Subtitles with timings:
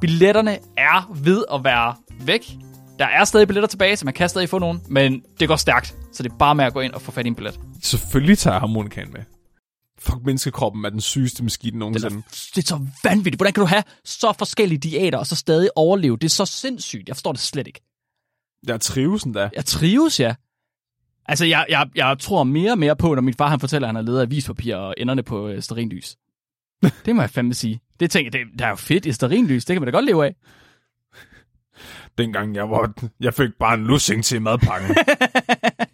[0.00, 2.52] Billetterne er ved at være væk.
[2.98, 5.96] Der er stadig billetter tilbage, så man kan stadig få nogen, men det går stærkt.
[6.12, 7.60] Så det er bare med at gå ind og få fat i en billet.
[7.82, 9.20] Selvfølgelig tager jeg harmonikaen med.
[9.98, 12.16] Fuck, menneskekroppen er den sygeste maskine Det nogensinde.
[12.16, 13.36] er, det er så vanvittigt.
[13.36, 16.16] Hvordan kan du have så forskellige diæter og så stadig overleve?
[16.16, 17.08] Det er så sindssygt.
[17.08, 17.80] Jeg forstår det slet ikke.
[18.66, 19.50] Jeg trives endda.
[19.56, 20.34] Jeg trives, ja.
[21.28, 23.88] Altså, jeg, jeg, jeg tror mere og mere på, når min far han fortæller, at
[23.88, 26.16] han har levet af avispapir og enderne på øh, sterinlys.
[27.04, 27.80] det må jeg fandme sige.
[28.00, 29.64] Det tænker jeg, det, det er jo fedt i sterinlys.
[29.64, 30.34] Det kan man da godt leve af.
[32.18, 32.92] Dengang jeg var...
[33.20, 34.96] Jeg fik bare en lussing til madpakken.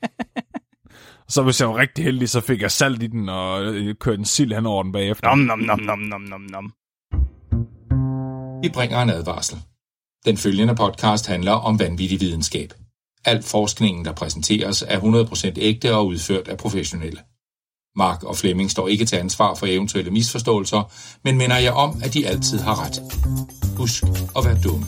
[1.35, 4.19] så hvis jeg var rigtig heldig, så fik jeg salt i den og øh, kørte
[4.19, 5.29] en sild hen over den bagefter.
[5.29, 6.73] Nom, nom, nom, nom, nom, nom, nom.
[8.63, 9.59] Vi bringer en advarsel.
[10.25, 12.73] Den følgende podcast handler om vanvittig videnskab.
[13.25, 17.21] Al forskningen, der præsenteres, er 100% ægte og udført af professionelle.
[17.97, 20.93] Mark og Flemming står ikke til ansvar for eventuelle misforståelser,
[21.25, 23.01] men minder jeg om, at de altid har ret.
[23.77, 24.05] Husk
[24.37, 24.87] at være dumme.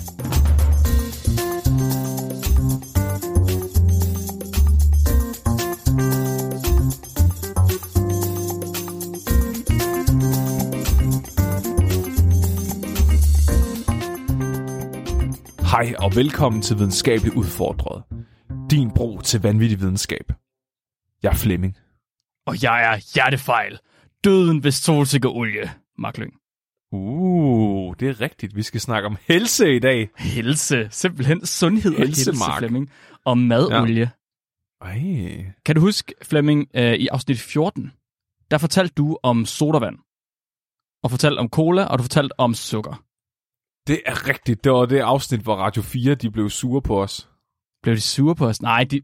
[15.71, 18.03] Hej og velkommen til Videnskabeligt Udfordret.
[18.71, 20.33] Din bro til vanvittig videnskab.
[21.23, 21.77] Jeg er Flemming.
[22.47, 23.79] Og jeg er hjertefejl.
[24.25, 25.71] Døden ved solsikkeolie.
[25.99, 26.33] Mark Lyng.
[26.93, 28.57] Uh, det er rigtigt.
[28.57, 30.09] Vi skal snakke om helse i dag.
[30.17, 30.89] Helse.
[30.91, 32.59] Simpelthen sundhed og helse, Helsemark.
[32.59, 32.91] Flemming.
[33.25, 34.01] Og madolie.
[34.01, 34.09] Ja.
[34.87, 35.53] Ej.
[35.65, 37.93] Kan du huske, Flemming, øh, i afsnit 14,
[38.51, 39.99] der fortalte du om sodavand.
[41.03, 43.03] Og fortalte om cola, og du fortalte om sukker.
[43.87, 44.65] Det er rigtigt.
[44.65, 47.29] Det var det afsnit, hvor Radio 4 de blev sure på os.
[47.83, 48.63] Blev de sure på os?
[48.63, 49.01] Nej, de...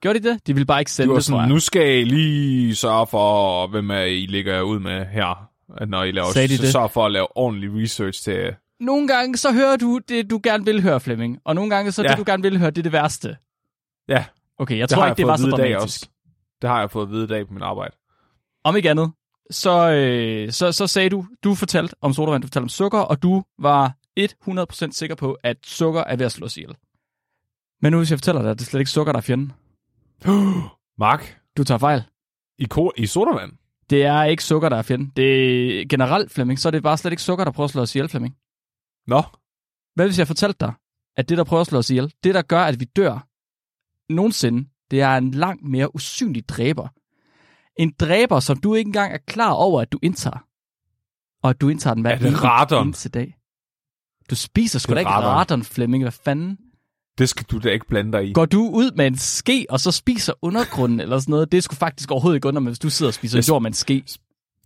[0.00, 0.46] Gjorde de det?
[0.46, 3.66] De ville bare ikke De sende var det, sådan, nu skal I lige sørge for,
[3.66, 5.48] hvem er I ligger ud med her.
[5.78, 6.72] At Når I laver, Sagde de så det?
[6.72, 8.54] sørg for at lave ordentlig research til...
[8.80, 11.38] Nogle gange så hører du det, du gerne vil høre, Flemming.
[11.44, 12.08] Og nogle gange så Ja.
[12.08, 13.36] det, du gerne vil høre, det er det værste.
[14.08, 14.24] Ja,
[14.58, 16.00] Okay, jeg det tror ikke, det var så dramatisk.
[16.62, 17.96] Det har jeg fået at vide i dag på mit arbejde.
[18.64, 19.12] Om ikke andet,
[19.50, 23.22] så, øh, så, så sagde du, du fortalte om sodavand, du fortalte om sukker, og
[23.22, 26.76] du var 100% sikker på, at sukker er ved at slå os ihjel.
[27.82, 29.52] Men nu hvis jeg fortæller dig, at det er slet ikke sukker, der er fjenden.
[30.98, 32.02] Mark, Du tager fejl.
[32.58, 33.52] i, ko- i sodavand?
[33.90, 35.12] Det er ikke sukker, der er fjenden.
[35.16, 37.82] Det er generelt, Flemming, så er det bare slet ikke sukker, der prøver at slå
[37.82, 38.34] os ihjel, Flemming.
[39.06, 39.22] Nå,
[39.94, 40.72] Hvad hvis jeg fortalte dig,
[41.16, 43.26] at det, der prøver at slå os ihjel, det, der gør, at vi dør
[44.12, 46.88] nogensinde, det er en langt mere usynlig dræber.
[47.76, 50.44] En dræber, som du ikke engang er klar over, at du indtager.
[51.42, 52.16] Og at du indtager den hver Er
[52.82, 53.36] eneste dag.
[54.30, 56.04] Du spiser sgu da ikke radon, Flemming.
[56.04, 56.58] Hvad fanden?
[57.20, 58.32] Det skal du da ikke blande dig i.
[58.32, 61.52] Går du ud med en ske, og så spiser undergrunden eller sådan noget?
[61.52, 63.62] Det er sgu faktisk overhovedet ikke under, men hvis du sidder og spiser Jeg- jord
[63.62, 64.04] med en ske.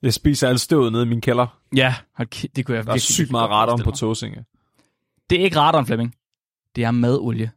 [0.02, 1.60] Jeg spiser alt støvet nede i min kælder.
[1.76, 3.90] Ja, kæ- det kunne jeg Der er virkelig, sygt virkelig meget radon på.
[3.90, 4.44] Tåsinge.
[5.30, 6.14] Det er ikke radon, Flemming.
[6.76, 7.50] Det er madolie.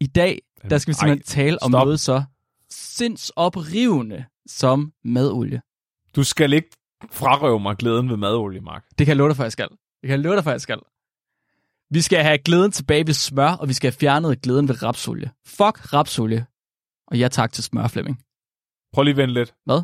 [0.00, 1.84] I dag, der skal vi simpelthen Ej, tale om stop.
[1.86, 2.22] noget så
[2.70, 5.60] sindsoprivende som madolie.
[6.16, 6.68] Du skal ikke
[7.10, 8.84] frarøve mig glæden ved madolie, Mark.
[8.98, 9.68] Det kan jeg love dig for, jeg skal.
[9.68, 10.78] Det kan jeg love dig for, jeg skal.
[11.90, 15.30] Vi skal have glæden tilbage ved smør, og vi skal have fjernet glæden ved rapsolie.
[15.46, 16.46] Fuck rapsolie.
[17.06, 18.18] Og ja tak til smør, Flemming.
[18.94, 19.54] Prøv lige at vente lidt.
[19.64, 19.82] Hvad?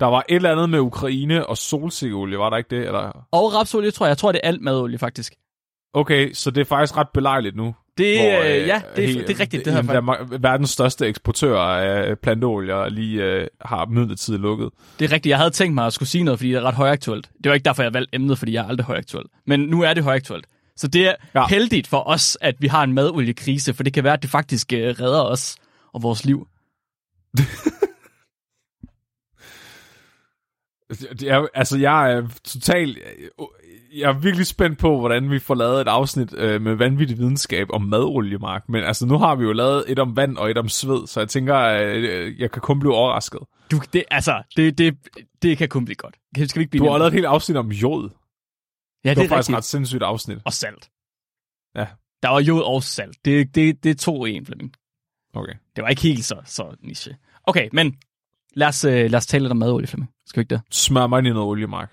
[0.00, 2.86] Der var et eller andet med Ukraine og solsikkeolie, var der ikke det?
[2.86, 3.26] Eller?
[3.32, 4.08] Og rapsolie, tror jeg.
[4.10, 5.34] Jeg tror, det er alt madolie, faktisk.
[5.94, 7.74] Okay, så det er faktisk ret belejligt nu.
[7.98, 9.64] Det, hvor, øh, øh, ja, det er, helt- det er rigtigt.
[9.64, 14.70] Det her, ma- verdens største eksportør af planteolier lige øh, har midlertidigt lukket.
[14.98, 15.30] Det er rigtigt.
[15.30, 17.30] Jeg havde tænkt mig at skulle sige noget, fordi det er ret højaktuelt.
[17.44, 19.24] Det var ikke derfor, jeg valgte emnet, fordi jeg er aldrig højaktuel.
[19.46, 20.46] Men nu er det højaktuelt.
[20.76, 21.46] Så det er ja.
[21.46, 24.72] Heldigt for os, at vi har en madoliekrise, for det kan være, at det faktisk
[24.72, 25.56] øh, redder os
[25.92, 26.48] og vores liv.
[30.88, 32.98] Det er, altså, jeg er totalt...
[33.96, 37.66] Jeg er virkelig spændt på, hvordan vi får lavet et afsnit øh, med vanvittig videnskab
[37.70, 38.64] om madolie, Mark.
[38.68, 41.20] Men altså, nu har vi jo lavet et om vand og et om sved, så
[41.20, 43.40] jeg tænker, øh, jeg kan kun blive overrasket.
[43.70, 44.96] Du, det, altså, det, det,
[45.42, 46.14] det kan kun blive godt.
[46.34, 48.10] Skal vi ikke blive Du har lavet et helt afsnit om jod.
[49.06, 49.56] Ja, Det, det var er faktisk rigtigt.
[49.56, 50.38] ret sindssygt afsnit.
[50.44, 50.90] Og salt.
[51.76, 51.86] Ja.
[52.22, 53.24] Der var jod og salt.
[53.24, 54.72] Det, det, det er to i en, Flemming.
[55.34, 55.52] Okay.
[55.76, 57.16] Det var ikke helt så, så niche.
[57.44, 57.96] Okay, men
[58.54, 60.10] lad os, øh, lad os tale lidt om madolie, Flemming.
[60.26, 60.62] Skal vi ikke det?
[60.70, 61.92] Smør mig ind i noget olie, Mark.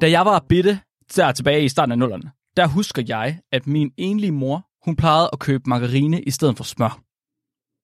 [0.00, 0.80] Da jeg var bitte,
[1.16, 5.30] der tilbage i starten af nullerne, der husker jeg, at min enlige mor, hun plejede
[5.32, 7.00] at købe margarine i stedet for smør.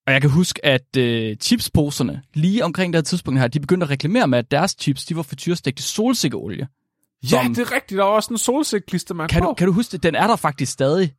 [0.07, 3.85] Og jeg kan huske, at øh, chipsposerne, lige omkring det her tidspunkt her, de begyndte
[3.85, 6.69] at reklamere med, at deres chips, de var frityrestegt i solsikkeolie.
[7.23, 7.99] Ja, Som- det er rigtigt.
[7.99, 9.49] Der var også en solsikkeklistermærke Kan på.
[9.49, 10.03] du, kan du huske det?
[10.03, 11.15] Den er der faktisk stadig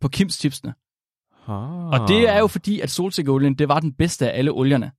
[0.00, 0.74] på Kims chipsene.
[1.48, 1.88] Ah.
[1.88, 4.92] Og det er jo fordi, at solsikkeolien, det var den bedste af alle olierne.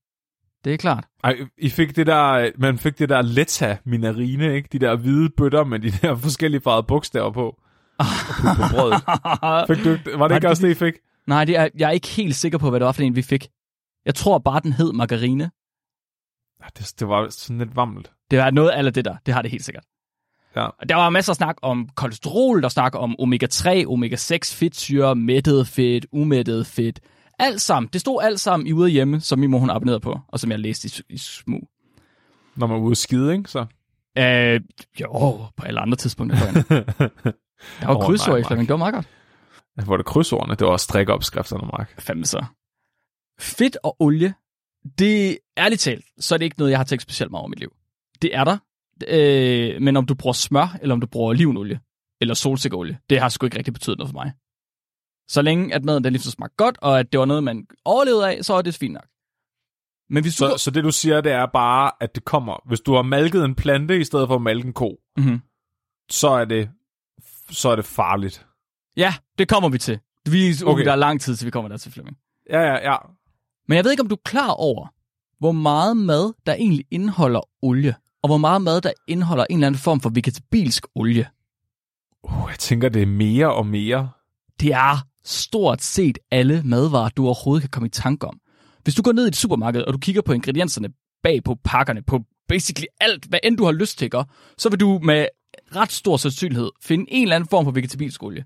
[0.64, 1.06] Det er klart.
[1.24, 4.70] Ej, I fik det der, man fik det der Letta minarine, ikke?
[4.72, 7.60] De der hvide bøtter med de der forskellige farvede bogstaver på.
[8.00, 8.06] Og
[8.56, 9.02] på brødet.
[9.78, 10.94] Fik du, var det Var ikke det også det, I fik?
[11.28, 13.22] Nej, det er, jeg er ikke helt sikker på, hvad det var for en, vi
[13.22, 13.48] fik.
[14.06, 15.52] Jeg tror bare, den hed margarine.
[16.78, 18.12] Det, det var sådan lidt vammelt.
[18.32, 19.16] Det er noget af det der.
[19.26, 19.84] Det har det helt sikkert.
[20.58, 20.68] Ja.
[20.90, 26.06] Der var masser af snak om kolesterol, der snak om omega-3, omega-6 fedtsyre, mættet fedt,
[26.12, 27.00] umættet fedt.
[27.40, 27.90] Alt sammen.
[27.94, 30.52] Det stod alt sammen i ude hjemme, som min mor hun abonnerede på, og som
[30.52, 31.70] jeg læste i, i smug.
[32.56, 33.50] Når man var ude skide, ikke?
[33.50, 33.66] Så.
[34.18, 34.62] Øh,
[35.02, 36.38] jo, på alle andre tidspunkter.
[37.82, 38.60] Der var oh, krydsord nej.
[38.60, 39.08] Det var meget godt.
[39.86, 42.02] Hvor det krydsordene, det var også strikkeopskrifterne, Mark.
[42.02, 42.46] Fandme så.
[43.40, 44.34] Fedt og olie,
[45.00, 47.52] det ærligt talt, så er det ikke noget, jeg har tænkt specielt meget over i
[47.52, 47.72] mit liv.
[48.22, 48.58] Det er der,
[49.08, 51.80] øh, men om du bruger smør, eller om du bruger olivenolie,
[52.22, 54.32] eller solsikkeolie, det har sgu ikke rigtig betydet noget for mig.
[55.30, 57.68] Så længe at maden den lige så smagte godt, og at det var noget, man
[57.86, 59.08] overlevede af, så er det fint nok.
[60.10, 60.50] Men hvis du...
[60.50, 63.46] Så, så det du siger, det er bare, at det kommer, hvis du har malket
[63.46, 65.42] en plante i stedet for at malke en ko, mm-hmm.
[66.10, 66.70] så er det,
[67.50, 68.48] så er det farligt.
[68.98, 70.00] Ja, det kommer vi til.
[70.30, 70.72] Vi, okay.
[70.72, 70.86] Okay.
[70.86, 72.18] Der er lang tid, til vi kommer der til, Flemming.
[72.50, 72.98] Ja, ja, ja.
[73.68, 74.88] Men jeg ved ikke, om du er klar over,
[75.40, 79.68] hvor meget mad, der egentlig indeholder olie, og hvor meget mad, der indeholder en eller
[79.68, 81.28] anden form for vegetabilsk olie.
[82.24, 84.10] Uh, jeg tænker, det er mere og mere.
[84.60, 88.40] Det er stort set alle madvarer, du overhovedet kan komme i tanke om.
[88.84, 90.90] Hvis du går ned i et supermarked, og du kigger på ingredienserne
[91.24, 94.12] bag på pakkerne, på basically alt, hvad end du har lyst til,
[94.58, 95.26] så vil du med
[95.76, 98.46] ret stor sandsynlighed finde en eller anden form for vegetabilsk olie.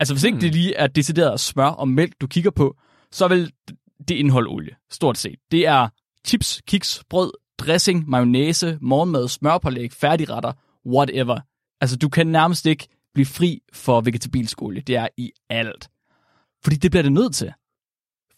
[0.00, 0.40] Altså hvis ikke Hmm.
[0.40, 2.76] det lige er decideret smør og mælk, du kigger på,
[3.12, 3.52] så vil
[4.08, 5.36] det indeholde olie, stort set.
[5.50, 5.88] Det er
[6.26, 10.52] chips, kiks, brød, dressing, mayonnaise, morgenmad, smørpålæg, færdigretter,
[10.86, 11.40] whatever.
[11.80, 14.82] Altså du kan nærmest ikke blive fri for vegetabilsk olie.
[14.82, 15.90] Det er i alt.
[16.64, 17.52] Fordi det bliver det nødt til.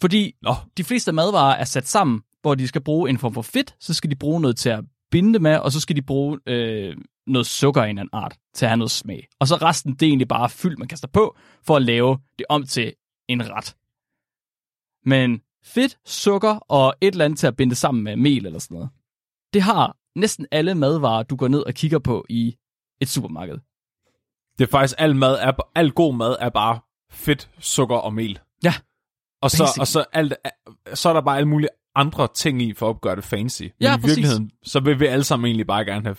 [0.00, 3.42] Fordi Nå, de fleste madvarer er sat sammen, hvor de skal bruge en form for
[3.42, 6.02] fedt, så skal de bruge noget til at binde det med, og så skal de
[6.02, 6.96] bruge øh,
[7.26, 9.28] noget sukker af en eller anden art til at have noget smag.
[9.40, 11.36] Og så resten, det er egentlig bare fyld, man kaster på,
[11.66, 12.92] for at lave det om til
[13.28, 13.76] en ret.
[15.04, 18.74] Men fedt, sukker og et eller andet til at binde sammen med mel eller sådan
[18.74, 18.90] noget,
[19.52, 22.56] det har næsten alle madvarer, du går ned og kigger på i
[23.00, 23.58] et supermarked.
[24.58, 26.80] det er faktisk, al mad er, al god mad er bare
[27.10, 28.38] fedt, sukker og mel.
[28.64, 28.74] Ja,
[29.42, 29.80] Og så, basically.
[29.80, 30.34] og så, alt,
[30.94, 33.62] så er der bare alle mulige andre ting i, for at gøre det fancy.
[33.62, 34.08] Men Ja, i præcis.
[34.16, 36.16] virkeligheden, så vil vi alle sammen egentlig bare gerne have,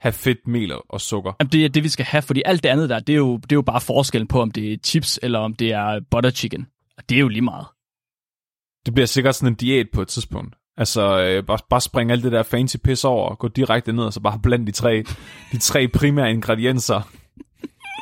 [0.00, 1.32] have fedt mel og- og sukker.
[1.40, 3.36] Jamen, det er det, vi skal have, fordi alt det andet der, det er, jo,
[3.36, 6.30] det er jo bare forskellen på, om det er chips, eller om det er butter
[6.30, 6.66] chicken.
[6.98, 7.66] Og det er jo lige meget.
[8.86, 10.54] Det bliver sikkert sådan en diæt på et tidspunkt.
[10.78, 14.04] Altså, øh, bare, bare springe alt det der fancy pis over, og gå direkte ned,
[14.04, 15.04] og så bare blande de tre,
[15.52, 17.10] de tre primære ingredienser.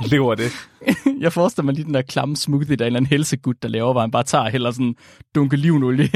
[0.06, 0.50] Lever det.
[1.20, 3.68] Jeg forestiller mig lige den der klamme smoothie, der er en eller anden helsegud, der
[3.68, 4.94] laver, hvor han bare tager og hælder sådan
[5.34, 6.08] dunke livenolie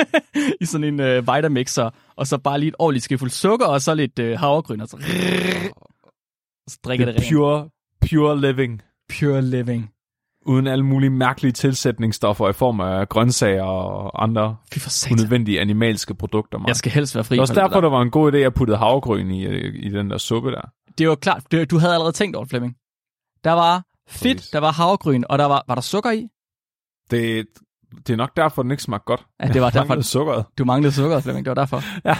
[0.60, 3.94] i sådan en øh, Vitamixer, og så bare lige et ordentligt skefuld sukker, og så
[3.94, 4.96] lidt øh, havregryn, og så,
[6.66, 7.68] og så drikker det, Det pure.
[8.10, 8.82] pure, pure living.
[9.18, 9.90] pure living.
[10.44, 14.56] Uden alle mulige mærkelige tilsætningsstoffer i form af grøntsager og andre
[15.12, 16.58] unødvendige animalske produkter.
[16.58, 16.68] Mark.
[16.68, 18.36] Jeg skal helst være fri Det er også derfor, det, det var en god idé,
[18.36, 20.60] at putte havregryn i, øh, i den der suppe der.
[20.60, 20.68] der.
[20.98, 22.76] det var klart, det, du havde allerede tænkt over Flemming.
[23.44, 24.50] Der var fedt, Præcis.
[24.50, 26.28] der var havregryn, og der var, var der sukker i?
[27.10, 27.46] Det,
[28.06, 29.24] det er nok derfor, den ikke smagte godt.
[29.42, 30.44] Ja, det var Jeg derfor- sukkeret.
[30.58, 31.82] Du manglede sukker, Flemming, det var derfor.
[32.08, 32.16] Ja,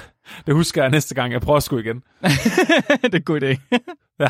[0.47, 1.33] det husker jeg næste gang.
[1.33, 1.97] Jeg prøver sgu igen.
[3.02, 3.79] det er en god idé.
[4.21, 4.29] Ja.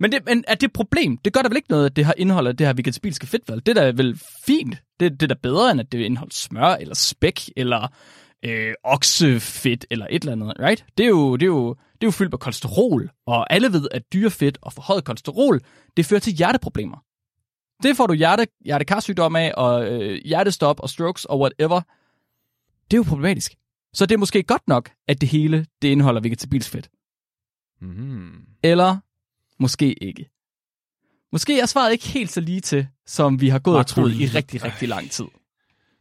[0.00, 1.18] Men, det, men er det et problem?
[1.18, 3.62] Det gør da vel ikke noget, at det har indeholder det her vegetabilske fedt, vel?
[3.66, 4.76] Det er da vel fint.
[5.00, 7.88] Det, det er da bedre, end at det indeholder smør, eller spæk, eller
[8.44, 10.84] øh, oksefedt, eller et eller andet, right?
[10.98, 13.88] Det er, jo, det, er jo, det er jo fyldt med kolesterol, og alle ved,
[13.90, 15.60] at dyrefedt og forhøjet kolesterol,
[15.96, 17.04] det fører til hjerteproblemer.
[17.82, 21.80] Det får du hjerte, hjertekarsygdom af, og øh, hjertestop og strokes og whatever.
[22.90, 23.54] Det er jo problematisk.
[23.94, 26.88] Så det er måske godt nok, at det hele det indeholder vegetabilsk fedt.
[27.80, 28.30] Mm.
[28.62, 28.96] Eller
[29.60, 30.30] måske ikke.
[31.32, 34.12] Måske er svaret ikke helt så lige til, som vi har gået og Mark, troet
[34.14, 35.24] du- i rigtig, rigtig lang tid.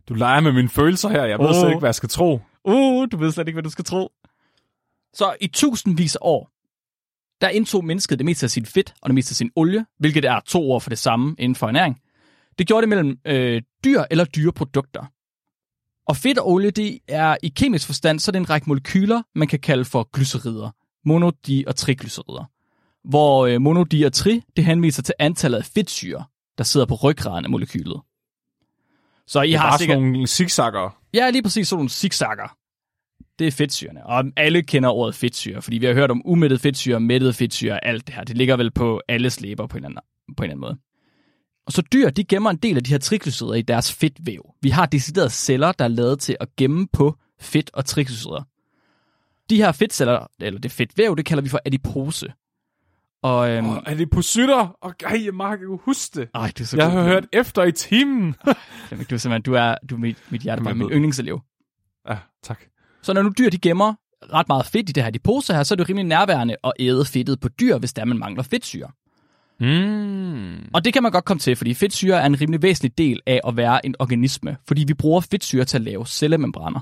[0.10, 1.24] Du leger med mine følelser her.
[1.26, 1.54] Jeg ved Åh.
[1.56, 2.42] slet ikke, hvad jeg skal tro.
[2.64, 4.12] Uh, du ved slet ikke, hvad du skal tro.
[5.14, 6.52] Så i tusindvis af år,
[7.42, 10.26] der indtog mennesket det meste af sin fedt og det meste af sin olie, hvilket
[10.26, 12.00] er to ord for det samme inden for ernæring.
[12.60, 15.06] Det gjorde det mellem øh, dyr eller dyreprodukter.
[16.08, 19.22] Og fedt og olie, det er i kemisk forstand, så er det en række molekyler,
[19.36, 20.70] man kan kalde for glyserider.
[21.06, 22.50] Monodi- og triglycerider.
[23.10, 26.26] Hvor øh, monodiatri, det henviser til antallet af fedtsyre,
[26.58, 28.02] der sidder på ryggraden af molekylet.
[29.28, 29.96] Så I Det er har bare sikkert...
[29.96, 30.98] sådan nogle zigzagger.
[31.14, 32.58] Ja, lige præcis sådan nogle zigzagger.
[33.40, 34.06] Det er fedtsyrene.
[34.06, 38.08] Og alle kender ordet fedtsyre, fordi vi har hørt om umættet fedtsyre, mættet fedtsyre, alt
[38.08, 38.24] det her.
[38.24, 40.00] Det ligger vel på alles læber på en, anden,
[40.38, 40.78] på en anden måde.
[41.66, 44.54] Og så dyr, de gemmer en del af de her triglycerider i deres fedtvæv.
[44.62, 48.44] Vi har deciderede celler, der er lavet til at gemme på fedt og triglycerider.
[49.50, 52.34] De her fedtceller, eller det fedtvæv, det kalder vi for adipose.
[53.24, 54.68] Og, øhm, Oh, er det på sytter?
[54.82, 56.30] Og ej, Mark, jeg kunne huske det.
[56.36, 56.98] ej, det er så Jeg god.
[57.00, 58.36] har hørt efter i timen.
[59.10, 61.42] Du er simpelthen, du er, du er mit, mit hjertebarn, min yndlingselev.
[62.10, 62.60] ja, tak.
[63.02, 63.94] Så når nu dyr de gemmer
[64.34, 67.06] ret meget fedt i det her adipose her, så er det rimelig nærværende at æde
[67.06, 68.88] fedtet på dyr, hvis der man mangler fedtsyre.
[69.60, 70.70] Mm.
[70.74, 73.40] Og det kan man godt komme til, fordi fedtsyre er en rimelig væsentlig del af
[73.48, 76.80] at være en organisme, fordi vi bruger fedtsyre til at lave cellemembraner.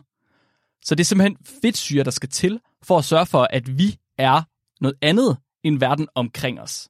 [0.86, 4.42] Så det er simpelthen fedtsyre, der skal til for at sørge for, at vi er
[4.82, 6.90] noget andet end verden omkring os.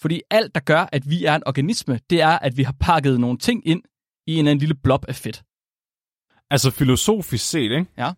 [0.00, 3.20] Fordi alt, der gør, at vi er en organisme, det er, at vi har pakket
[3.20, 3.82] nogle ting ind
[4.26, 5.42] i en, en lille blob af fedt.
[6.50, 7.86] Altså filosofisk set, ikke?
[7.98, 8.12] Ja.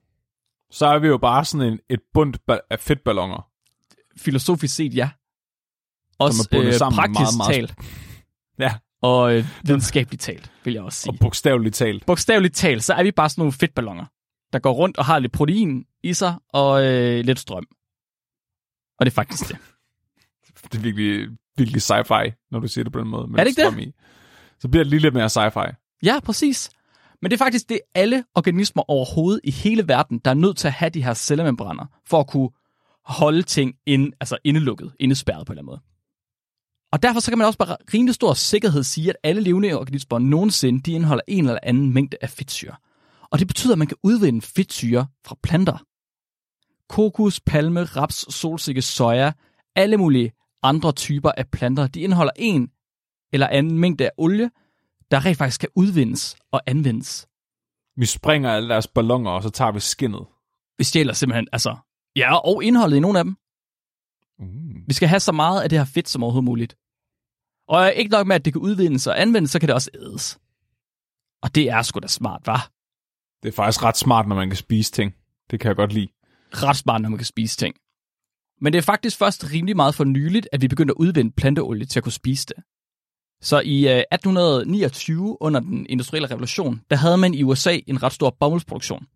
[0.70, 2.38] Så er vi jo bare sådan en, et bundt
[2.70, 3.48] af fedtballoner.
[4.16, 5.10] Filosofisk set, ja.
[6.18, 7.74] Også bundet øh, sammen praktisk meget, meget talt.
[8.58, 11.12] Ja, Og øh, videnskabeligt talt, vil jeg også sige.
[11.12, 12.06] og bogstaveligt talt.
[12.06, 14.04] Bogstaveligt talt, så er vi bare sådan nogle fedtballoner,
[14.52, 17.66] der går rundt og har lidt protein i sig og øh, lidt strøm.
[19.00, 19.56] Og det er faktisk det.
[20.62, 23.26] Det er virkelig, virkelig sci-fi, når du siger det på den måde.
[23.26, 23.92] med Er det ikke strøm I.
[24.58, 25.98] Så bliver det lige lidt mere sci-fi.
[26.02, 26.70] Ja, præcis.
[27.22, 30.68] Men det er faktisk det, alle organismer overhovedet i hele verden, der er nødt til
[30.68, 32.50] at have de her cellemembraner, for at kunne
[33.04, 35.80] holde ting ind, altså indelukket, indespærret på en eller anden måde.
[36.92, 40.18] Og derfor så kan man også bare rimelig stor sikkerhed sige, at alle levende organismer
[40.18, 42.76] nogensinde, de indeholder en eller anden mængde af fedtsyre.
[43.30, 45.84] Og det betyder, at man kan udvinde fedtsyre fra planter.
[46.90, 49.32] Kokos, palme, raps, solsikke, soja,
[49.76, 50.32] alle mulige
[50.62, 52.70] andre typer af planter, de indeholder en
[53.32, 54.50] eller anden mængde af olie,
[55.10, 57.28] der rent faktisk kan udvindes og anvendes.
[57.96, 60.26] Vi springer alle deres balloner, og så tager vi skinnet.
[60.78, 61.76] Vi stjæler simpelthen, altså,
[62.16, 63.36] ja, og indholdet i nogle af dem.
[64.38, 64.88] Uh.
[64.88, 66.76] Vi skal have så meget af det her fedt som overhovedet muligt.
[67.68, 70.38] Og ikke nok med, at det kan udvindes og anvendes, så kan det også ædes.
[71.42, 72.70] Og det er sgu da smart, var.
[73.42, 75.14] Det er faktisk ret smart, når man kan spise ting.
[75.50, 76.08] Det kan jeg godt lide.
[76.52, 77.74] Ret smart, når man kan spise ting.
[78.60, 81.86] Men det er faktisk først rimelig meget for nyligt, at vi begyndte at udvinde planteolie
[81.86, 82.64] til at kunne spise det.
[83.42, 88.12] Så i øh, 1829, under den industrielle revolution, der havde man i USA en ret
[88.12, 89.06] stor bomuldsproduktion.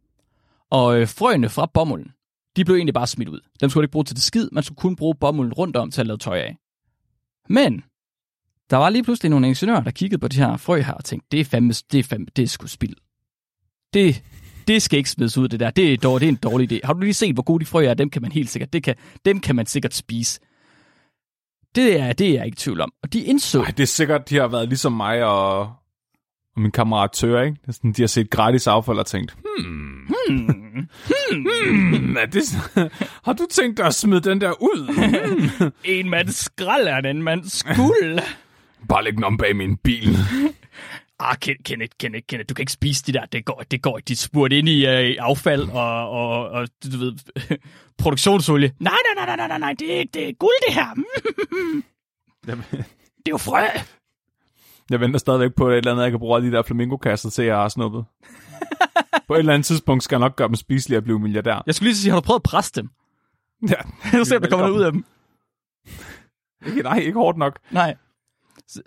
[0.71, 2.13] Og øh, frøene fra bomulden,
[2.57, 3.41] de blev egentlig bare smidt ud.
[3.61, 5.91] Dem skulle man ikke bruge til det skid, man skulle kun bruge bomulden rundt om
[5.91, 6.57] til at lave tøj af.
[7.49, 7.85] Men
[8.71, 11.29] der var lige pludselig nogle ingeniører, der kiggede på de her frø her og tænkte,
[11.31, 12.97] det er fandme, det er fandme, det er sgu spild.
[13.95, 14.23] Det,
[14.69, 15.71] det skal ikke smides ud, det der.
[15.71, 16.81] Det er, dårligt, det er en dårlig idé.
[16.85, 17.95] Har du lige set, hvor gode de frø er?
[17.95, 18.95] Dem kan man helt sikkert, det kan,
[19.25, 20.41] dem kan man sikkert spise.
[21.75, 22.93] Det er, det er jeg ikke i tvivl om.
[23.03, 23.63] Og de indså...
[23.63, 27.57] Ej, det er sikkert, de har været ligesom mig og, og min kammerat Tør, ikke?
[27.63, 29.95] Det er sådan, de har set gratis affald og tænkt, hmm,
[30.29, 30.77] Hmm,
[31.31, 32.43] hmm er det,
[33.27, 35.11] har du tænkt dig at smide den der ud?
[35.85, 38.19] en mand skrald er en mand skuld.
[38.89, 40.17] Bare læg den om bag min bil.
[41.21, 43.25] ah, Ken- Kenneth, Kenneth, Kenneth, du kan ikke spise det der.
[43.27, 44.09] Det går, det går ikke.
[44.09, 47.13] De spurgt ind i øh, affald og, og, og, du ved,
[48.03, 48.73] produktionsolie.
[48.81, 50.87] Nej, nej, nej, nej, nej, nej, det er, ikke- det er guld, det her.
[52.49, 53.61] Jamen, Det er jo frø.
[54.91, 57.57] Jeg venter stadigvæk på et eller andet, jeg kan bruge de der flamingokasser til, jeg
[57.57, 58.05] har snuppet.
[59.29, 61.63] på et eller andet tidspunkt skal jeg nok gøre dem spiselige og blive milliardær.
[61.67, 62.89] Jeg skulle lige sige, har du prøvet at presse dem?
[63.69, 63.75] Ja,
[64.19, 65.05] Jeg se, om der kommer noget ud af dem.
[66.67, 67.59] Ikke, nej, ikke hårdt nok.
[67.71, 67.95] Nej.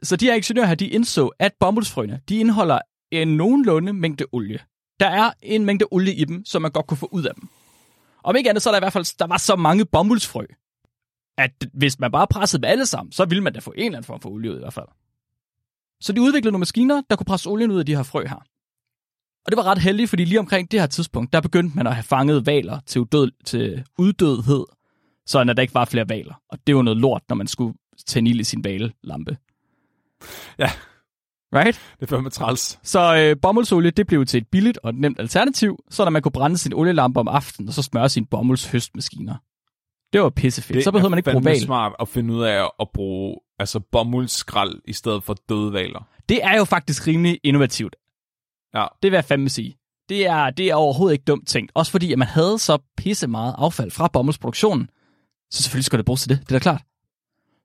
[0.03, 2.79] Så, de her ingeniører her, de indså, at bomuldsfrøene, de indeholder
[3.11, 4.59] en nogenlunde mængde olie.
[4.99, 7.47] Der er en mængde olie i dem, som man godt kunne få ud af dem.
[8.23, 10.45] Om ikke andet, så er der i hvert fald, der var så mange bomuldsfrø,
[11.37, 13.97] at hvis man bare pressede dem alle sammen, så ville man da få en eller
[13.97, 14.87] anden form for olie ud i hvert fald.
[16.01, 18.43] Så de udviklede nogle maskiner, der kunne presse olien ud af de her frø her.
[19.45, 21.95] Og det var ret heldigt, fordi lige omkring det her tidspunkt, der begyndte man at
[21.95, 24.65] have fanget valer til, udød, til uddødhed,
[25.25, 26.41] så at der ikke var flere valer.
[26.49, 29.37] Og det var noget lort, når man skulle tænde ild i sin valelampe.
[30.59, 30.69] Ja.
[31.55, 31.81] Right?
[31.99, 32.79] Det er fandme træls.
[32.83, 36.21] Så øh, bomuldsolie, det blev til et billigt og et nemt alternativ, så når man
[36.21, 39.35] kunne brænde sin olielampe om aftenen, og så smøre sine bomuldshøstmaskiner.
[40.13, 40.75] Det var pissefedt.
[40.75, 41.61] Det så behøvede man ikke bruge val.
[41.61, 46.07] smart at finde ud af at bruge altså bomuldsskrald i stedet for døde valer.
[46.29, 47.95] Det er jo faktisk rimelig innovativt.
[48.75, 48.85] Ja.
[49.03, 49.77] Det vil jeg fandme sige.
[50.09, 51.71] Det er, det er overhovedet ikke dumt tænkt.
[51.75, 54.89] Også fordi, at man havde så pisse meget affald fra bomuldsproduktionen.
[55.51, 56.39] Så selvfølgelig skal det bruges til det.
[56.39, 56.81] Det er da klart.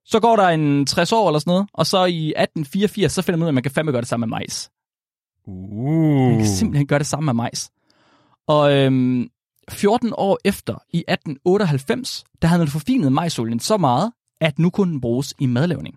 [0.05, 3.39] Så går der en 60 år eller sådan noget, og så i 1884, så finder
[3.39, 4.71] man ud af, at man kan fandme gøre det samme med majs.
[5.47, 6.29] Uh.
[6.29, 7.71] Man kan simpelthen gøre det samme med majs.
[8.47, 9.29] Og øhm,
[9.71, 14.93] 14 år efter, i 1898, der havde man forfinet majsolien så meget, at nu kunne
[14.93, 15.97] den bruges i madlavning.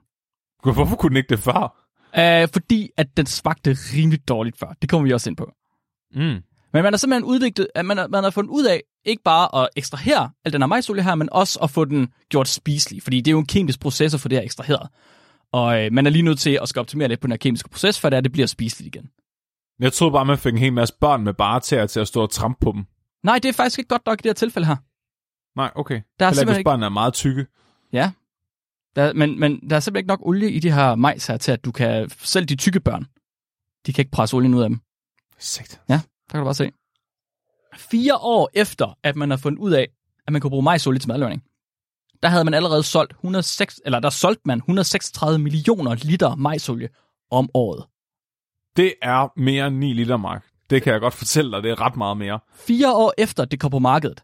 [0.63, 1.81] Hvorfor kunne den ikke det før?
[2.17, 4.73] Uh, fordi at den smagte rimelig dårligt før.
[4.81, 5.51] Det kommer vi også ind på.
[6.15, 6.41] Mm.
[6.75, 9.63] Men man har simpelthen udviklet, at man har, man har fundet ud af, ikke bare
[9.63, 13.17] at ekstrahere al den her majsolie her, men også at få den gjort spiselig, fordi
[13.21, 14.89] det er jo en kemisk proces at få det her ekstraheret.
[15.51, 17.69] Og øh, man er lige nødt til at skal optimere lidt på den her kemiske
[17.69, 19.09] proces, for det, er, det bliver spiseligt igen.
[19.79, 22.21] Jeg troede bare, man fik en hel masse børn med bare til, til at stå
[22.21, 22.85] og trampe på dem.
[23.23, 24.75] Nej, det er faktisk ikke godt nok i det her tilfælde her.
[25.59, 26.01] Nej, okay.
[26.19, 27.45] Der er Heller simpelthen ikke, børnene er meget tykke.
[27.93, 28.11] ja.
[28.95, 31.51] Der, men, men der er simpelthen ikke nok olie i de her majs her til,
[31.51, 33.05] at du kan, selv de tykke børn,
[33.85, 34.79] de kan ikke presse olien ud af dem.
[35.39, 35.81] Sigt.
[35.87, 35.99] Der
[36.35, 36.71] kan du bare se.
[37.75, 39.87] Fire år efter, at man har fundet ud af,
[40.27, 41.43] at man kunne bruge majsolie til madlavning,
[42.23, 46.89] der havde man allerede solgt 106, eller der solgte man 136 millioner liter majsolie
[47.31, 47.85] om året.
[48.77, 50.45] Det er mere end 9 liter, Mark.
[50.69, 51.63] Det kan jeg godt fortælle dig.
[51.63, 52.39] Det er ret meget mere.
[52.55, 54.23] Fire år efter det kom på markedet,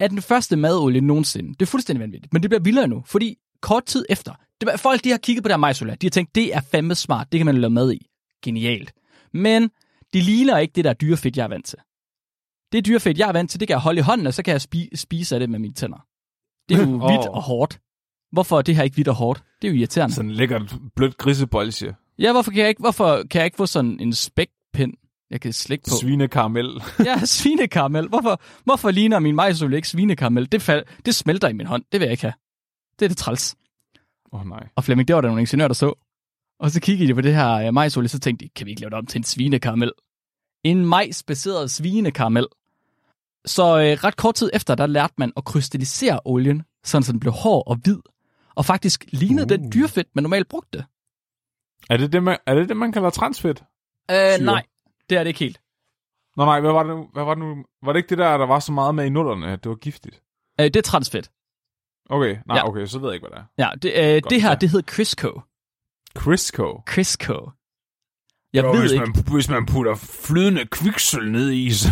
[0.00, 1.48] er den første madolie nogensinde.
[1.48, 5.04] Det er fuldstændig vanvittigt, men det bliver vildere nu, fordi kort tid efter, det folk
[5.04, 7.46] de har kigget på der majsolie, de har tænkt, det er fandme smart, det kan
[7.46, 8.06] man lave mad i.
[8.42, 8.92] Genialt.
[9.32, 9.70] Men
[10.14, 11.78] det ligner ikke det der dyrefedt, jeg er vant til.
[12.72, 14.52] Det dyrefedt, jeg er vant til, det kan jeg holde i hånden, og så kan
[14.52, 16.06] jeg spi- spise af det med mine tænder.
[16.68, 17.80] Det er jo hvidt og hårdt.
[18.32, 19.44] Hvorfor er det her ikke hvidt og hårdt?
[19.62, 20.14] Det er jo irriterende.
[20.14, 21.94] Sådan lækkert blødt grisebolsje.
[22.18, 24.92] Ja, hvorfor kan jeg ikke, hvorfor kan jeg ikke få sådan en spækpind,
[25.30, 25.94] jeg kan slikke på?
[26.00, 26.82] Svinekaramel.
[27.06, 28.08] Ja, svinekaramel.
[28.08, 30.52] Hvorfor, hvorfor ligner min majsolie ikke svinekaramel?
[30.52, 31.84] Det, fald, det smelter i min hånd.
[31.92, 32.34] Det vil jeg ikke have.
[32.98, 33.56] Det er det træls.
[34.32, 34.68] Åh oh, nej.
[34.76, 36.03] Og Flemming, det var der nogle ingeniører, der så.
[36.64, 38.80] Og så kiggede de på det her uh, majsolie, så tænkte de, kan vi ikke
[38.80, 39.92] lave det om til en svinekaramel?
[40.64, 42.46] En majsbaseret svinekaramel.
[43.46, 47.20] Så uh, ret kort tid efter, der lærte man at krystallisere olien, sådan så den
[47.20, 47.98] blev hård og hvid.
[48.54, 49.48] Og faktisk lignede uh.
[49.48, 50.84] den dyrfedt, man normalt brugte.
[51.90, 53.58] Er det det, man, er det, det, man kalder transfedt?
[54.10, 54.38] Syre.
[54.40, 54.62] nej,
[55.10, 55.60] det er det ikke helt.
[56.36, 57.08] Nå nej, hvad var det nu?
[57.12, 57.64] Hvad var, det nu?
[57.82, 59.76] var det ikke det der, der var så meget med i nullerne, at det var
[59.76, 60.22] giftigt?
[60.60, 61.30] Uh, det er transfedt.
[62.10, 62.68] Okay, nej, Ja.
[62.68, 63.64] okay, så ved jeg ikke, hvad det er.
[63.64, 64.54] Ja, det, uh, Godt, det her, ja.
[64.54, 65.40] det hedder Crisco.
[66.16, 66.82] Crisco.
[66.86, 67.50] Crisco.
[68.52, 69.06] Jeg Jo, ved hvis ikke.
[69.06, 71.88] Man, hvis man putter flydende kviksøl ned i, så...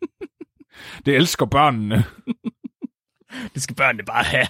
[1.06, 2.04] det elsker børnene.
[3.54, 4.46] Det skal børnene bare have.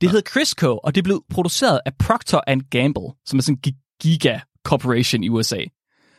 [0.00, 2.40] Det hedder Crisco, og det blev produceret af Procter
[2.70, 5.60] Gamble, som er sådan en gi- giga corporation i USA.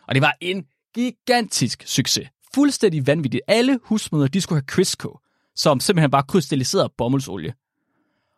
[0.08, 2.30] Og det var en gigantisk succes.
[2.54, 3.42] Fuldstændig vanvittigt.
[3.48, 5.20] Alle husmøder, de skulle have Crisco,
[5.56, 7.54] som simpelthen bare krystalliseret bomuldsolie.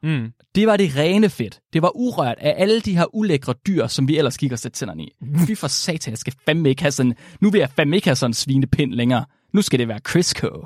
[0.03, 0.31] Mm.
[0.55, 1.59] Det var det rene fedt.
[1.73, 4.77] Det var urørt af alle de her ulækre dyr, som vi ellers gik og sætte
[4.77, 5.11] tænderne i.
[5.47, 7.15] Fy for satan, jeg skal fandme ikke have sådan...
[7.41, 9.25] Nu vil jeg fandme ikke have sådan en svinepind længere.
[9.53, 10.65] Nu skal det være Crisco.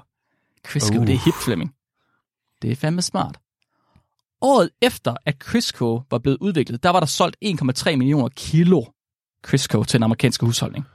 [0.67, 1.08] Crisco, Uh.
[1.08, 1.74] det er hip, Flemming.
[2.62, 3.38] Det er fandme smart.
[4.41, 8.84] Året efter, at Crisco var blevet udviklet, der var der solgt 1,3 millioner kilo
[9.43, 10.86] Crisco til den amerikanske husholdning.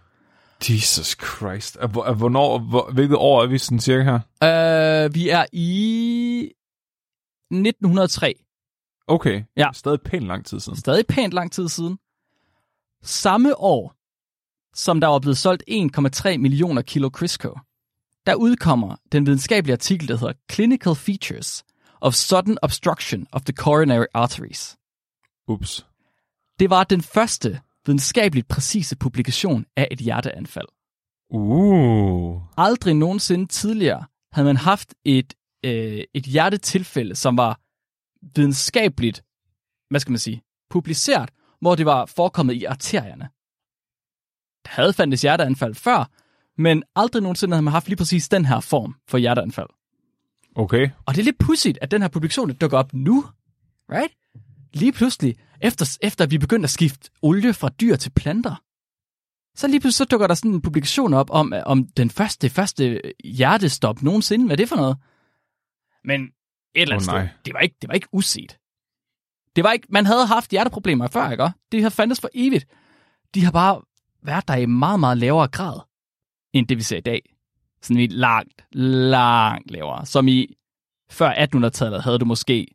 [0.71, 1.77] Jesus Christ.
[1.91, 4.03] Hvor- Hvornår, hvor, hvilket år er vi sådan cirka
[4.43, 5.07] her?
[5.07, 6.51] Uh, vi er i
[7.51, 8.35] 1903.
[9.07, 9.43] Okay.
[9.57, 9.69] Ja.
[9.73, 10.79] Stadig pænt lang tid siden.
[10.79, 11.99] Stadig pænt lang tid siden.
[13.03, 13.95] Samme år,
[14.75, 17.59] som der var blevet solgt 1,3 millioner kilo Crisco,
[18.27, 21.65] der udkommer den videnskabelige artikel, der hedder Clinical Features
[22.01, 24.77] of Sudden Obstruction of the Coronary Arteries.
[25.49, 25.87] Ups.
[26.59, 30.69] Det var den første videnskabeligt præcise publikation af et hjerteanfald.
[31.31, 32.43] Uh.
[32.57, 37.61] Aldrig nogensinde tidligere havde man haft et, øh, et hjertetilfælde, som var
[38.35, 39.25] videnskabeligt,
[39.91, 43.29] hvad skal man sige, publiceret, hvor det var forekommet i arterierne.
[44.65, 46.11] Der havde fandtes hjerteanfald før,
[46.59, 49.69] men aldrig nogensinde havde man haft lige præcis den her form for hjerteanfald.
[50.57, 50.91] Okay.
[51.07, 53.25] Og det er lidt pudsigt, at den her publikation dukker op nu,
[53.93, 54.15] right?
[54.73, 58.63] Lige pludselig, efter, efter vi begyndte at skifte olie fra dyr til planter,
[59.55, 63.03] så lige pludselig så dukker der sådan en publikation op om, om den første, første
[63.25, 64.47] hjertestop nogensinde.
[64.47, 64.97] Hvad er det for noget?
[66.05, 66.31] Men et
[66.75, 67.27] eller andet oh, nej.
[67.27, 68.59] sted, det var, ikke, det var ikke uset.
[69.57, 71.51] Det var ikke, man havde haft hjerteproblemer før, ikke?
[71.73, 72.67] Det har fandtes for evigt.
[73.35, 73.83] De har bare
[74.23, 75.81] været der i meget, meget lavere grad,
[76.53, 77.35] end det vi ser i dag.
[77.83, 80.07] Sådan i langt, langt lavere.
[80.07, 80.57] Som i
[81.11, 82.67] før 1800-tallet havde du måske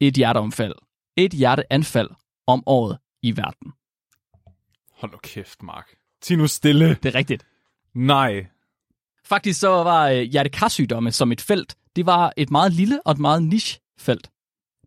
[0.00, 0.74] et hjerteomfald,
[1.16, 2.10] et hjerteanfald
[2.46, 3.72] om året i verden.
[4.92, 5.94] Hold nu kæft, Mark.
[6.22, 6.88] Sig nu stille.
[6.94, 7.46] Det er rigtigt.
[7.94, 8.46] Nej.
[9.26, 13.18] Faktisk så var øh, hjertekarsygdomme som et felt, det var et meget lille og et
[13.18, 14.30] meget niche-felt.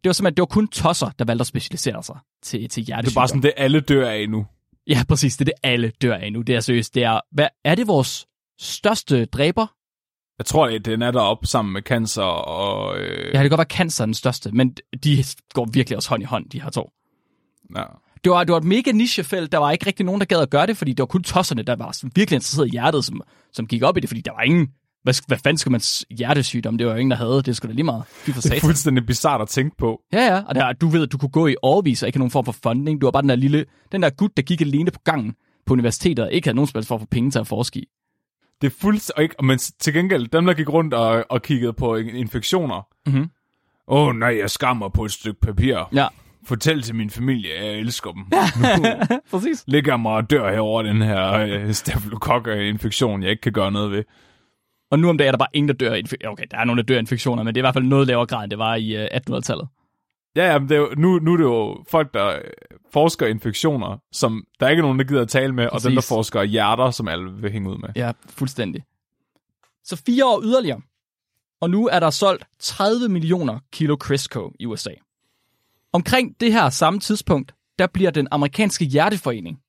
[0.04, 2.94] Det var simpelthen, det var kun tosser, der valgte at specialisere sig til, til Det
[2.94, 4.46] er bare sådan, det alle dør af nu.
[4.88, 5.38] Ja, præcis.
[5.38, 6.42] Det er det, alle dør af nu.
[6.42, 6.96] Det er seriøst.
[6.96, 8.26] Det er, hvad, er det vores
[8.60, 9.68] største dræber?
[10.38, 12.98] Jeg tror, at den er deroppe sammen med cancer og...
[13.00, 16.24] Øh, Ja, det kan godt være cancer den største, men de går virkelig også hånd
[16.24, 16.92] i hånd, de her to.
[17.76, 17.84] ja.
[18.26, 19.52] Det var, det var et mega nichefelt.
[19.52, 21.64] Der var ikke rigtig nogen, der gad at gøre det, fordi det var kun tosserne,
[21.64, 23.22] der var sådan virkelig interesseret i hjertet, som,
[23.54, 24.68] som gik op i det, fordi der var ingen
[25.04, 26.78] Hvad, hvad fanden skal man hjertesygdom?
[26.78, 27.42] Det var jo ingen, der havde.
[27.42, 28.04] Det skulle da lige meget.
[28.08, 30.02] For Det er fuldstændig bizart at tænke på.
[30.14, 30.42] Ja, ja.
[30.48, 32.46] Og der, du ved, at du kunne gå i overvis og ikke have nogen form
[32.46, 33.02] for funding.
[33.02, 35.36] Du var bare den der lille, den der gut, der gik alene på gangen
[35.66, 37.86] på universitetet og ikke havde nogen som helst form for penge til at forske i.
[38.62, 39.30] Det er fuldstændig...
[39.44, 42.88] Men til gengæld, dem der gik rundt og, og kiggede på infektioner.
[43.06, 43.30] Mhm.
[43.88, 45.78] Åh oh, nej, jeg skammer på et stykke papir.
[45.94, 46.08] Ja,
[46.46, 48.26] Fortæl til min familie, at jeg elsker dem.
[49.32, 49.64] præcis.
[49.68, 53.92] ligger jeg mig og dør herover den her øh, stafylokok-infektion, jeg ikke kan gøre noget
[53.92, 54.04] ved.
[54.92, 56.64] Og nu om dagen er der bare ingen, der dør af inf- Okay, der er
[56.66, 58.50] nogen, der dør af infektioner, men det er i hvert fald noget lavere grad, end
[58.52, 59.68] det var i øh, 1800-tallet.
[60.36, 62.42] Ja, ja, men det er jo, nu, nu er det jo folk, der øh,
[62.94, 65.96] forsker infektioner, som der er ikke nogen, der gider at tale med, og dem, der
[65.98, 66.10] Præcis.
[66.10, 67.90] forsker hjerter, som alle vil hænge ud med.
[67.96, 68.84] Ja, fuldstændig.
[69.84, 70.82] Så fire år yderligere.
[71.62, 74.90] Og nu er der solgt 30 millioner kilo Crisco i USA.
[75.96, 79.60] Omkring det her samme tidspunkt, der bliver den amerikanske hjerteforening,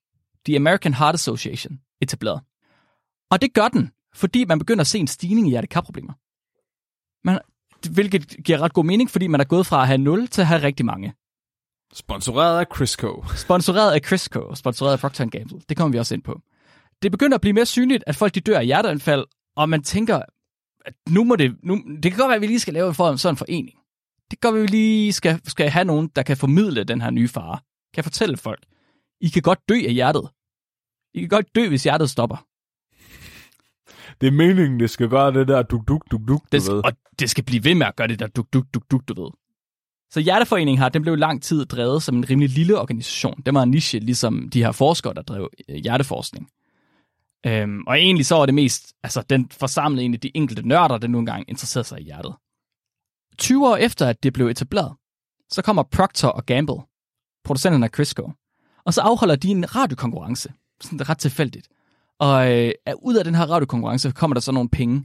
[0.44, 2.40] The American Heart Association, etableret.
[3.30, 6.12] Og det gør den, fordi man begynder at se en stigning i hjertekarproblemer.
[7.26, 7.38] Man,
[7.90, 10.46] hvilket giver ret god mening, fordi man er gået fra at have 0 til at
[10.46, 11.14] have rigtig mange.
[11.92, 13.24] Sponsoreret af Crisco.
[13.36, 15.60] Sponsoreret af Crisco og sponsoreret af Procter Gamble.
[15.68, 16.40] Det kommer vi også ind på.
[17.02, 19.24] Det begynder at blive mere synligt, at folk de dør af hjerteanfald,
[19.56, 20.22] og man tænker,
[20.84, 22.94] at nu må det, nu, det kan godt være, at vi lige skal lave en
[22.94, 23.78] form, sådan en forening.
[24.30, 27.58] Det at vi lige skal, skal have nogen, der kan formidle den her nye fare.
[27.94, 28.62] Kan fortælle folk,
[29.20, 30.28] I kan godt dø af hjertet.
[31.14, 32.46] I kan godt dø, hvis hjertet stopper.
[34.20, 36.84] Det er meningen, det skal gøre det der duk duk duk duk, du Det, ved.
[36.84, 39.22] og det skal blive ved med at gøre det der duk, duk, duk, duk, du
[39.22, 39.30] ved.
[40.10, 43.42] Så Hjerteforeningen her, den blev lang tid drevet som en rimelig lille organisation.
[43.46, 46.50] Den var en niche, ligesom de her forskere, der drev øh, hjerteforskning.
[47.46, 51.08] Øhm, og egentlig så var det mest, altså den forsamlede egentlig de enkelte nørder, der
[51.08, 52.34] nu engang interesserede sig i hjertet.
[53.38, 54.94] 20 år efter, at det blev etableret,
[55.50, 56.80] så kommer Procter og Gamble,
[57.44, 58.30] producenterne af Crisco,
[58.84, 61.68] og så afholder de en radiokonkurrence, sådan ret tilfældigt.
[62.18, 62.72] Og øh,
[63.02, 65.04] ud af den her radiokonkurrence kommer der så nogle penge,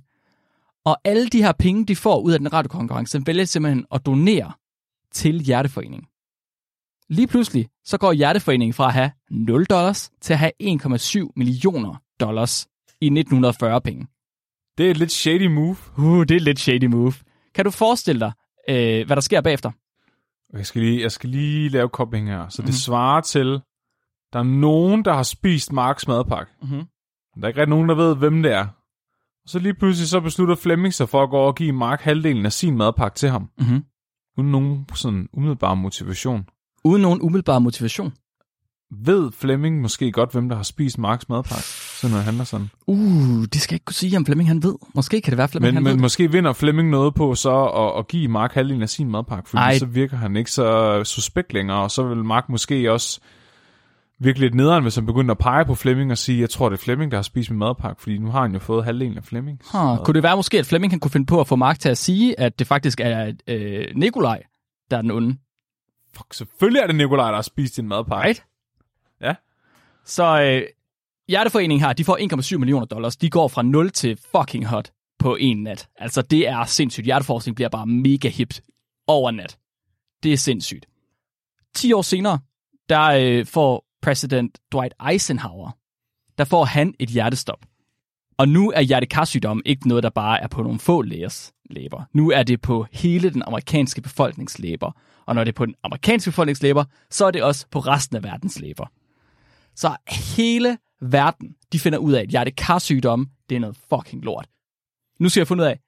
[0.86, 4.52] og alle de her penge, de får ud af den radiokonkurrence, vælger simpelthen at donere
[5.12, 6.08] til Hjerteforeningen.
[7.10, 12.02] Lige pludselig, så går Hjerteforeningen fra at have 0 dollars til at have 1,7 millioner
[12.20, 12.67] dollars
[13.02, 14.08] i 1940 penge.
[14.78, 15.78] Det er et lidt shady move.
[15.98, 17.13] Uh, det er et lidt shady move.
[17.56, 18.32] Kan du forestille dig,
[18.70, 19.72] øh, hvad der sker bagefter?
[20.54, 22.50] Jeg skal lige, jeg skal lige lave kobling her.
[22.50, 22.74] Så det Mhm.
[22.74, 23.48] svarer til,
[24.34, 26.52] der er nogen, der har spist Marks madpakke.
[26.62, 26.70] Mhm.
[27.36, 28.68] Der er ikke rigtig nogen, der ved, hvem det er.
[29.46, 32.46] Så lige pludselig så beslutter Flemming sig for at gå over og give Mark halvdelen
[32.46, 33.50] af sin madpakke til ham.
[33.58, 33.84] Mm-hmm.
[34.38, 36.46] Uden nogen sådan umiddelbar motivation.
[36.84, 38.14] Uden nogen umiddelbar motivation.
[39.06, 41.64] Ved Flemming måske godt, hvem der har spist Marks madpakke?
[42.02, 42.70] Så når han handler sådan.
[42.88, 44.76] Uh, det skal jeg ikke kunne sige, om Flemming han ved.
[44.96, 46.02] Måske kan det være, Flemming Men, han men ved.
[46.02, 49.62] måske vinder Flemming noget på så at, at give Mark halvdelen af sin madpakke, fordi
[49.62, 49.72] Ej.
[49.72, 49.78] Ej.
[49.78, 53.20] så virker han ikke så suspekt længere, og så vil Mark måske også
[54.20, 56.78] virkelig lidt nederen, hvis han begynder at pege på Flemming og sige, jeg tror, det
[56.78, 59.24] er Flemming, der har spist min madpakke, fordi nu har han jo fået halvdelen af
[59.24, 59.62] Flemming.
[59.72, 61.90] Huh, kunne det være måske, at Flemming han kunne finde på at få Mark til
[61.90, 64.44] at sige, at det faktisk er øh, Nikolaj,
[64.92, 65.38] der er den onde?
[66.14, 68.28] Fuck, selvfølgelig er det Nikolaj, der har spist din madpakke.
[68.28, 68.44] Right?
[69.22, 69.36] Ja.
[70.06, 70.62] Så øh,
[71.28, 72.18] Hjerteforeningen her, de får
[72.52, 73.18] 1,7 millioner dollars.
[73.18, 75.88] De går fra 0 til fucking hot på en nat.
[75.96, 77.06] Altså, det er sindssygt.
[77.06, 78.62] Hjerteforskning bliver bare mega hipt
[79.08, 79.58] over nat.
[80.24, 80.86] Det er sindssygt.
[81.76, 82.40] 10 år senere,
[82.90, 85.72] der øh, får præsident Dwight Eisenhower,
[86.38, 87.66] der får han et hjertestop.
[88.38, 92.04] Og nu er hjertekarsygdom ikke noget, der bare er på nogle få lægers læber.
[92.14, 94.92] Nu er det på hele den amerikanske befolknings læber.
[95.26, 98.18] Og når det er på den amerikanske befolknings læber, så er det også på resten
[98.18, 98.86] af verdens læber.
[99.82, 99.96] Så
[100.38, 104.48] hele verden, de finder ud af, at hjertekarsygdomme, det er noget fucking lort.
[105.20, 105.80] Nu skal jeg finde ud af,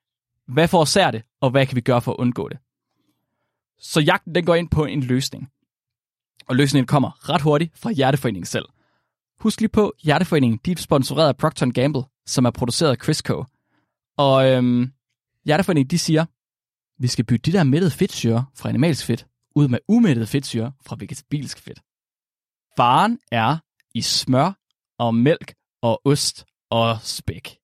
[0.48, 2.58] hvad forårsager det, og hvad kan vi gøre for at undgå det?
[3.80, 5.50] Så jagten, den går ind på en løsning.
[6.48, 8.66] Og løsningen kommer ret hurtigt fra Hjerteforeningen selv.
[9.40, 13.46] Husk lige på, Hjerteforeningen, de er sponsoreret af Procter Gamble, som er produceret af Crisco.
[14.18, 14.92] Og øhm,
[15.46, 16.26] Hjerteforeningen, de siger,
[17.02, 20.96] vi skal bytte de der mættede fedtsyre fra animalsk fedt ud med umættet fedtsyre fra
[21.00, 21.80] vegetabilsk fedt.
[22.78, 23.58] Faren er
[23.96, 24.58] i smør
[25.00, 27.58] og mælk og ost og spæk.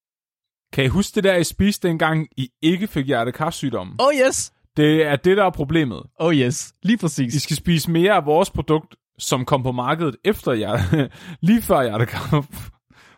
[0.74, 3.94] Kan I huske det der, I spiste dengang, I ikke fik hjertekarsygdomme?
[4.00, 4.54] Oh yes!
[4.78, 6.04] Det er det, der er problemet.
[6.20, 7.44] Oh yes, lige I præcis.
[7.44, 11.10] skal spise mere af vores produkt, som kom på markedet efter hjerte,
[11.48, 12.46] lige før hjertekar.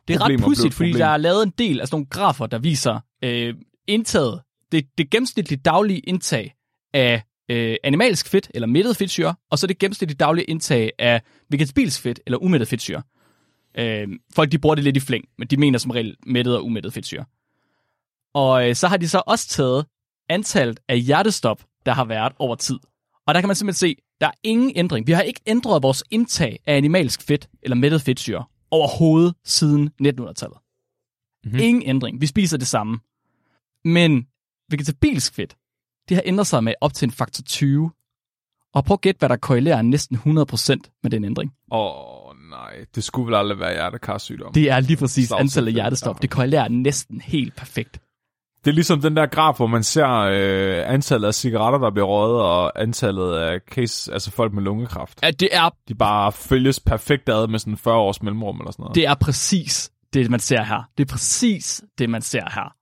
[0.08, 2.60] Det er ret pudsigt, fordi der er lavet en del af sådan nogle grafer, der
[2.60, 3.56] viser øh,
[3.88, 6.54] indtaget, det, det gennemsnitlige daglige indtag
[6.94, 12.02] af øh, animalsk fedt, eller mættet fedtsyre, og så det gennemsnitlige daglige indtag af vegetabilsk
[12.02, 13.02] fedt, eller umættet fedtsyre.
[13.78, 16.66] Øh, folk de bruger det lidt i flæng, men de mener som regel mættet og
[16.66, 17.26] umættet fedtsyre.
[18.34, 19.86] Og øh, så har de så også taget
[20.30, 22.80] antallet af hjertestop, der har været over tid.
[23.28, 25.08] Og der kan man simpelthen se, der er ingen ændring.
[25.08, 30.58] Vi har ikke ændret vores indtag af animalsk fedt eller mættet fedtsyre overhovedet siden 1900-tallet.
[31.44, 31.60] Mm-hmm.
[31.60, 32.22] Ingen ændring.
[32.22, 33.00] Vi spiser det samme.
[33.86, 34.28] Men
[34.70, 35.58] vegetabilsk fedt,
[36.12, 37.92] det har ændret sig med op til en faktor 20.
[38.74, 41.52] Og prøv at gætte, hvad der korrelerer næsten 100% med den ændring.
[41.72, 41.80] Åh,
[42.28, 42.86] oh, nej.
[42.96, 44.54] Det skulle vel aldrig være hjertekarsygdom.
[44.54, 45.42] Det er lige præcis Stavsefedt.
[45.42, 46.16] antallet af hjertestop.
[46.16, 46.20] Ja.
[46.22, 48.00] Det korrelerer næsten helt perfekt.
[48.66, 52.06] Det er ligesom den der graf, hvor man ser øh, antallet af cigaretter, der bliver
[52.08, 55.20] røget, og antallet af case, altså folk med lungekræft.
[55.24, 58.84] Ja, det er, De bare følges perfekt ad med sådan 40 års mellemrum eller sådan
[58.84, 58.96] noget.
[58.96, 60.84] det er præcis det, man ser her.
[60.98, 62.74] Det er præcis det, man ser her.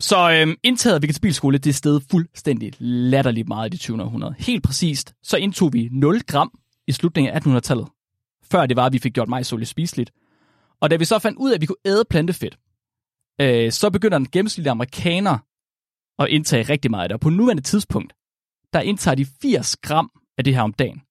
[0.00, 4.02] Så øhm, indtaget vegetabilskole, det stedet fuldstændig latterligt meget i det 20.
[4.02, 4.34] århundrede.
[4.38, 7.88] Helt præcist, så indtog vi 0 gram i slutningen af 1800-tallet.
[8.50, 10.12] Før det var, at vi fik gjort majsolie spiseligt.
[10.80, 12.58] Og da vi så fandt ud af, at vi kunne æde plantefedt,
[13.40, 15.38] øh, så begynder den gennemsnitlige amerikaner
[16.18, 17.14] at indtage rigtig meget af det.
[17.14, 18.12] Og på nuværende tidspunkt,
[18.72, 21.02] der indtager de 80 gram af det her om dagen.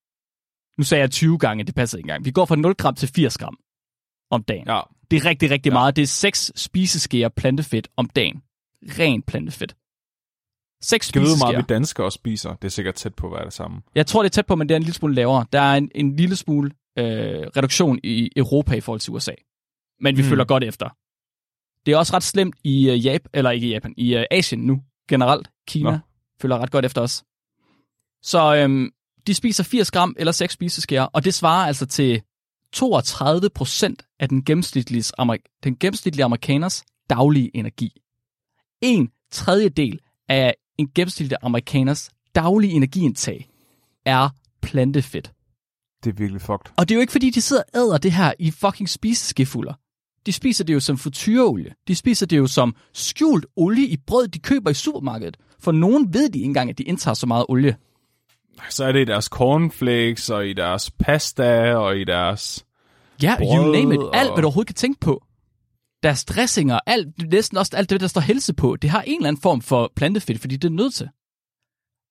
[0.78, 2.24] Nu sagde jeg 20 gange, det passer ikke engang.
[2.24, 3.56] Vi går fra 0 gram til 80 gram
[4.30, 4.64] om dagen.
[4.66, 5.74] Ja, Det er rigtig, rigtig ja.
[5.74, 5.96] meget.
[5.96, 8.42] Det er 6 spiseskeer plantefedt om dagen.
[8.98, 9.76] Ren plantefedt.
[10.82, 12.54] 6 skal vi vide, hvor meget vi danskere også spiser.
[12.54, 13.82] Det er sikkert tæt på, hvad er det samme.
[13.94, 15.46] Jeg tror, det er tæt på, men det er en lille smule lavere.
[15.52, 17.04] Der er en, en lille smule øh,
[17.56, 19.32] reduktion i Europa i forhold til USA.
[20.00, 20.28] Men vi mm.
[20.28, 20.88] følger godt efter.
[21.86, 24.60] Det er også ret slemt i uh, Japan, eller ikke i Japan, i uh, Asien
[24.60, 25.50] nu generelt.
[25.68, 25.90] Kina.
[25.90, 25.98] Nå.
[26.40, 27.24] følger ret godt efter os.
[28.22, 28.90] Så øhm,
[29.26, 32.22] de spiser 80 gram eller 6 spiseskærer, og det svarer altså til
[32.72, 38.01] 32 procent af den gennemsnitlige, amerik- den gennemsnitlige amerikaners daglige energi.
[38.82, 43.48] En tredjedel af en gennemsnitlig amerikaners daglige energiindtag
[44.04, 44.28] er
[44.62, 45.32] plantefedt.
[46.04, 46.72] Det er virkelig fucked.
[46.78, 49.72] Og det er jo ikke fordi, de sidder og æder det her i fucking spiseskefulder.
[50.26, 51.74] De spiser det jo som frityreolie.
[51.88, 55.36] De spiser det jo som skjult olie i brød, de køber i supermarkedet.
[55.60, 57.76] For nogen ved de ikke engang, at de indtager så meget olie.
[58.70, 62.64] Så er det i deres cornflakes, og i deres pasta, og i deres...
[63.22, 64.00] Ja, Brød you name it.
[64.00, 65.24] og- Alt, hvad du overhovedet kan tænke på.
[66.02, 69.28] Deres dressinger, alt, næsten også alt det, der står helse på, det har en eller
[69.28, 71.08] anden form for plantefedt, fordi det er nødt til.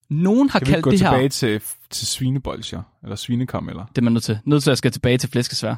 [0.09, 1.29] Nogen har Kan vi ikke kaldt gå det tilbage her...
[1.29, 2.81] til, til svinebolcher?
[3.03, 3.85] Eller svinekameller?
[3.85, 4.39] Det er man nødt til.
[4.45, 5.75] Nødt til at skal tilbage til flæskesvær.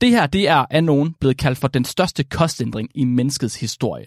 [0.00, 4.06] Det her, det er af nogen blevet kaldt for den største kostændring i menneskets historie.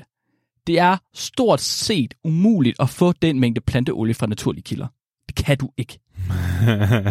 [0.67, 4.87] Det er stort set umuligt at få den mængde planteolie fra naturlige kilder.
[5.27, 5.99] Det kan du ikke.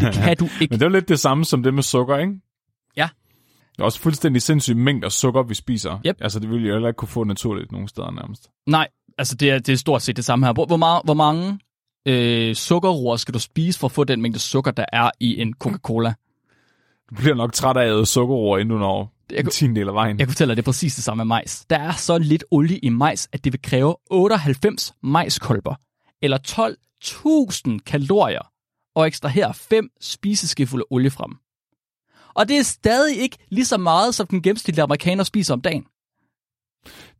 [0.00, 0.72] Det kan du ikke.
[0.72, 2.40] Men det er lidt det samme som det med sukker, ikke?
[2.96, 3.08] Ja.
[3.76, 6.00] Det er også fuldstændig sindssygt mængder sukker, vi spiser.
[6.06, 6.16] Yep.
[6.20, 8.50] Altså, det ville jeg heller ikke kunne få naturligt nogen steder nærmest.
[8.66, 10.52] Nej, altså det er, det er stort set det samme her.
[10.52, 11.58] Hvor, hvor, meget, hvor mange
[12.08, 15.54] øh, sukkerroer skal du spise for at få den mængde sukker, der er i en
[15.64, 16.14] Coca-Cola?
[17.10, 19.88] Du bliver nok træt af at æde sukkerroer, inden du når Jeg en kunne- del
[19.88, 20.18] af vejen.
[20.18, 21.64] Jeg kan fortælle dig, det er præcis det samme med majs.
[21.70, 25.74] Der er så lidt olie i majs, at det vil kræve 98 majskolber,
[26.22, 28.50] eller 12.000 kalorier,
[28.94, 31.36] og ekstrahere 5 spiseskefulde olie fra dem.
[32.34, 35.84] Og det er stadig ikke lige så meget, som den gennemsnitlige amerikaner spiser om dagen.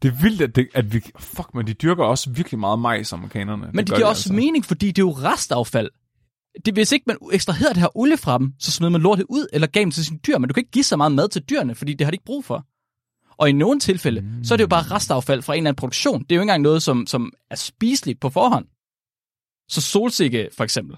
[0.03, 1.01] Det er vildt, at, det, at vi...
[1.19, 3.63] Fuck, men de dyrker også virkelig meget majs, amerikanerne.
[3.67, 4.33] Men det, det giver også altså.
[4.33, 5.91] mening, fordi det er jo restaffald.
[6.65, 9.47] Det, hvis ikke man ekstraherede det her olie fra dem, så smed man lortet ud
[9.53, 10.39] eller gav dem til sine dyr.
[10.39, 12.25] Men du kan ikke give så meget mad til dyrene, fordi det har de ikke
[12.25, 12.67] brug for.
[13.37, 14.45] Og i nogle tilfælde, mm.
[14.45, 16.23] så er det jo bare restaffald fra en eller anden produktion.
[16.23, 18.67] Det er jo ikke engang noget, som, som er spiseligt på forhånd.
[19.69, 20.97] Så solsikke, for eksempel.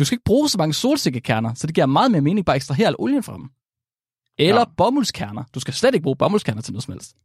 [0.00, 2.58] Du skal ikke bruge så mange solsikkekerner, så det giver meget mere mening bare at
[2.58, 3.48] ekstrahere al olien fra dem.
[4.38, 4.64] Eller Ja.
[4.76, 5.44] bomuldskerner.
[5.54, 7.16] Du skal slet ikke bruge bomuldskerner til noget som helst.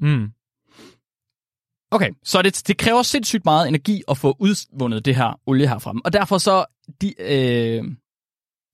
[0.00, 0.28] Mm.
[1.90, 5.94] Okay, så det, det kræver sindssygt meget energi at få udvundet det her olie herfra.
[6.04, 6.64] Og derfor så,
[7.00, 7.84] de, øh,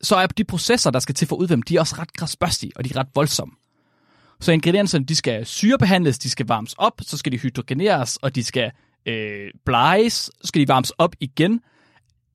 [0.03, 2.73] så er de processer, der skal til for at udvinde, de er også ret græsbørstige,
[2.77, 3.55] og de er ret voldsomme.
[4.41, 8.45] Så ingredienserne, de skal syrebehandles, de skal varmes op, så skal de hydrogeneres, og de
[8.45, 8.73] skal
[9.07, 11.61] øh, bleges, så skal de varmes op igen.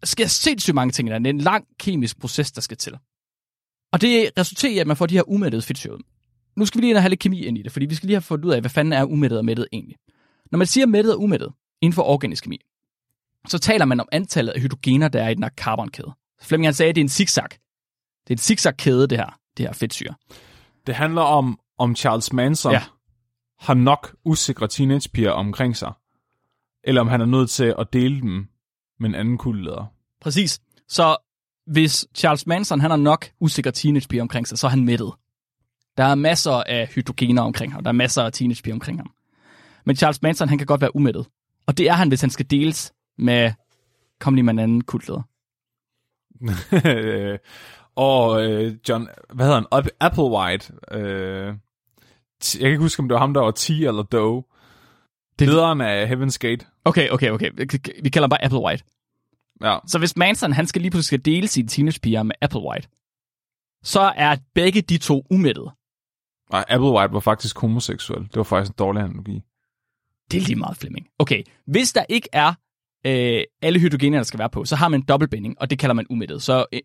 [0.04, 2.98] Sker sindssygt mange ting, der er en lang kemisk proces, der skal til.
[3.92, 6.04] Og det resulterer i, at man får de her umættede fedtsyre ud.
[6.56, 8.08] Nu skal vi lige ind og have lidt kemi ind i det, fordi vi skal
[8.08, 9.98] lige have fundet ud af, hvad fanden er umættet og mættet egentlig.
[10.52, 12.60] Når man siger mættet og umættet inden for organisk kemi,
[13.48, 16.12] så taler man om antallet af hydrogener, der er i den her carbonkæde.
[16.42, 17.44] Flemming han sagde, at det er en zigzag.
[18.24, 20.16] Det er en zigzag-kæde, det her, det her fedtsyre.
[20.88, 22.84] Det handler om, om Charles Manson Ja.
[23.60, 25.94] har nok usikre teenagepiger omkring sig.
[26.84, 28.48] Eller om han er nødt til at dele dem
[29.02, 29.86] med en anden kuldeleder.
[30.22, 30.62] Præcis.
[30.88, 31.18] Så
[31.68, 35.14] hvis Charles Manson han har nok usikre teenagepiger omkring sig, så er han mættet.
[35.98, 37.84] Der er masser af hydrogener omkring ham.
[37.84, 39.12] Der er masser af teenagepiger omkring ham.
[39.86, 41.28] Men Charles Manson, han kan godt være umættet.
[41.68, 43.52] Og det er han, hvis han skal deles med,
[44.20, 45.22] kom lige med en anden kultleder.
[47.96, 49.90] og øh, John, hvad hedder han?
[50.00, 50.74] Applewhite.
[50.92, 51.56] Øh,
[52.54, 54.44] jeg kan ikke huske, om det var ham, der var T eller Doe.
[55.40, 56.66] Det- Lederen af Heaven's Gate.
[56.86, 57.52] Okay, okay, okay.
[58.04, 58.84] Vi kalder ham bare Applewhite.
[59.64, 59.78] Ja.
[59.88, 62.88] Så hvis Manson, han skal lige pludselig skal dele sine teenagepiger med Applewhite,
[63.84, 65.72] så er begge de to umættede.
[66.50, 68.24] Og Applewhite var faktisk homoseksuel.
[68.24, 69.42] Det var faktisk en dårlig analogi.
[70.32, 71.08] Det er lige meget, Flemming.
[71.20, 72.54] Okay, hvis der ikke er
[73.06, 75.94] øh, alle hydrogener, der skal være på, så har man en dobbeltbinding, og det kalder
[75.94, 76.42] man umættet.
[76.44, 76.80] Så øh,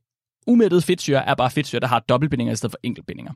[0.46, 3.32] umættet fedtsyre er bare fedtsyre, der har dobbeltbindinger i stedet for enkeltbindinger.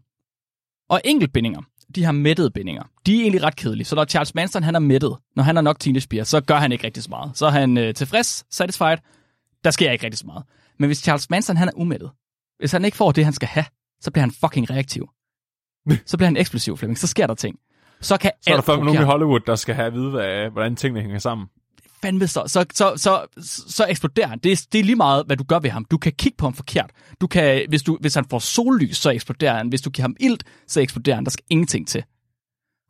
[0.88, 1.62] Og enkeltbindinger,
[1.94, 2.82] de har mættede bindinger.
[3.06, 3.84] De er egentlig ret kedelige.
[3.84, 6.72] Så når Charles Manson han er mættet, når han er nok teenagepiger, så gør han
[6.72, 7.30] ikke rigtig så meget.
[7.34, 8.96] Så er han øh, tilfreds, satisfied.
[9.64, 10.44] Der sker ikke rigtig så meget.
[10.78, 12.10] Men hvis Charles Manson han er umættet,
[12.58, 13.64] hvis han ikke får det, han skal have,
[14.00, 15.08] så bliver han fucking reaktiv.
[16.06, 16.98] så bliver han eksplosiv, Flemming.
[16.98, 17.56] Så sker der ting.
[18.00, 19.04] Så kan Så er der fandme nogen i.
[19.04, 21.46] Hollywood, der skal have at vide, hvad, hvordan tingene hænger sammen
[22.02, 23.26] fandme så, så, så, så,
[23.68, 24.38] så eksploderer han.
[24.38, 25.84] Det er, det er lige meget, hvad du gør ved ham.
[25.84, 26.90] Du kan kigge på ham forkert.
[27.20, 29.68] Du kan, hvis, du, hvis han får sollys, så eksploderer han.
[29.68, 31.24] Hvis du giver ham ilt, så eksploderer han.
[31.24, 32.04] Der skal ingenting til.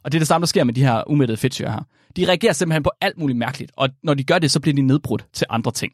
[0.05, 1.83] Og det er det samme, der sker med de her umættede fedtsyre her.
[2.17, 4.83] De reagerer simpelthen på alt muligt mærkeligt, og når de gør det, så bliver de
[4.83, 5.93] nedbrudt til andre ting.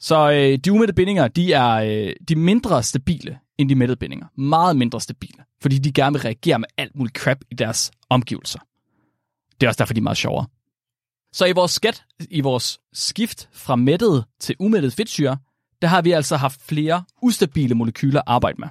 [0.00, 4.26] Så øh, de umættede bindinger, de er, øh, de mindre stabile end de mættede bindinger.
[4.40, 8.58] Meget mindre stabile, fordi de gerne vil reagere med alt muligt crap i deres omgivelser.
[9.60, 10.46] Det er også derfor, de er meget sjovere.
[11.34, 15.38] Så i vores skat, i vores skift fra mættet til umættet fedtsyre,
[15.82, 18.68] der har vi altså haft flere ustabile molekyler at arbejde med,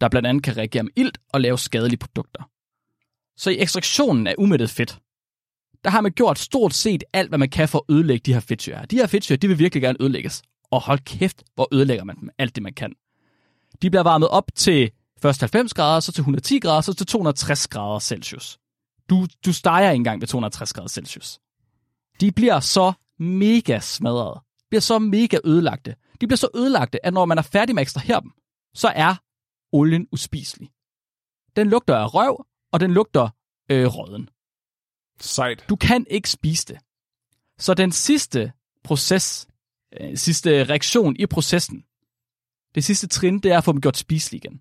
[0.00, 2.50] der blandt andet kan reagere med ilt og lave skadelige produkter.
[3.36, 4.98] Så i ekstraktionen af umættet fedt,
[5.84, 8.40] der har man gjort stort set alt, hvad man kan for at ødelægge de her
[8.40, 8.86] fedtsyre.
[8.86, 10.42] De her fedtsyre, de vil virkelig gerne ødelægges.
[10.70, 12.92] Og hold kæft, hvor ødelægger man dem alt det, man kan.
[13.82, 14.90] De bliver varmet op til
[15.22, 18.58] først 90 grader, så til 110 grader, så til 260 grader Celsius.
[19.10, 21.40] Du, du steger engang ved 260 grader Celsius.
[22.20, 24.40] De bliver så mega smadret.
[24.68, 25.96] Bliver så mega ødelagte.
[26.20, 28.32] De bliver så ødelagte, at når man er færdig med at ekstrahere dem,
[28.74, 29.14] så er
[29.72, 30.70] olien uspiselig.
[31.56, 33.28] Den lugter af røv, og den lugter
[33.70, 34.28] øh, råden.
[35.20, 35.64] Sejt.
[35.68, 36.78] Du kan ikke spise det.
[37.58, 38.52] Så den sidste
[38.84, 39.48] proces,
[40.00, 41.84] øh, sidste reaktion i processen,
[42.74, 44.60] det sidste trin, det er at få dem gjort spiselige igen.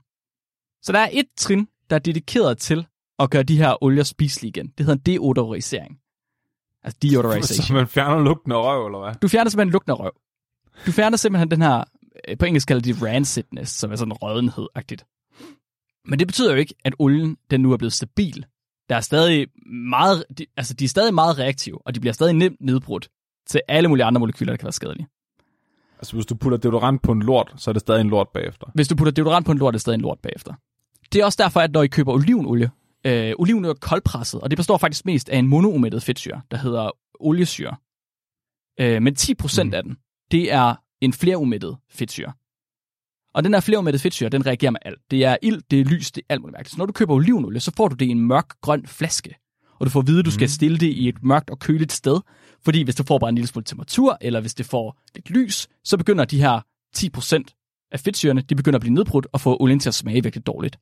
[0.81, 2.87] Så der er et trin, der er dedikeret til
[3.19, 4.67] at gøre de her olier spiselige igen.
[4.67, 5.99] Det hedder en deodorisering.
[6.83, 7.65] Altså deodorization.
[7.65, 9.15] Så man fjerner lugten af røv, eller hvad?
[9.21, 10.11] Du fjerner simpelthen lugten af røv.
[10.85, 11.83] Du fjerner simpelthen den her,
[12.27, 15.05] øh, på engelsk kalder de rancidness, som er sådan rødenhed-agtigt.
[16.05, 18.45] Men det betyder jo ikke, at olien den nu er blevet stabil.
[18.89, 19.47] Der er stadig
[19.89, 23.09] meget, de, altså de er stadig meget reaktive, og de bliver stadig nemt nedbrudt
[23.47, 25.07] til alle mulige andre molekyler, der kan være skadelige.
[25.99, 28.67] Altså, hvis du putter deodorant på en lort, så er det stadig en lort bagefter.
[28.73, 30.53] Hvis du putter deodorant på en lort, er det stadig en lort bagefter.
[31.13, 32.69] Det er også derfor, at når I køber olivenolie,
[33.05, 36.91] øh, olivenolie er koldpresset, og det består faktisk mest af en monoumættet fedtsyre, der hedder
[37.19, 37.75] oliesyre.
[38.79, 39.73] Øh, men 10% mm.
[39.73, 39.97] af den,
[40.31, 42.33] det er en flerumættet fedtsyre.
[43.33, 44.99] Og den her flerumættet fedtsyre, den reagerer med alt.
[45.11, 46.71] Det er ild, det er lys, det er alt muligt mærkeligt.
[46.71, 49.35] Så når du køber olivenolie, så får du det i en mørk grøn flaske.
[49.79, 51.91] Og du får at vide, at du skal stille det i et mørkt og køligt
[51.91, 52.19] sted.
[52.65, 55.67] Fordi hvis det får bare en lille smule temperatur, eller hvis det får lidt lys,
[55.83, 56.61] så begynder de her
[56.97, 60.45] 10% af fedtsyrene, de begynder at blive nedbrudt og få olien til at smage virkelig
[60.45, 60.79] dårligt.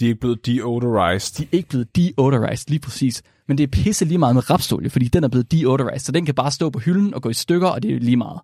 [0.00, 1.34] De er ikke blevet deodorized.
[1.38, 4.90] De er ikke blevet deodorized lige præcis, men det er pisse lige meget med rapsolie,
[4.90, 7.34] fordi den er blevet deodorized, så den kan bare stå på hylden og gå i
[7.34, 8.40] stykker, og det er lige meget.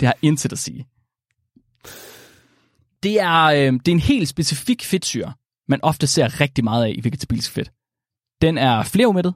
[0.00, 0.86] Det har intet at sige.
[3.02, 5.32] Det er, øh, det er en helt specifik fedtsyre,
[5.68, 7.72] man ofte ser rigtig meget af i vegetabilsk fedt.
[8.42, 9.34] Den er flerumættet,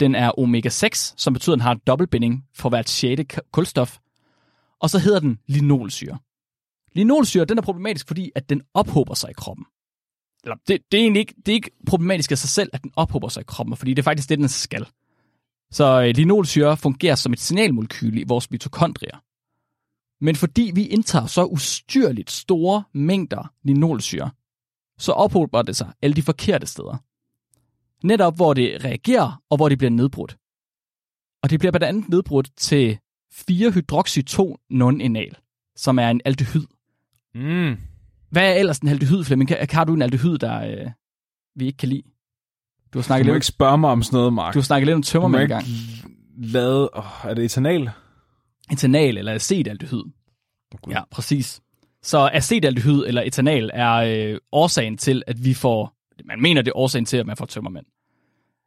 [0.00, 3.98] den er omega-6, som betyder, at den har en dobbeltbinding for hvert sjette kulstof,
[4.80, 6.18] og så hedder den linolsyre.
[6.92, 9.66] Linolsyre, den er problematisk, fordi at den ophober sig i kroppen.
[10.44, 12.92] Eller, det, det, er egentlig ikke, det er ikke problematisk af sig selv, at den
[12.96, 14.86] ophober sig i kroppen, fordi det er faktisk det, den skal.
[15.70, 19.18] Så øh, linolsyre fungerer som et signalmolekyl i vores mitokondrier.
[20.24, 24.30] Men fordi vi indtager så ustyrligt store mængder linolsyre,
[24.98, 26.96] så ophober det sig alle de forkerte steder.
[28.06, 30.36] Netop hvor det reagerer, og hvor det bliver nedbrudt.
[31.42, 32.98] Og det bliver blandt andet nedbrudt til
[33.34, 35.34] 4-hydroxy-2-non-enal,
[35.76, 36.66] som er en aldehyd.
[37.34, 37.76] Mm.
[38.34, 39.48] Hvad er ellers en aldehyd, Flemming?
[39.48, 40.90] Kan- Har du en aldehyd, der øh,
[41.56, 42.02] vi ikke kan lide?
[42.92, 44.54] Du har Du snakket, må lidt, ikke spørge mig om sådan noget, Mark.
[44.54, 45.66] du har snakket lidt om Du tømmermænd ikke engang.
[46.52, 46.90] lade...
[46.92, 47.90] Oh, er det etanal?
[48.72, 50.02] Etanal eller acetaldehyd.
[50.86, 51.60] Oh, Ja, præcis.
[52.02, 55.94] Så acetaldehyd eller etanal er øh, årsagen til, at vi får...
[56.24, 57.86] Man mener, det er årsagen til, at man får tømmermænd.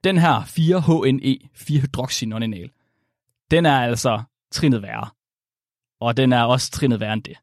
[0.04, 2.70] Den her 4-HNE, 4-hydroxynonenal,
[3.52, 5.10] den er altså trinet værre.
[6.02, 7.38] Og den er også trinet værre end det.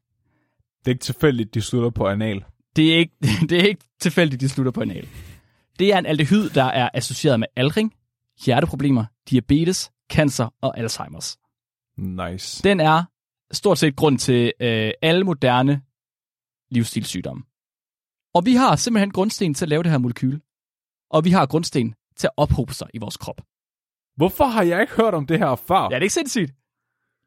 [0.85, 2.43] Det er ikke tilfældigt, de slutter på anal.
[2.75, 3.13] Det er ikke,
[3.49, 5.07] det er ikke tilfældigt, de slutter på anal.
[5.79, 7.93] Det er en aldehyd, der er associeret med aldring,
[8.45, 11.35] hjerteproblemer, diabetes, cancer og Alzheimer's.
[11.97, 12.63] Nice.
[12.63, 13.03] Den er
[13.51, 15.81] stort set grund til øh, alle moderne
[16.71, 17.43] livsstilssygdomme.
[18.33, 20.39] Og vi har simpelthen grundsten til at lave det her molekyl.
[21.11, 23.41] Og vi har grundsten til at ophobe sig i vores krop.
[24.15, 25.81] Hvorfor har jeg ikke hørt om det her før?
[25.81, 26.53] Ja, det er ikke sindssygt.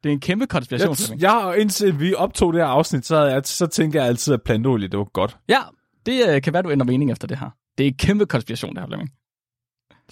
[0.02, 1.10] Det er en kæmpe konspiration.
[1.10, 4.34] jeg, jeg har indtil vi optog det her afsnit, så, jeg, så tænker jeg altid,
[4.34, 5.36] at planteolie, det var godt.
[5.48, 5.60] Ja,
[6.06, 7.50] det øh, kan være, du ændrer mening efter det her.
[7.78, 9.10] Det er en kæmpe konspiration, det her, Flemming.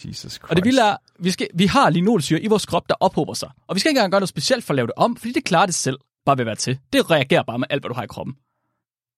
[0.04, 0.50] Jesus Christ.
[0.50, 3.50] Og det vilde er, vi, skal, vi har linolsyre i vores krop, der ophober sig.
[3.66, 5.44] Og vi skal ikke engang gøre noget specielt for at lave det om, fordi det
[5.44, 6.78] klarer det selv bare ved at være til.
[6.92, 8.34] Det reagerer bare med alt, hvad du har i kroppen.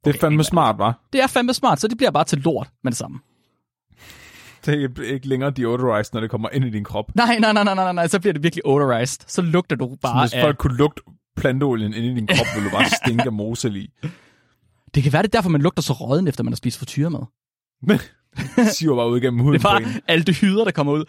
[0.04, 1.00] det er fandme smart, var.
[1.12, 3.18] Det er fandme smart, så det bliver bare til lort med det samme.
[4.66, 7.14] Det er ikke længere deodorized, når det kommer ind i din krop.
[7.14, 9.20] Nej, nej, nej, nej, nej, nej, så bliver det virkelig odorized.
[9.26, 10.42] Så lugter du bare Hvis af...
[10.42, 11.02] folk kunne lugte
[11.36, 13.88] planteolien ind i din krop, ville du bare stinke af mosel.
[14.94, 17.20] Det kan være, det er derfor, man lugter så råden, efter man har spist frityremad.
[18.72, 21.04] Siver bare ud gennem huden Det er bare alle de hyder, der kommer ud.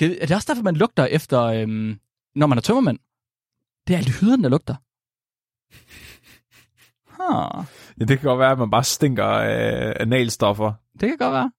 [0.00, 1.98] Er det også derfor, man lugter efter, øhm,
[2.34, 2.98] når man er tømmermænd?
[3.86, 4.74] Det er alle de hyderne, der lugter.
[7.06, 7.64] Huh.
[8.00, 10.72] Ja, det kan godt være, at man bare stinker af analstoffer.
[11.00, 11.50] Det kan godt være.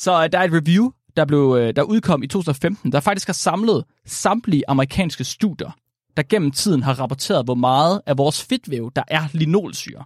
[0.00, 3.28] Så øh, der er et review, der, blev, øh, der udkom i 2015, der faktisk
[3.28, 5.70] har samlet samtlige amerikanske studier,
[6.16, 10.04] der gennem tiden har rapporteret, hvor meget af vores fedtvæv, der er linolsyre.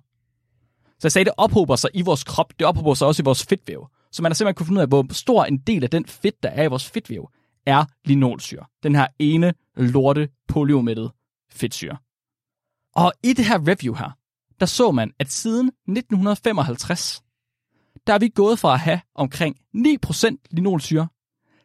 [0.84, 3.46] Så jeg sagde, det ophober sig i vores krop, det ophober sig også i vores
[3.46, 3.88] fedtvæv.
[4.12, 6.42] Så man har simpelthen kunnet finde ud af, hvor stor en del af den fedt,
[6.42, 7.30] der er i vores fedtvæv,
[7.66, 8.64] er linolsyre.
[8.82, 11.12] Den her ene lorte poliomættede
[11.50, 11.96] fedtsyre.
[12.94, 14.10] Og i det her review her,
[14.60, 17.23] der så man, at siden 1955,
[18.06, 21.08] der er vi gået fra at have omkring 9% linolsyre,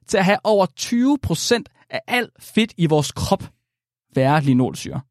[0.08, 3.44] til at have over 20% af alt fedt i vores krop
[4.16, 5.02] være linolsyre.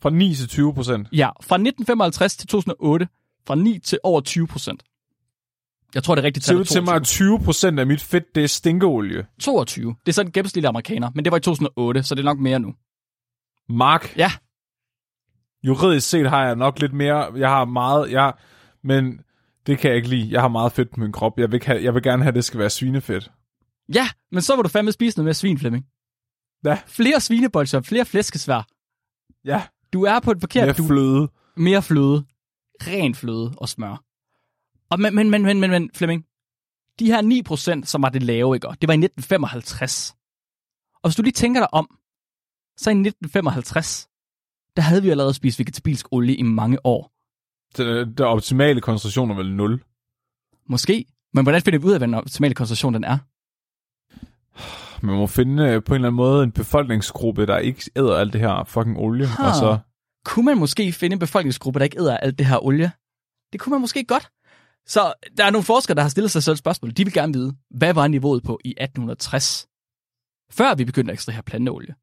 [0.00, 1.08] Fra 9 til 20 procent.
[1.12, 3.08] Ja, fra 1955 til 2008,
[3.46, 5.90] fra 9 til over 20%.
[5.94, 6.56] Jeg tror, det er rigtigt tal.
[6.56, 9.26] du til mig, at 20 procent af mit fedt, det er stinkeolie?
[9.40, 9.94] 22.
[10.06, 12.38] Det er sådan en gennemsnitlig amerikaner, men det var i 2008, så det er nok
[12.38, 12.74] mere nu.
[13.68, 14.30] Mark, Ja,
[15.62, 18.32] juridisk set har jeg nok lidt mere, jeg har meget, jeg,
[18.84, 19.20] men
[19.68, 20.32] det kan jeg ikke lide.
[20.32, 21.38] Jeg har meget fedt på min krop.
[21.38, 23.30] Jeg vil, have, jeg vil gerne have, at det skal være svinefedt.
[23.94, 25.84] ja, men så må du fandme spise noget mere svin, Flemming.
[26.64, 26.78] Ja.
[26.86, 28.66] Flere svinebolcher, flere flæskesvær.
[29.44, 29.62] Ja,
[29.92, 30.66] Du er på et forkert...
[30.66, 31.28] mere du, fløde.
[31.56, 32.24] mere fløde.
[32.86, 34.04] Ren fløde og smør.
[34.90, 36.24] Og men, men, men, men, men, men Flemming,
[36.98, 38.66] de her 9%, som var det lave, ikke?
[38.80, 40.14] det var i 1955.
[41.02, 41.98] Og hvis du lige tænker dig om,
[42.76, 44.08] så i 1955,
[44.76, 47.12] der havde vi allerede spist vegetabilsk olie i mange år.
[47.76, 49.82] Den, den optimale koncentration er vel 0.
[50.66, 51.04] Måske.
[51.34, 53.18] Men hvordan finder vi ud af, hvad den optimale koncentration den er?
[55.06, 58.32] Man må finde øh, på en eller anden måde en befolkningsgruppe, der ikke æder alt
[58.32, 59.26] det her fucking olie.
[59.26, 59.48] Ha.
[59.48, 59.78] Og så,
[60.24, 62.92] Kunne man måske finde en befolkningsgruppe, der ikke æder alt det her olie?
[63.52, 64.28] Det kunne man måske godt.
[64.86, 66.90] Så der er nogle forskere, der har stillet sig selv spørgsmål.
[66.96, 69.68] De vil gerne vide, hvad var niveauet på i 1860?
[70.50, 71.94] Før vi begyndte at ekstrahere planteolie.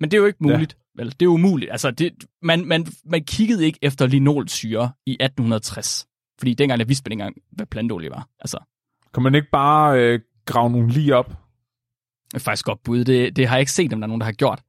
[0.00, 0.76] Men det er jo ikke muligt.
[0.98, 1.02] Ja.
[1.02, 1.70] Vel, det er umuligt.
[1.70, 6.06] Altså, det, man, man, man kiggede ikke efter linolsyre i 1860.
[6.38, 8.28] Fordi dengang, der vidste man ikke engang, hvad planteolie var.
[8.40, 8.58] Altså,
[9.14, 11.32] kan man ikke bare øh, grave nogle lige op?
[12.30, 13.04] det er faktisk godt bud.
[13.04, 14.62] Det, det har jeg ikke set, om der er nogen, der har gjort.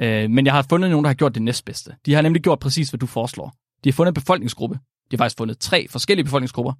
[0.00, 1.96] Øh, men jeg har fundet nogen, der har gjort det næstbedste.
[2.06, 3.54] De har nemlig gjort præcis, hvad du foreslår.
[3.84, 4.78] De har fundet en befolkningsgruppe.
[5.10, 6.72] De har faktisk fundet tre forskellige befolkningsgrupper,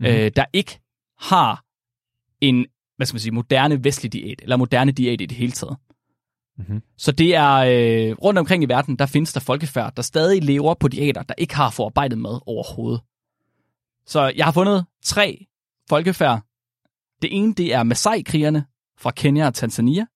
[0.00, 0.06] mm.
[0.06, 0.80] øh, der ikke
[1.20, 1.64] har
[2.40, 2.66] en,
[2.96, 5.76] hvad skal man sige, moderne vestlig diæt, eller moderne diæt i det hele taget.
[6.58, 6.82] Mhm.
[6.96, 10.74] Så det er øh, rundt omkring i verden, der findes der folkefærd, der stadig lever
[10.74, 13.00] på diæter, der ikke har forarbejdet mad overhovedet.
[14.06, 15.46] Så jeg har fundet tre
[15.88, 16.40] folkefærd.
[17.22, 18.64] Det ene, det er Masai-krigerne
[18.98, 20.06] fra Kenya og Tanzania.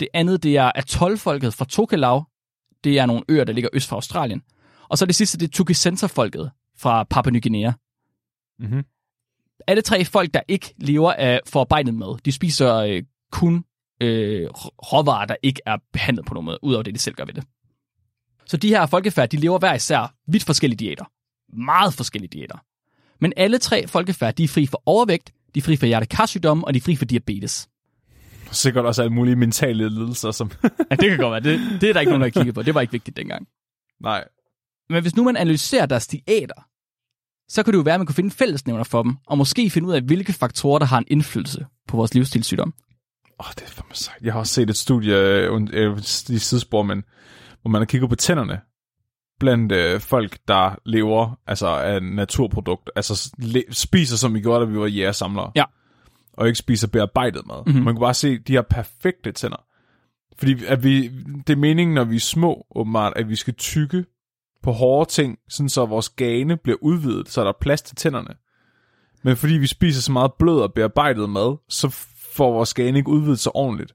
[0.00, 2.24] Det andet, det er Atoll-folket fra Tokelau.
[2.84, 4.42] Det er nogle øer, der ligger øst for Australien.
[4.88, 7.72] Og så det sidste, det er Tukisenta-folket fra Papua Ny Guinea.
[8.58, 8.84] Mm-hmm.
[9.66, 13.02] Alle tre folk, der ikke lever af forarbejdet mad, de spiser øh,
[13.32, 13.64] kun
[14.04, 14.50] øh,
[14.92, 17.44] råvarer, der ikke er behandlet på nogen måde, udover det, de selv gør ved det.
[18.46, 21.04] Så de her folkefærd, de lever hver især vidt forskellige diæter.
[21.56, 22.58] Meget forskellige diæter.
[23.20, 26.74] Men alle tre folkefærd, de er fri for overvægt, de er fri for hjertekarsygdomme, og
[26.74, 27.68] de er fri for diabetes.
[28.50, 30.50] Sikkert også alle mulige mentale lidelser, som...
[30.90, 31.54] Ja, det kan godt være.
[31.54, 32.62] Det, det er der ikke nogen, der har kigget på.
[32.62, 33.48] Det var ikke vigtigt dengang.
[34.00, 34.24] Nej.
[34.90, 36.66] Men hvis nu man analyserer deres diæter,
[37.48, 39.88] så kan det jo være, at man kunne finde fællesnævner for dem, og måske finde
[39.88, 42.74] ud af, hvilke faktorer, der har en indflydelse på vores livsstilssygdom.
[43.40, 44.22] Åh, oh, det er fandme sejt.
[44.22, 47.04] Jeg har også set et studie øh, und- øh, i sidespor, men
[47.62, 48.60] hvor man har kigget på tænderne
[49.40, 54.70] blandt øh, folk, der lever altså af naturprodukt, altså le- spiser, som vi gjorde, da
[54.70, 55.50] vi var jægersamlere.
[55.56, 55.64] Ja.
[56.32, 57.56] Og ikke spiser bearbejdet mad.
[57.56, 57.68] Mhm.
[57.68, 57.84] Mm-hmm.
[57.84, 59.64] Man kan bare se, de har perfekte tænder.
[60.38, 61.08] Fordi at vi,
[61.46, 64.04] det er meningen, når vi er små, åbenbart, at vi skal tykke
[64.62, 68.34] på hårde ting, sådan så vores gane bliver udvidet, så der er plads til tænderne.
[69.22, 71.88] Men fordi vi spiser så meget blød og bearbejdet mad, så
[72.34, 73.94] får vores gane ikke udvidet sig ordentligt.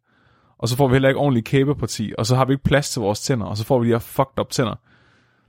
[0.57, 2.99] Og så får vi heller ikke ordentligt kæbeparti, og så har vi ikke plads til
[3.01, 4.75] vores tænder, og så får vi de her fucked up tænder.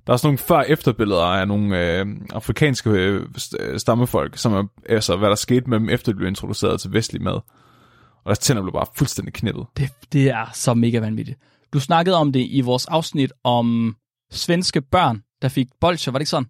[0.07, 5.17] Der er sådan nogle før-efterbilleder af nogle øh, afrikanske øh, st- stammefolk, som er, altså,
[5.17, 7.35] hvad der skete med dem, efter de blev introduceret til vestlig mad.
[7.35, 9.67] Og deres tænder blev bare fuldstændig knippet.
[9.77, 11.39] Det, det er så mega vanvittigt.
[11.73, 13.97] Du snakkede om det i vores afsnit om
[14.31, 16.49] svenske børn, der fik bolcher, var det ikke sådan?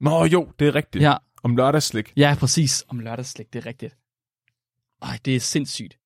[0.00, 1.02] Nå jo, det er rigtigt.
[1.04, 2.12] Ja, Om lørdagsslik.
[2.16, 2.84] ja præcis.
[2.88, 3.94] Om lørdagsslik, det er rigtigt.
[5.02, 5.98] Ej, det er sindssygt.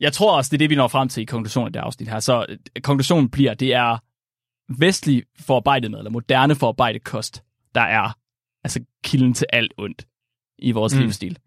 [0.00, 2.08] Jeg tror også, det er det, vi når frem til i konklusionen af det afsnit
[2.08, 2.20] her.
[2.20, 3.98] Så øh, konklusionen bliver, det er
[4.78, 7.42] vestlig forarbejdet med, eller moderne forarbejdet kost,
[7.74, 8.18] der er
[8.64, 10.06] altså kilden til alt ondt
[10.58, 11.00] i vores mm.
[11.00, 11.38] Livsstil.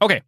[0.00, 0.20] Okay,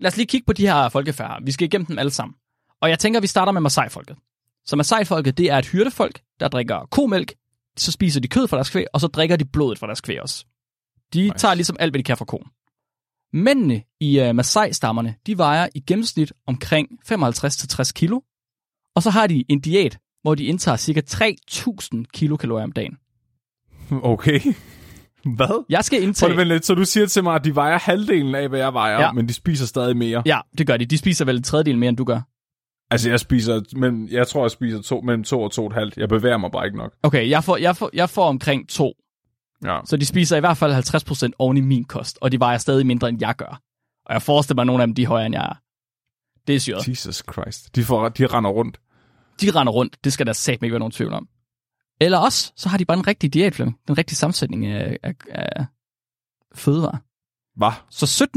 [0.00, 1.44] lad os lige kigge på de her folkefærd.
[1.44, 2.34] Vi skal igennem dem alle sammen.
[2.80, 4.16] Og jeg tænker, vi starter med Masai-folket.
[4.64, 7.34] Så Masai-folket, det er et hyrdefolk, der drikker komælk,
[7.76, 10.22] så spiser de kød fra deres kvæg, og så drikker de blodet fra deres kvæg
[10.22, 10.46] også.
[11.12, 11.22] De.
[11.22, 11.34] Nice.
[11.34, 12.50] tager ligesom alt, hvad de kan fra koen.
[13.32, 18.20] Mændene i uh, Masai-stammerne, de vejer i gennemsnit omkring 55-60 kilo,
[18.96, 21.02] og så har de en diæt, hvor de indtager ca.
[21.94, 22.96] 3.000 kilokalorier om dagen.
[24.02, 24.40] Okay.
[25.36, 25.64] Hvad?
[25.68, 26.36] Jeg skal Prøv indtage...
[26.36, 26.64] vent lidt.
[26.64, 29.00] Så du siger til mig, at de vejer halvdelen af, hvad jeg vejer, Ja.
[29.00, 29.12] ja.
[29.12, 30.22] men de spiser stadig mere?
[30.26, 30.84] Ja, det gør de.
[30.86, 32.20] De spiser vel en tredjedel mere, end du gør.
[32.90, 35.72] Altså, jeg spiser, men jeg tror, jeg spiser to, mellem to og to og et
[35.74, 35.96] halvt.
[35.96, 36.92] Jeg bevæger mig bare ikke nok.
[37.02, 38.92] Okay, jeg får, jeg får, jeg får omkring to.
[39.64, 39.80] Ja.
[39.84, 42.86] Så de spiser i hvert fald 50% oven i min kost, og de vejer stadig
[42.86, 43.60] mindre, end jeg gør.
[44.06, 45.54] Og jeg forestiller mig, at nogle af dem de er højere, end jeg er.
[46.46, 46.88] Det er syret.
[46.88, 47.76] Jesus Christ.
[47.76, 48.80] De, får, de render rundt.
[49.40, 50.04] De render rundt.
[50.04, 51.28] Det skal der satme ikke være nogen tvivl om.
[52.00, 53.78] Eller også, så har de bare en rigtig diæt, Flemming.
[53.88, 55.66] Den rigtige sammensætning af, af, af
[56.54, 56.98] fødevarer.
[57.56, 57.72] Hvad?
[57.90, 58.28] Så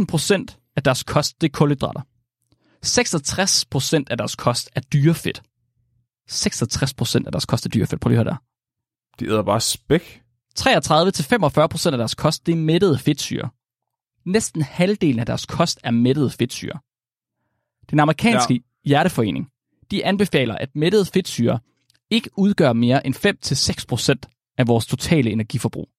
[0.50, 2.02] 17% af deres kost, det er kulhydrater.
[2.86, 5.44] 66% af deres kost er dyrefedt.
[6.32, 8.02] 66% af deres kost er dyrefedt.
[8.02, 8.38] Prøv lige at høre der.
[9.20, 10.21] De æder bare spæk.
[10.60, 13.50] 33-45% af deres kost, det er mættede fedtsyre.
[14.26, 16.80] Næsten halvdelen af deres kost er mættede fedtsyre.
[17.92, 18.60] Den amerikanske ja.
[18.86, 19.50] hjerteforening,
[19.92, 21.60] de anbefaler, at mættede fedtsyre
[22.10, 23.16] ikke udgør mere end
[24.26, 25.90] 5-6% af vores totale energiforbrug.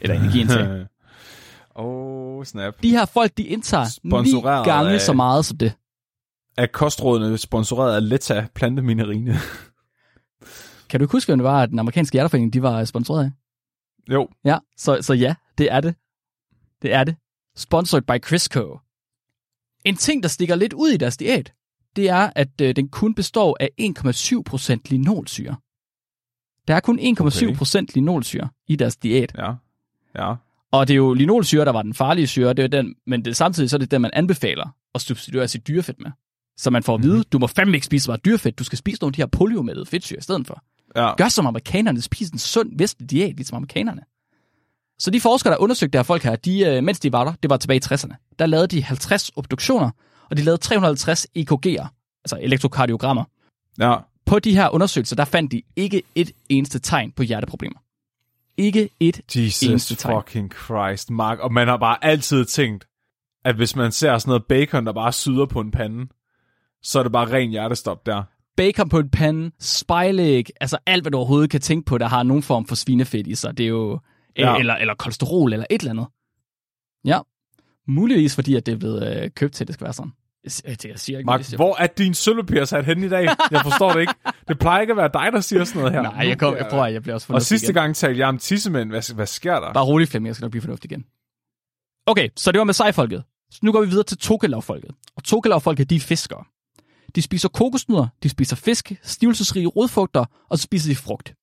[0.00, 0.86] Eller energiindtag.
[1.74, 2.74] oh, snap.
[2.82, 5.72] De her folk, de indtager ni gange af- så meget som det.
[6.56, 9.36] Er kostrådene sponsoreret af Letta Planteminerine?
[10.88, 13.30] Kan du ikke huske, hvem det var, at den amerikanske hjerteforening, de var sponsoreret af?
[14.10, 14.28] Jo.
[14.44, 15.94] Ja, så, så ja, det er det.
[16.82, 17.16] Det er det.
[17.56, 18.78] Sponsored by Crisco.
[19.84, 21.52] En ting, der stikker lidt ud i deres diæt,
[21.96, 25.56] det er, at øh, den kun består af 1,7% linolsyre.
[26.68, 29.32] Der er kun 1,7% linolsyre i deres diæt.
[29.38, 29.52] Ja.
[30.18, 30.34] Ja.
[30.72, 33.36] Og det er jo linolsyre, der var den farlige syre, det er den, men det,
[33.36, 36.10] samtidig så er det den, man anbefaler at substituere sit dyrefedt med.
[36.56, 37.30] Så man får at vide, mm-hmm.
[37.32, 39.86] du må fandme ikke spise meget dyrefedt, du skal spise nogle af de her polymættede
[39.86, 40.62] fedtsyre i stedet for.
[40.96, 41.14] Ja.
[41.16, 44.02] Gør som amerikanerne, spis en sund vestlig diæt, ligesom amerikanerne.
[44.98, 47.32] Så de forskere, der undersøgte det her folk her, de, øh, mens de var der,
[47.42, 49.90] det var tilbage i 60'erne, der lavede de 50 obduktioner,
[50.30, 51.86] og de lavede 350 EKG'er,
[52.24, 53.24] altså elektrokardiogrammer.
[53.78, 53.96] Ja.
[54.26, 57.78] På de her undersøgelser, der fandt de ikke et eneste tegn på hjerteproblemer.
[58.56, 60.22] Ikke et Jesus eneste tegn.
[60.22, 61.38] fucking Christ, Mark.
[61.38, 62.86] Og man har bare altid tænkt,
[63.44, 66.06] at hvis man ser sådan noget bacon, der bare syder på en pande,
[66.82, 68.22] så er det bare ren hjertestop der.
[68.56, 72.22] Bacon på en pande, spejlæg, altså alt, hvad du overhovedet kan tænke på, der har
[72.22, 73.58] nogen form for svinefedt i sig.
[73.58, 74.00] Det er jo,
[74.38, 74.52] ja.
[74.52, 74.58] Ja.
[74.58, 76.06] eller, eller kolesterol, eller et eller andet.
[77.04, 77.20] Ja,
[77.88, 80.12] muligvis fordi, at det er blevet øh, købt til, det skal være sådan.
[80.64, 81.56] Jeg, jeg, siger ikke, Mark, siger.
[81.56, 83.28] hvor er din sølvpapir sat hen i dag?
[83.50, 84.14] Jeg forstår det ikke.
[84.48, 86.02] Det plejer ikke at være dig, der siger sådan noget her.
[86.02, 87.74] Nej, jeg, kom, jeg prøver, jeg bliver også Og fornuftig sidste igen.
[87.74, 88.90] gang talte jeg om tissemænd.
[88.90, 89.72] Hvad, hvad sker der?
[89.72, 91.04] Bare rolig, Flemming, jeg skal nok blive fornuftig igen.
[92.06, 93.24] Okay, så det var med sejfolket.
[93.50, 94.90] Så nu går vi videre til Tokelau-folket.
[95.16, 96.44] Og Tokelau-folket, de er fiskere.
[97.14, 101.34] De spiser kokosnødder, de spiser fisk, stivelsesrige rodfrugter, og så spiser de frugt.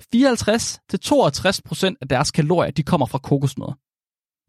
[0.00, 3.78] 54-62% af deres kalorier, de kommer fra kokosnødder.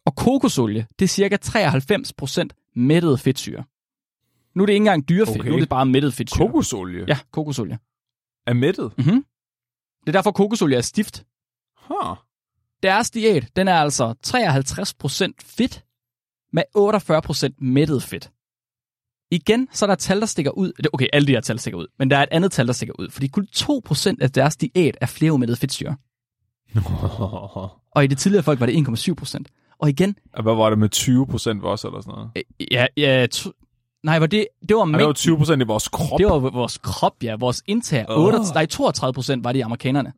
[0.06, 3.64] Og kokosolie, det er cirka 93% mættet fedtsyre.
[4.56, 5.50] Nu er det ikke engang dyrefedt, Okay.
[5.50, 6.48] nu er det bare mættet fedtsyre.
[6.48, 7.80] Kokosolie Ja, kokosolie.
[8.48, 8.94] er mættet.
[8.98, 9.26] Mm-hmm.
[10.02, 11.26] Det er derfor, kokosolie er stift.
[11.78, 12.18] Huh.
[12.84, 15.86] Deres diæt, den er altså 53% fedt
[16.54, 16.64] med
[17.58, 18.32] 48% mættet fedt.
[19.32, 20.72] Igen, så er der tal, der stikker ud.
[20.94, 21.88] Okay, alle de her tal stikker ud.
[22.00, 23.10] Men der er et andet tal, der stikker ud.
[23.10, 25.96] Fordi kun 2% af deres diæt er flerumættet fedtsyre.
[27.96, 29.76] Og i det tidligere folk var det 1,7%.
[29.80, 32.30] Og igen, Og hvad var det med 20 procent også, eller sådan noget?
[32.36, 33.28] øh, ja, ja,
[34.04, 35.14] nej, var det, det var Og det var mængden.
[35.16, 36.20] 20 procent i vores krop.
[36.20, 37.36] Det var vores krop, ja.
[37.36, 38.06] Vores indtag.
[38.10, 38.26] Åh.
[38.26, 40.14] 8, nej, 32% var det i amerikanerne.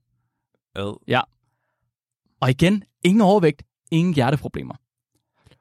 [0.76, 1.00] Ad.
[1.08, 1.22] Ja.
[2.42, 4.74] Og igen, ingen overvægt, ingen hjerteproblemer.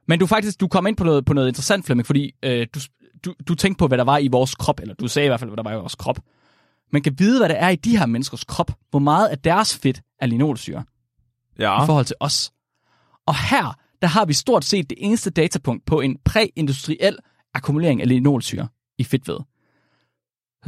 [0.08, 2.80] Men du faktisk, du kom ind på noget, på noget interessant, Flemming, fordi øh, du,
[3.24, 5.40] du, du tænkte på, hvad der var i vores krop, eller du sagde i hvert
[5.40, 6.18] fald, hvad der var i vores krop.
[6.92, 8.70] Man kan vide, hvad der er i de her menneskers krop.
[8.90, 10.84] Hvor meget af deres fedt er linolsyre
[11.58, 11.82] Ja.
[11.82, 12.52] i forhold til os.
[13.26, 17.18] Og her, der har vi stort set det eneste datapunkt på en præindustriel
[17.54, 18.68] akkumulering af linolsyre
[18.98, 19.44] i fedtvæv.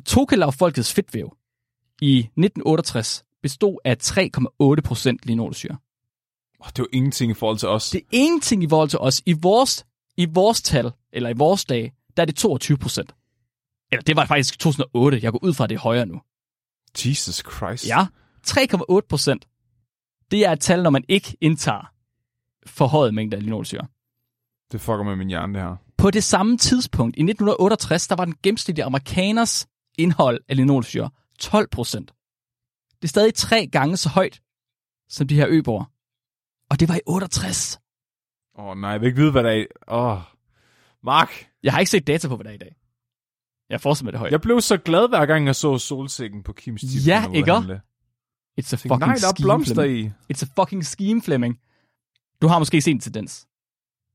[0.06, 1.36] Tokelau-folkets fedtvæv
[2.00, 5.76] i 1968 bestod af 3,8% linolsyre.
[6.66, 7.90] Det er jo ingenting i forhold til os.
[7.90, 9.22] Det er ingenting i forhold til os.
[9.26, 9.86] I vores,
[10.16, 13.14] I vores tal, eller i vores dag, der er det 22 procent.
[13.92, 15.20] Eller det var faktisk 2008.
[15.22, 16.20] Jeg går ud fra, at det er højere nu.
[17.04, 17.88] Jesus Christ.
[17.88, 18.06] Ja,
[18.46, 19.48] 3,8 procent.
[20.30, 21.92] Det er et tal, når man ikke indtager
[22.66, 23.86] forhøjet mængde af linolsyre.
[24.72, 25.76] Det fucker med min hjerne, det her.
[25.96, 29.66] På det samme tidspunkt, i 1968, der var den gennemsnitlige amerikaners
[29.98, 32.14] indhold af linolsyre 12 procent.
[33.02, 34.40] Det er stadig tre gange så højt,
[35.08, 35.84] som de her øboer.
[36.70, 37.80] Og det var i 68.
[38.58, 39.66] Åh oh, nej, jeg vil ikke vide, hvad der er i.
[39.88, 40.20] Åh, oh.
[41.04, 42.76] Mark, Jeg har ikke set data på, hvad der er i dag.
[43.70, 44.32] Jeg fortsætter med det højt.
[44.32, 47.06] jeg blev så glad, hver gang jeg så solsikken på Kims tip.
[47.06, 47.52] Ja, ikke?
[48.60, 50.10] It's a fucking Nej, der er blomster i.
[50.32, 51.58] It's a fucking scheme, Flemming.
[52.42, 53.46] Du har måske set en tendens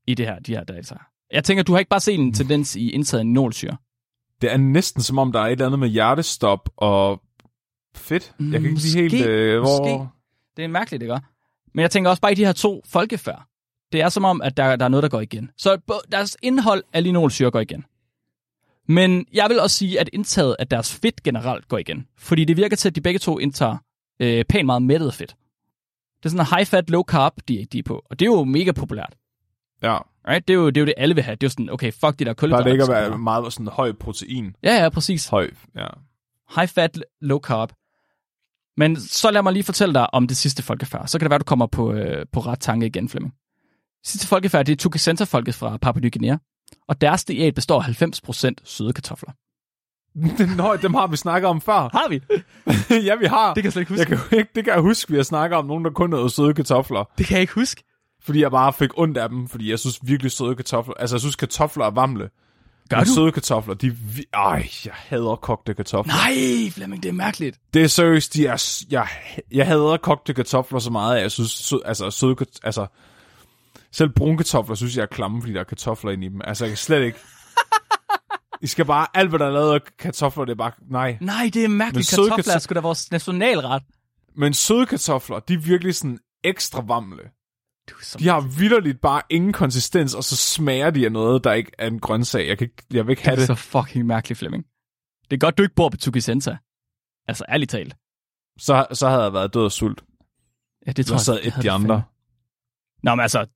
[0.06, 0.96] i det her, de her data.
[1.32, 3.76] Jeg tænker, du har ikke bare set en tendens i indtaget af ninolsyre.
[4.40, 7.22] Det er næsten som om, der er et eller andet med hjertestop og
[7.94, 8.34] fedt.
[8.38, 9.78] Jeg kan ikke lige Måske, helt, øh, hvor...
[9.78, 10.08] måske.
[10.56, 11.20] Det er mærkeligt, ikke?
[11.74, 13.49] Men jeg tænker også bare i de her to folkefærd.
[13.92, 15.50] Det er som om, at der, der er noget, der går igen.
[15.56, 15.78] Så
[16.12, 17.84] deres indhold af linolsyre går igen.
[18.88, 22.06] Men jeg vil også sige, at indtaget af deres fedt generelt går igen.
[22.18, 23.76] Fordi det virker til, at de begge to indtager
[24.20, 25.36] øh, pænt meget mættet fedt.
[26.18, 28.02] Det er sådan en high-fat, low-carb, de, de er på.
[28.10, 29.14] Og det er jo mega populært.
[29.82, 30.48] Ja, Right?
[30.48, 31.34] Det, er jo, det er jo det, alle vil have.
[31.34, 32.64] Det er jo sådan, okay, fuck de der kulhydrater.
[32.64, 34.56] det ikke at der være meget sådan høj protein.
[34.62, 35.28] Ja, ja, præcis.
[35.28, 35.86] Høj, ja.
[36.54, 37.72] High fat, low carb.
[38.76, 41.06] Men så lad mig lige fortælle dig om det sidste folkefærd.
[41.06, 43.34] Så kan det være, du kommer på, øh, på ret tanke igen, Flemming.
[44.04, 46.36] Sidste folkefærd, det er Tukasenta-folket fra Papua Ny Guinea.
[46.88, 49.32] Og deres diæt består af 90% søde kartofler.
[50.56, 51.72] Nå, dem har vi snakket om før.
[51.72, 52.20] Har vi?
[53.08, 53.54] ja, vi har.
[53.54, 54.10] Det kan jeg slet ikke huske.
[54.10, 56.30] jeg kan, ikke, det kan jeg huske, vi har snakket om nogen, der kun havde
[56.30, 57.04] søde kartofler.
[57.18, 57.82] Det kan jeg ikke huske.
[58.22, 60.94] Fordi jeg bare fik ondt af dem, fordi jeg synes virkelig søde kartofler...
[60.94, 62.28] Altså, jeg synes kartofler er varmle.
[62.88, 63.14] Gør Men du?
[63.14, 63.96] søde kartofler, de...
[64.34, 66.14] Ej, jeg hader kogte kartofler.
[66.14, 67.60] Nej, Flemming, det er mærkeligt.
[67.74, 68.84] Det er seriøst, de er...
[68.90, 69.08] Jeg,
[69.52, 71.50] jeg hader kogte kartofler så meget, at jeg synes...
[71.50, 72.86] Sød, altså, søde Altså,
[73.92, 76.40] selv brune kartofler synes jeg er klamme, fordi der er kartofler inde i dem.
[76.44, 77.18] Altså, jeg kan slet ikke...
[78.62, 79.06] I skal bare...
[79.14, 80.72] Alt, hvad der er lavet af kartofler, det er bare...
[80.90, 81.18] Nej.
[81.20, 82.06] Nej, det er Men mærkeligt.
[82.08, 83.82] søde Kartofler er sgu da vores nationalret.
[84.36, 86.82] Men søde kartofler, de er virkelig sådan ekstra er
[88.02, 88.18] så...
[88.18, 91.86] De har vidderligt bare ingen konsistens, og så smager de af noget, der ikke er
[91.86, 92.48] en grøntsag.
[92.48, 93.58] Jeg, kan, ikke- jeg vil ikke have det er det.
[93.58, 94.64] så fucking mærkeligt, Flemming.
[95.30, 96.56] Det er godt, du ikke bor på Tukisenta.
[97.28, 97.96] Altså, ærligt talt.
[98.58, 100.04] Så, så havde jeg været død af sult.
[100.86, 101.94] Ja, det Så sad et de andre.
[101.94, 102.04] fandme.
[103.02, 103.46] Nå, men altså...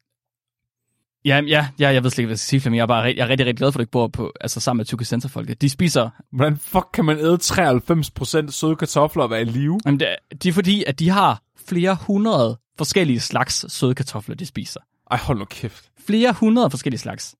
[1.25, 2.77] Ja, ja, ja, jeg ved slet ikke, hvad jeg skal sige, Flemming.
[2.79, 4.61] Jeg er, bare, jeg er rigtig, rigtig glad for, at du ikke bor på, altså,
[4.61, 5.63] sammen med Tuki Center-folket.
[5.63, 6.11] De spiser...
[6.33, 9.81] Hvordan fuck kan man æde 93% søde kartofler og være i live?
[9.87, 14.35] Jamen, det, er- det er fordi, at de har flere hundrede forskellige slags søde kartofler,
[14.35, 14.81] de spiser.
[15.11, 15.91] Ej, hold nu kæft.
[16.07, 17.35] Flere hundrede forskellige slags.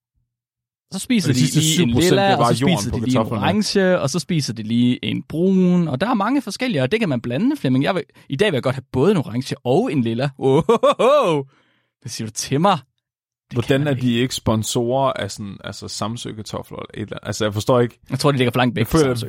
[0.93, 3.99] Så spiser de lige en 7% det lilla, og så spiser de lige en orange,
[4.01, 7.09] og så spiser de lige en brun, og der er mange forskellige, og det kan
[7.09, 7.85] man blande, Flemming.
[7.85, 10.31] Jeg vil, I dag vil jeg godt have både en orange og en lilla.
[10.39, 10.63] Oh,
[12.01, 12.79] Hvad siger du til mig?
[13.51, 17.19] Det Hvordan er de ikke sponsorer af sådan, altså Samsø kartofler eller?
[17.23, 18.01] Altså, jeg forstår ikke.
[18.11, 19.27] Jeg tror, de ligger for langt væk Jeg fra Samsø.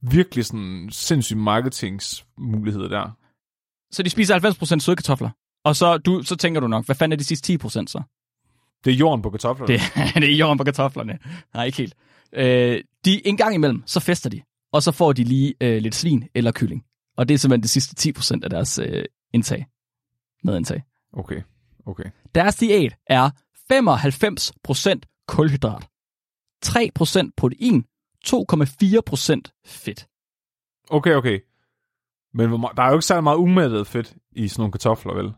[0.00, 3.10] virkelig sådan sindssyge marketingsmuligheder der.
[3.92, 4.38] Så de spiser
[4.76, 5.30] 90% søde kartofler.
[5.64, 8.02] Og så, du, så tænker du nok, hvad fanden er de sidste 10% så?
[8.84, 9.72] Det er jorden på kartoflerne.
[9.72, 9.80] Det,
[10.22, 11.18] det er jorden på kartoflerne.
[11.54, 11.94] Nej, ikke helt.
[12.32, 14.42] Øh, de, en gang imellem, så fester de.
[14.72, 16.84] Og så får de lige øh, lidt svin eller kylling.
[17.16, 19.04] Og det er simpelthen de sidste 10% af deres øh,
[19.34, 19.66] indtag.
[20.44, 20.82] Medindtag.
[21.12, 21.42] Okay,
[21.86, 22.04] okay.
[22.34, 23.30] Deres diæt er
[23.72, 25.88] 95% kulhydrat,
[26.64, 27.84] 3% protein,
[28.26, 30.06] 2,4% fedt.
[30.90, 31.40] Okay, okay.
[32.34, 35.32] Men hvor, der er jo ikke særlig meget umættet fedt i sådan nogle kartofler, vel?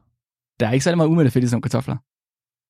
[0.60, 1.96] Der er ikke særlig meget umættet fedt i sådan nogle kartofler.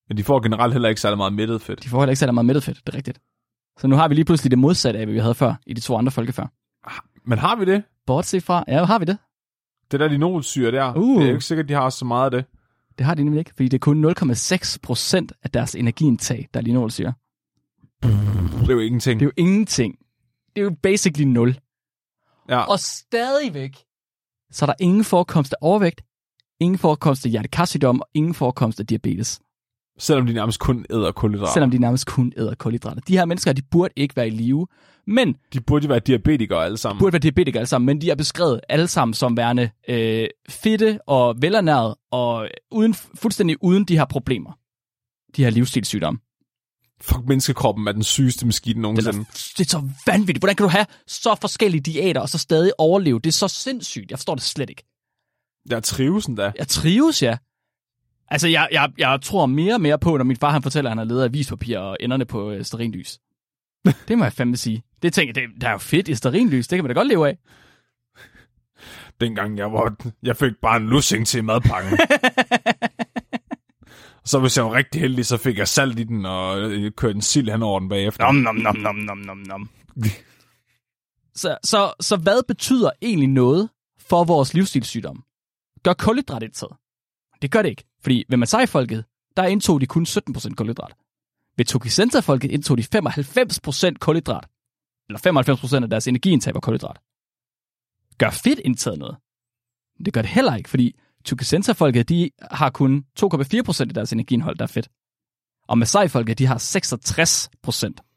[0.09, 1.83] Men de får generelt heller ikke særlig meget mættet fedt.
[1.83, 3.19] De får heller ikke særlig meget mættet fedt, det er rigtigt.
[3.79, 5.81] Så nu har vi lige pludselig det modsatte af, hvad vi havde før i de
[5.81, 6.49] to andre folkefærd.
[7.25, 7.83] Men har vi det?
[8.05, 9.17] Bortset fra, ja, har vi det?
[9.91, 11.15] Det der linolsyre der, Uh.
[11.15, 12.45] det er jo ikke sikkert, de har så meget af det.
[12.97, 16.63] Det har de nemlig ikke, fordi det er kun 0,6% af deres energiindtag, der er
[16.63, 17.13] linolsyre.
[18.03, 19.19] Det er jo ingenting.
[19.19, 19.95] Det er jo ingenting.
[20.55, 21.59] Det er jo basically 0.
[22.49, 23.75] Ja, Og stadigvæk,
[24.51, 26.01] så er der ingen forekomst af overvægt,
[26.59, 29.39] ingen forekomst af hjertekarsygdom, og ingen forekomst af diabetes.
[29.99, 31.53] Selvom de nærmest kun æder kulhydrater.
[31.53, 33.01] Selvom de nærmest kun æder kulhydrater.
[33.01, 34.67] De her mennesker, de burde ikke være i live,
[35.07, 36.99] men De burde være diabetikere alle sammen.
[36.99, 40.99] burde være diabetikere alle sammen, men de er beskrevet alle sammen som værende øh, fedte
[41.07, 44.51] og velernæret og uden, fuldstændig uden de her problemer.
[45.35, 46.19] De her livsstilssygdomme.
[47.01, 49.19] Fuck, menneskekroppen er den sygeste maskine Det nogensinde.
[49.19, 50.39] er, det er så vanvittigt.
[50.39, 53.19] Hvordan kan du have så forskellige diæter og så stadig overleve?
[53.19, 54.11] Det er så sindssygt.
[54.11, 54.83] Jeg forstår det slet ikke.
[55.69, 56.51] Jeg trives endda.
[56.57, 57.37] Jeg trives, ja.
[58.27, 60.91] Altså, jeg, jeg, jeg tror mere og mere på, når min far han fortæller, at
[60.91, 63.19] han har levet af avispapir og enderne på øh, sterinlys.
[64.07, 64.83] det må jeg fandme sige.
[65.01, 66.67] Det tænker jeg, det, der er jo fedt i sterinlys.
[66.67, 67.37] Det kan man da godt leve af.
[69.21, 69.95] Dengang jeg var...
[70.23, 71.99] Jeg fik bare en lussing til madpakken.
[74.25, 77.15] så hvis jeg var rigtig heldig, så fik jeg salt i den og øh, kørte
[77.15, 78.23] en sild hen over den bagefter.
[78.23, 79.69] Nom, nom, nom, nom, nom, nom, nom.
[81.35, 83.69] så, så, så hvad betyder egentlig noget
[83.99, 85.23] for vores livsstilssygdom?
[85.83, 86.73] Gør kulhydratindtaget?
[87.41, 87.83] Det gør det ikke.
[88.01, 89.05] Fordi ved Masai-folket,
[89.37, 90.93] der indtog de kun 17% kulhydrat.
[91.57, 94.47] Ved Tokisensa-folket indtog de 95% kulhydrat.
[95.09, 96.97] Eller 95% af deres energiindtag var kulhydrat.
[98.17, 99.17] Gør fedt indtaget noget?
[100.05, 104.63] Det gør det heller ikke, fordi Tokisensa-folket, de har kun 2,4% af deres energiindhold, der
[104.63, 104.89] er fedt.
[105.67, 108.11] Og Masai-folket, de har 66%.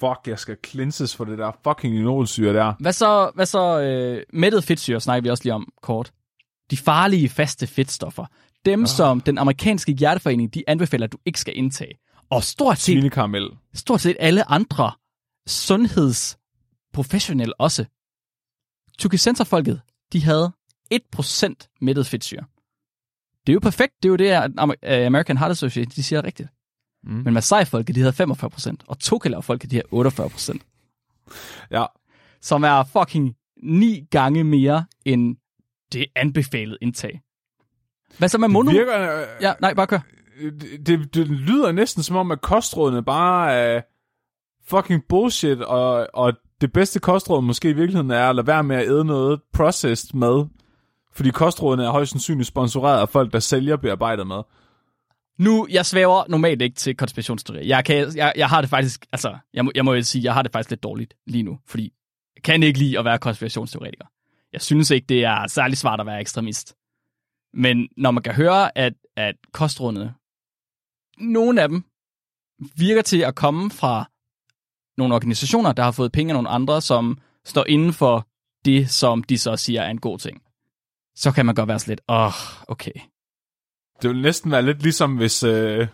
[0.00, 2.72] Fuck, jeg skal cleanses for det der fucking linolsyre der.
[2.80, 6.12] Hvad så, hvad så øh, mættet fedtsyre snakker vi også lige om kort.
[6.72, 8.26] De farlige faste fedtstoffer.
[8.64, 8.86] Dem, oh.
[8.86, 11.98] som den amerikanske hjerteforening, de anbefaler, at du ikke skal indtage.
[12.30, 13.50] Og stort set, Svinekaramel.
[13.74, 14.92] stort set alle andre
[15.46, 17.84] sundhedsprofessionelle også.
[18.98, 19.80] Tukisenserfolket,
[20.12, 20.52] de havde
[20.94, 22.44] 1% mættet fedtsyre.
[23.46, 23.92] Det er jo perfekt.
[24.02, 24.30] Det er jo det,
[24.82, 26.48] øh, American Heart Association, de siger rigtigt.
[27.04, 27.12] Mm.
[27.12, 30.58] Men Masai-folket, de havde 45%, og Tokelau-folket, de havde 48%.
[31.70, 31.84] Ja.
[32.40, 35.36] som er fucking ni gange mere end
[35.92, 37.20] det anbefalede indtag.
[38.18, 38.70] Hvad så med mono?
[38.70, 39.20] Det virker...
[39.20, 39.98] Øh, Ja, nej, bare kør.
[40.60, 43.82] det, det, det lyder næsten som om, at kostrådene bare er
[44.68, 48.76] fucking bullshit, og, og det bedste kostråd måske i virkeligheden er at lade være med
[48.76, 50.46] at æde noget processed mad.
[51.14, 54.42] Fordi kostrådene er højst sandsynligt sponsoreret af folk, der sælger bearbejdet mad.
[55.38, 57.66] Nu, jeg svæver normalt ikke til konspirationsteorier.
[57.66, 60.42] Jeg, kan, jeg, jeg har det faktisk, altså, jeg må, jeg må sige, jeg har
[60.42, 61.92] det faktisk lidt dårligt lige nu, fordi
[62.36, 64.04] jeg kan ikke lide at være konspirationsteoretiker.
[64.52, 66.76] Jeg synes ikke, det er særlig svært at være ekstremist.
[67.54, 70.14] Men når man kan høre, at, at kostrådene,
[71.18, 71.84] nogle af dem,
[72.76, 74.10] virker til at komme fra
[74.98, 78.26] nogle organisationer, der har fået penge af nogle andre, som står inden for
[78.64, 80.42] det, som de så siger er en god ting.
[81.16, 82.92] Så kan man godt være sådan lidt, åh, oh, okay.
[84.02, 85.88] Det ville næsten være lidt ligesom, hvis, øh,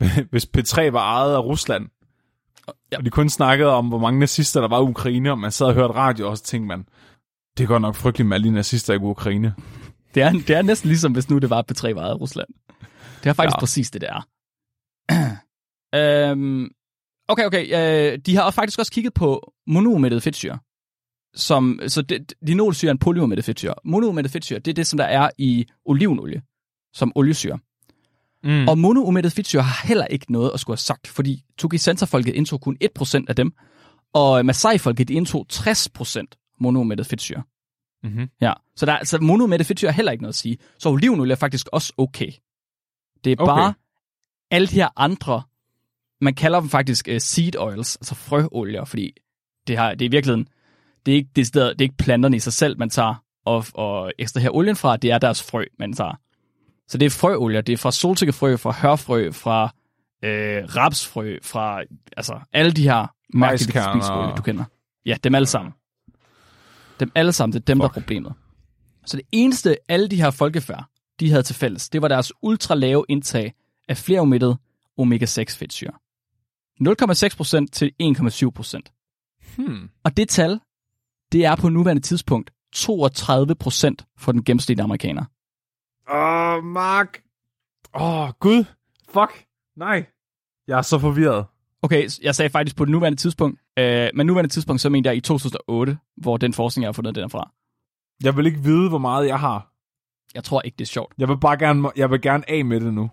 [0.30, 1.88] hvis P3 var ejet af Rusland.
[2.92, 2.98] Ja.
[2.98, 5.66] Og de kun snakkede om, hvor mange nazister der var i Ukraine, og man sad
[5.66, 6.88] og hørte radio, og så tænkte man,
[7.58, 9.54] det er godt nok frygteligt med alle de nazister i Ukraine.
[10.14, 12.48] Det er, det er næsten ligesom, hvis nu det var P3 var af Rusland.
[13.24, 13.60] Det er faktisk Ja.
[13.60, 14.26] præcis det, det er.
[16.30, 16.68] øhm,
[17.28, 17.64] okay, okay.
[18.12, 20.58] Øh, de har også faktisk også kigget på monoumettet fedtsyre.
[21.34, 23.74] Som, så det, linolsyre er en polyumettet fedtsyre.
[23.84, 26.42] Monoumettet fedtsyre, det er det, som der er i olivenolie,
[26.94, 27.58] som oliesyre.
[28.44, 28.68] Mm.
[28.68, 32.76] Og monoumettet fedtsyre har heller ikke noget at skulle have sagt, fordi Tokisensa-folket indtog kun
[32.98, 33.52] 1% af dem,
[34.14, 37.42] og Masai-folket de indtog 60% monoumettet fedtsyre.
[38.02, 38.28] Mm-hmm.
[38.40, 40.58] Ja, så der er, altså monoumettet fedtsyre har heller ikke noget at sige.
[40.78, 42.30] Så olivenolie er faktisk også okay.
[43.24, 43.52] Det er Okay.
[43.52, 43.74] bare
[44.50, 45.42] alle de her andre,
[46.20, 49.12] man kalder dem faktisk uh, seed oils, altså frøolier, fordi
[49.66, 50.48] det, har, det er i virkeligheden,
[51.06, 53.64] det er ikke, det er, det er ikke planterne i sig selv, man tager og,
[53.74, 56.20] og ekstraherer olien fra, det er deres frø, man tager.
[56.88, 59.74] Så det er frøolier, det er fra solsikkefrø, fra hørfrø, fra
[60.22, 61.82] øh, rapsfrø, fra
[62.16, 64.64] altså alle de her mærkelige spiseolier, du kender.
[65.06, 65.72] Ja, dem alle sammen.
[67.00, 68.34] Dem alle sammen, det er dem, der er problemet.
[69.06, 70.84] Så det eneste, alle de her folkefærd,
[71.20, 73.54] de havde til fælles, det var deres ultralave indtag
[73.88, 74.58] af fleromettet
[75.00, 75.92] omega-6 fedtsyre.
[76.80, 79.56] 0,6% til 1,7%.
[79.56, 79.90] Hmm.
[80.04, 80.60] Og det tal,
[81.32, 85.24] det er på nuværende tidspunkt 32% for den gennemsnitlige amerikaner.
[86.10, 87.22] Åh, oh, Mark.
[87.94, 88.64] Åh, oh, Gud.
[89.08, 89.44] Fuck.
[89.76, 90.06] Nej.
[90.66, 91.46] Jeg er så forvirret.
[91.86, 95.16] Okay, jeg sagde faktisk på det nuværende tidspunkt, øh, men nuværende tidspunkt, så mente jeg
[95.16, 97.50] i 2008, hvor den forskning, jeg har fundet den fra.
[98.22, 99.72] Jeg vil ikke vide, hvor meget jeg har.
[100.34, 101.14] Jeg tror ikke, det er sjovt.
[101.18, 103.10] Jeg vil bare gerne, jeg vil gerne af med det nu.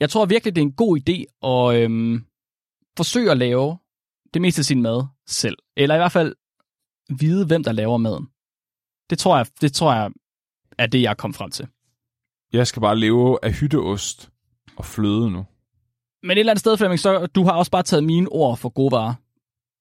[0.00, 2.24] Jeg tror virkelig, det er en god idé at øhm,
[2.96, 3.78] forsøge at lave
[4.34, 5.56] det meste af sin mad selv.
[5.76, 6.34] Eller i hvert fald
[7.18, 8.28] vide, hvem der laver maden.
[9.10, 10.10] Det tror jeg, det tror jeg
[10.78, 11.68] er det, jeg kom frem til.
[12.52, 14.30] Jeg skal bare leve af hytteost
[14.76, 15.46] og fløde nu.
[16.24, 18.68] Men et eller andet sted, Flemming, så du har også bare taget mine ord for
[18.68, 19.14] gode varer.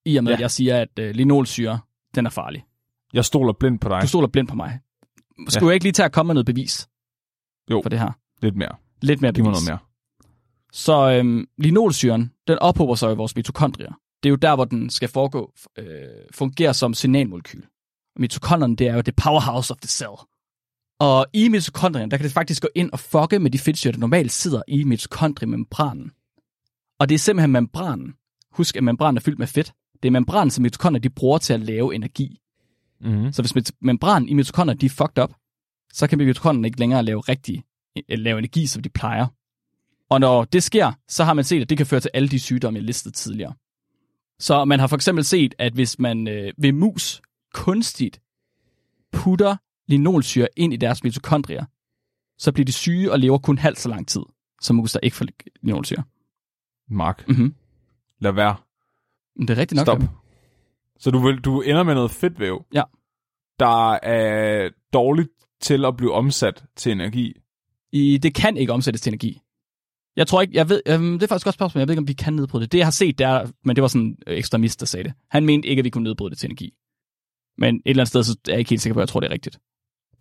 [0.06, 0.36] I og med, Ja.
[0.36, 1.80] at jeg siger, at øh, linolsyre,
[2.16, 2.66] den er farlig.
[3.14, 4.02] Jeg stoler blindt på dig.
[4.02, 4.80] Du stoler blindt på mig.
[5.48, 5.68] Skulle Ja.
[5.68, 6.90] jeg ikke lige tage at komme med noget bevis
[7.72, 7.80] Jo.
[7.84, 8.12] for det her?
[8.42, 8.76] Lidt mere.
[9.02, 9.46] Lidt mere bevis.
[9.46, 9.78] noget mere.
[10.72, 13.92] Så øhm, linolsyren, den ophober sig i vores mitokondrier.
[14.24, 15.86] Det er jo der, hvor den skal foregå, øh,
[16.32, 17.62] fungere som signalmolekyl.
[18.16, 20.12] Og mitokondrierne, det er jo det powerhouse of the cell.
[21.00, 23.98] Og i mitokondrien, der kan det faktisk gå ind og fucke med de fedtsyre, der
[24.00, 26.12] normalt sidder i mitokondriemembranen.
[27.04, 28.14] Og det er simpelthen membranen.
[28.52, 29.74] Husk, at membranen er fyldt med fedt.
[30.04, 32.40] Det er membranen, som mitokondrier de bruger til at lave energi.
[33.02, 33.32] Mm-hmm.
[33.32, 35.34] Så hvis membranen i mitokondrier de er fucked up,
[35.94, 37.64] så kan mitokondrierne ikke længere lave rigtig
[37.98, 39.28] øh, lave energi, som de plejer.
[40.10, 42.40] Og når det sker, så har man set, at det kan føre til alle de
[42.40, 43.54] sygdomme, jeg listede tidligere.
[44.40, 47.22] Så man har for eksempel set, at hvis man øh, ved mus
[47.54, 48.22] kunstigt
[49.12, 49.56] putter
[49.88, 51.66] linolsyre ind i deres mitokondrier,
[52.38, 54.22] så bliver de syge og lever kun halvt så lang tid,
[54.62, 55.26] som mus, der ikke får
[55.62, 56.04] linolsyre.
[56.90, 57.56] Mark, Mm-hmm.
[58.20, 58.56] lad være.
[59.40, 59.86] Det er rigtigt nok.
[59.86, 60.02] Stop.
[60.02, 60.08] jo.
[61.00, 62.84] Så du, vil, du ender med noget fedtvæv, Ja.
[63.60, 65.30] der er dårligt
[65.62, 67.34] til at blive omsat til energi.
[67.92, 69.40] I, det kan ikke omsættes til energi.
[70.16, 72.00] Jeg tror ikke, jeg ved, øhm, det er faktisk også et spørgsmål, jeg ved ikke,
[72.02, 72.72] om vi kan nedbryde det.
[72.72, 75.14] Det, jeg har set, der, men det var sådan en ekstremist, der sagde det.
[75.30, 76.74] Han mente ikke, at vi kunne nedbryde det til energi.
[77.58, 79.20] Men et eller andet sted, så er jeg ikke helt sikker på, at jeg tror,
[79.20, 79.60] det er rigtigt.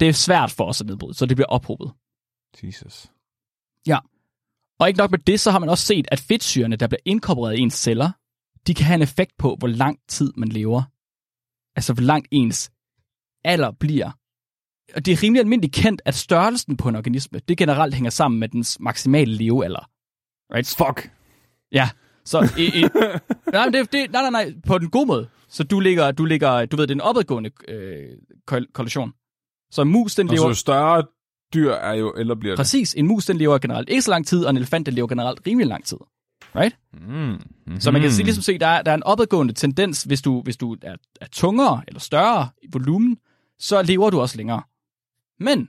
[0.00, 1.92] Det er svært for os at nedbryde, så det bliver ophobet.
[2.62, 3.06] Jesus.
[4.82, 7.58] Og ikke nok med det, så har man også set, at fedtsyrene, der bliver inkorporeret
[7.58, 8.10] i ens celler,
[8.66, 10.82] de kan have en effekt på, hvor lang tid man lever.
[11.76, 12.72] Altså, hvor langt ens
[13.44, 14.10] alder bliver.
[14.94, 18.40] Og det er rimelig almindeligt kendt, at størrelsen på en organisme, det generelt hænger sammen
[18.40, 19.90] med dens maksimale levealder.
[20.54, 20.74] Right?
[20.78, 21.10] Fuck.
[21.72, 21.90] Ja,
[22.24, 22.82] så i, i,
[23.52, 25.28] nej, det, det, nej, nej, nej, på den gode måde.
[25.48, 28.08] Så du ligger, du ligger, du ved, det er en opadgående øh,
[28.46, 29.12] korrelation.
[29.70, 30.48] Så en mus, den lever...
[30.48, 31.04] jo større
[31.54, 32.58] dyr er jo, eller bliver det.
[32.58, 35.08] Præcis, en mus, den lever generelt ikke så lang tid, og en elefant, den lever
[35.08, 35.96] generelt rimelig lang tid.
[36.56, 36.76] Right?
[36.92, 37.00] Mm.
[37.08, 37.80] Mm-hmm.
[37.80, 40.42] Så man kan sige, ligesom se, der er, der er en opadgående tendens, hvis du,
[40.42, 43.18] hvis du er, er tungere eller større i volumen,
[43.58, 44.62] så lever du også længere.
[45.40, 45.68] Men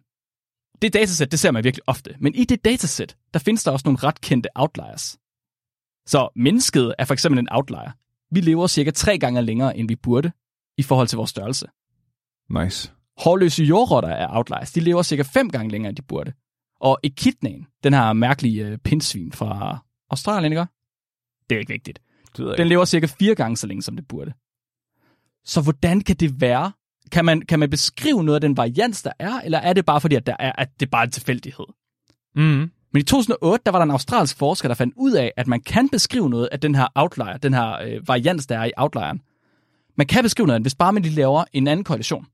[0.82, 2.16] det datasæt, det ser man virkelig ofte.
[2.20, 5.18] Men i det datasæt, der findes der også nogle ret kendte outliers.
[6.06, 7.92] Så mennesket er for eksempel en outlier.
[8.32, 10.32] Vi lever cirka tre gange længere, end vi burde,
[10.78, 11.68] i forhold til vores størrelse.
[12.50, 12.93] Nice.
[13.18, 14.72] Hårløse jordrotter er outliers.
[14.72, 16.34] De lever cirka fem gange længere, end de burde.
[16.80, 19.78] Og echidnaen, den her mærkelige øh, pindsvin fra
[20.10, 20.66] Australien, ikke?
[21.50, 22.00] Det er ikke vigtigt.
[22.28, 22.64] Det Den ikke.
[22.64, 24.34] lever cirka fire gange så længe, som det burde.
[25.46, 26.72] Så hvordan kan det være?
[27.12, 30.02] Kan man, kan man beskrive noget af den varians, der er, eller er det bare
[30.02, 31.66] fordi, at, der er, at det er bare en tilfældighed?
[32.36, 32.72] Mm.
[32.94, 35.62] Men i 2008, der var der en australsk forsker, der fandt ud af, at man
[35.62, 39.22] kan beskrive noget af den her outlier, den her øh, varians, der er i outlieren.
[39.96, 42.28] Man kan beskrive noget, af den, hvis bare man lige laver en anden korrelation.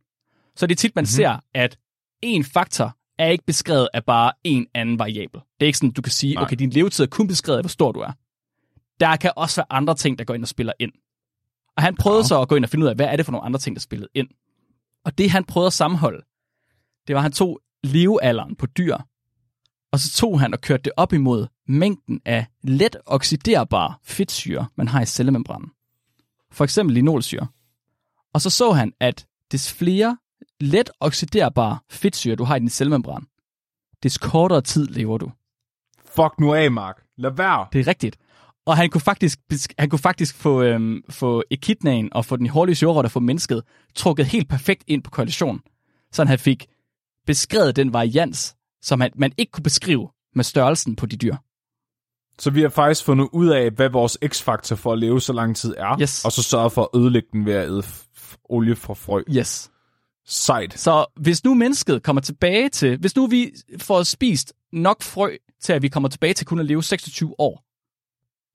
[0.60, 1.08] Så det er tit, man mm-hmm.
[1.08, 1.78] ser, at
[2.22, 5.42] en faktor er ikke beskrevet af bare en anden variabel.
[5.42, 6.44] Det er ikke sådan, du kan sige, Nej.
[6.44, 8.12] okay, din levetid er kun beskrevet af, hvor stor du er.
[9.00, 10.92] Der kan også være andre ting, der går ind og spiller ind.
[11.78, 12.28] Og han prøvede ja.
[12.28, 13.76] Så at gå ind og finde ud af, hvad er det for nogle andre ting,
[13.76, 14.28] der spillede ind.
[15.06, 16.22] Og det, han prøvede at sammenholde,
[17.08, 18.98] det var, at han tog levealderen på dyr,
[19.92, 24.88] og så tog han og kørte det op imod mængden af let oxiderbare fedtsyre, man
[24.88, 25.72] har i cellemembranen.
[26.52, 27.48] For eksempel linolsyre.
[28.34, 30.18] Og så så han, at des flere
[30.62, 33.24] let oxiderbare fedtsyre, du har i din cellemembran,
[34.04, 35.32] des kortere tid lever du.
[36.06, 37.04] Fuck nu af, Mark.
[37.18, 37.68] Lad være.
[37.74, 38.18] Det er rigtigt.
[38.66, 39.40] Og han kunne faktisk,
[39.80, 43.64] han kunne faktisk få, øhm, få echidnaen og få den hårløse jordrotte få mennesket
[43.96, 45.62] trukket helt perfekt ind på koalition.
[46.12, 46.66] Så han fik
[47.26, 51.36] beskrevet den varians, som han, man ikke kunne beskrive med størrelsen på de dyr.
[52.40, 55.56] Så vi har faktisk fundet ud af, hvad vores x-faktor for at leve så lang
[55.56, 56.26] tid er, Yes.
[56.26, 57.84] og så sørge for at ødelægge den ved at æde
[58.50, 59.22] olie fra frø.
[59.32, 59.72] Yes.
[60.32, 60.80] Sejt.
[60.80, 63.52] Så hvis nu mennesket kommer tilbage til, hvis nu vi
[63.82, 67.64] får spist nok frø til, at vi kommer tilbage til kun at leve 26 år,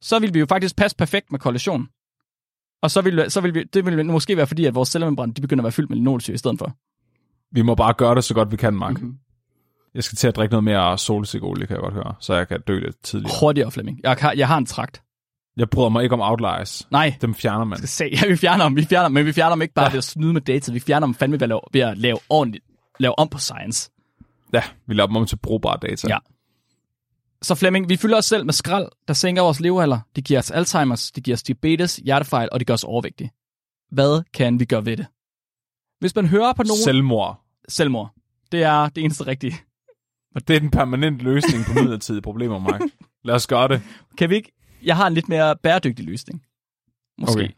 [0.05, 1.89] så vil vi jo faktisk passe perfekt med koalition.
[2.83, 5.41] Og så vil, så vil vi, det vil måske være fordi, at vores cellemembran de
[5.41, 6.77] begynder at være fyldt med linolsyre i stedet for.
[7.53, 8.93] Vi må bare gøre det så godt vi kan, Mark.
[8.93, 9.03] Mhm.
[9.03, 9.19] Mm-hmm.
[9.95, 12.61] Jeg skal til at drikke noget mere solsikkeolie, kan jeg godt høre, så jeg kan
[12.61, 13.37] dø lidt tidligere.
[13.41, 14.01] Hurtigere, Flemming.
[14.03, 15.04] Jeg har, jeg har en trakt.
[15.57, 16.89] Jeg bryder mig ikke om outliers.
[16.91, 17.79] Nej, Dem fjerner man.
[17.79, 18.09] skal se.
[18.13, 18.77] Ja, vi fjerner dem.
[18.77, 20.73] Vi fjerner dem, men vi fjerner dem ikke bare ved at snyde med data.
[20.73, 22.65] Vi fjerner dem fandme ved at lave, ved at lave, ordentligt,
[23.01, 23.91] lave om på science.
[24.53, 26.09] Ja, vi laver dem om til brugbare data.
[26.09, 26.19] Ja.
[27.43, 29.99] Så Flemming, vi fylder os selv med skrald, der sænker vores levealder.
[30.17, 33.31] Det giver os Alzheimer's, det giver os diabetes, hjertefejl, og det gør os overvægtige.
[33.91, 35.07] Hvad kan vi gøre ved det?
[36.01, 36.83] Hvis man hører på nogen...
[36.83, 37.41] Selvmord.
[37.69, 38.11] Selvmord.
[38.53, 39.57] Det er det eneste rigtige.
[40.49, 42.81] Det er den permanente løsning på midlertidige problemer, Mark.
[43.25, 43.83] Lad os gøre det.
[44.19, 44.53] Kan vi ikke...
[44.85, 46.43] Jeg har en lidt mere bæredygtig løsning.
[47.19, 47.41] Måske.
[47.41, 47.49] Okay.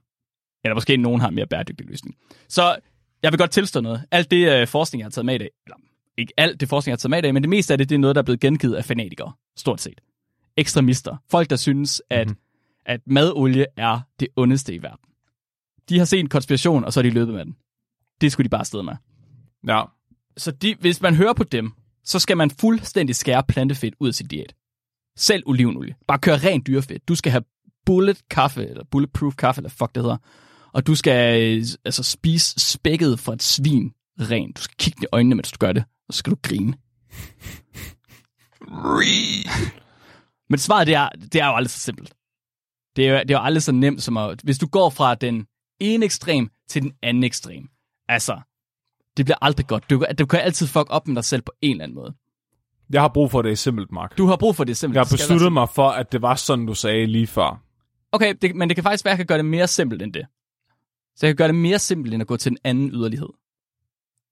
[0.64, 2.16] Eller måske nogen har en mere bæredygtig løsning.
[2.48, 2.78] Så
[3.22, 4.04] jeg vil godt tilstå noget.
[4.10, 5.76] Alt det øh, forskning, jeg har taget med i dag, eller
[6.18, 7.88] ikke alt det forskning, jeg har taget med i dag, men det meste af det,
[7.88, 9.32] det er noget, der er blevet gengivet af fanatikere.
[9.56, 10.00] Stort set.
[10.56, 11.16] Ekstremister.
[11.30, 12.40] Folk, der synes, at, mm-hmm.
[12.86, 15.06] at madolie er det ondeste i verden.
[15.88, 17.56] De har set en konspiration, og så er de løbet med den.
[18.20, 18.94] Det skulle de bare afsted med.
[19.66, 19.82] Ja.
[20.36, 21.72] Så de, hvis man hører på dem,
[22.04, 24.54] så skal man fuldstændig skære plantefedt ud af sin diæt.
[25.16, 25.94] Selv olivenolie.
[26.08, 27.08] Bare kør rent dyrefedt.
[27.08, 27.44] Du skal have
[27.86, 30.16] bullet kaffe, eller bulletproof kaffe, eller fuck det hedder.
[30.72, 34.56] Og du skal øh, altså spise spækket fra et svin rent.
[34.56, 36.74] Du skal kigge i øjnene, mens du gør det, og så skal du grine.
[40.50, 42.14] Men svaret, det er, det er jo aldrig så simpelt.
[42.96, 44.40] Det er, jo- det er jo aldrig så nemt som at...
[44.44, 45.46] Hvis du går fra den
[45.80, 47.68] ene ekstrem til den anden ekstrem.
[48.08, 48.40] Altså,
[49.16, 49.90] det bliver aldrig godt.
[49.90, 52.14] Du, du kan altid fuck op med dig selv på en eller anden måde.
[52.93, 54.18] Jeg har brug for, det simpelt, Mark.
[54.18, 54.97] Du har brug for det simpelthen.
[54.97, 57.62] Jeg har besluttet mig for, at det var sådan, du sagde lige før.
[58.12, 60.12] Okay, det, men det kan faktisk være, at jeg kan gøre det mere simpelt end
[60.12, 60.26] det.
[61.16, 63.28] Så jeg kan gøre det mere simpelt, end at gå til en anden yderlighed.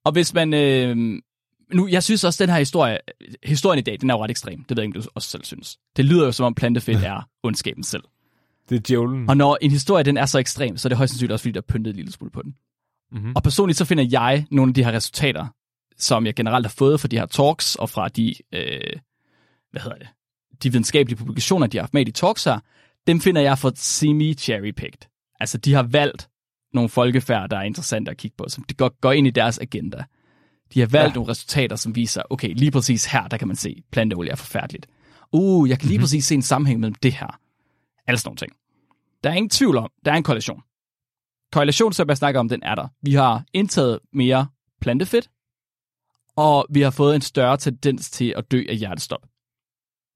[0.05, 0.55] Og hvis man...
[0.55, 0.97] Øh,
[1.75, 2.99] nu, jeg synes også, at den her historie,
[3.43, 4.65] historien i dag, den er jo ret ekstrem.
[4.65, 5.79] Det ved jeg ikke, du også selv synes.
[5.97, 8.03] Det lyder jo, som om plantefedt er ondskaben selv.
[8.69, 9.29] Det er djævlen.
[9.29, 11.53] Og når en historie, den er så ekstrem, så er det højst sandsynligt også, fordi
[11.53, 12.55] der er pyntet en lille smule på den.
[13.13, 13.33] Mhm.
[13.37, 15.47] Og personligt så finder jeg nogle af de her resultater,
[15.99, 18.97] som jeg generelt har fået fra de her talks, og fra de, øh,
[19.71, 20.09] hvad hedder det,
[20.63, 22.59] de videnskabelige publikationer, de har haft med i de talks her,
[23.07, 25.35] dem finder jeg for semi-cherry-picked.
[25.41, 26.29] Altså, de har valgt
[26.73, 29.59] nogle folkefærd, der er interessante at kigge på, som de går, går ind i deres
[29.59, 30.05] agenda.
[30.75, 31.15] De har valgt ja.
[31.15, 34.87] nogle resultater, som viser, okay, lige præcis her, der kan man se, planteolie er forfærdeligt.
[35.33, 36.03] Uh, jeg kan lige mm-hmm.
[36.03, 37.39] præcis se en sammenhæng mellem det her.
[38.07, 38.53] Alle sådan nogle ting.
[39.25, 40.61] Der er ingen tvivl om, der er en korrelation.
[41.53, 42.89] Korrelation, som jeg snakker om, den er der.
[43.03, 44.47] Vi har indtaget mere
[44.81, 45.31] plantefedt,
[46.37, 49.27] og vi har fået en større tendens til at dø af hjertestop.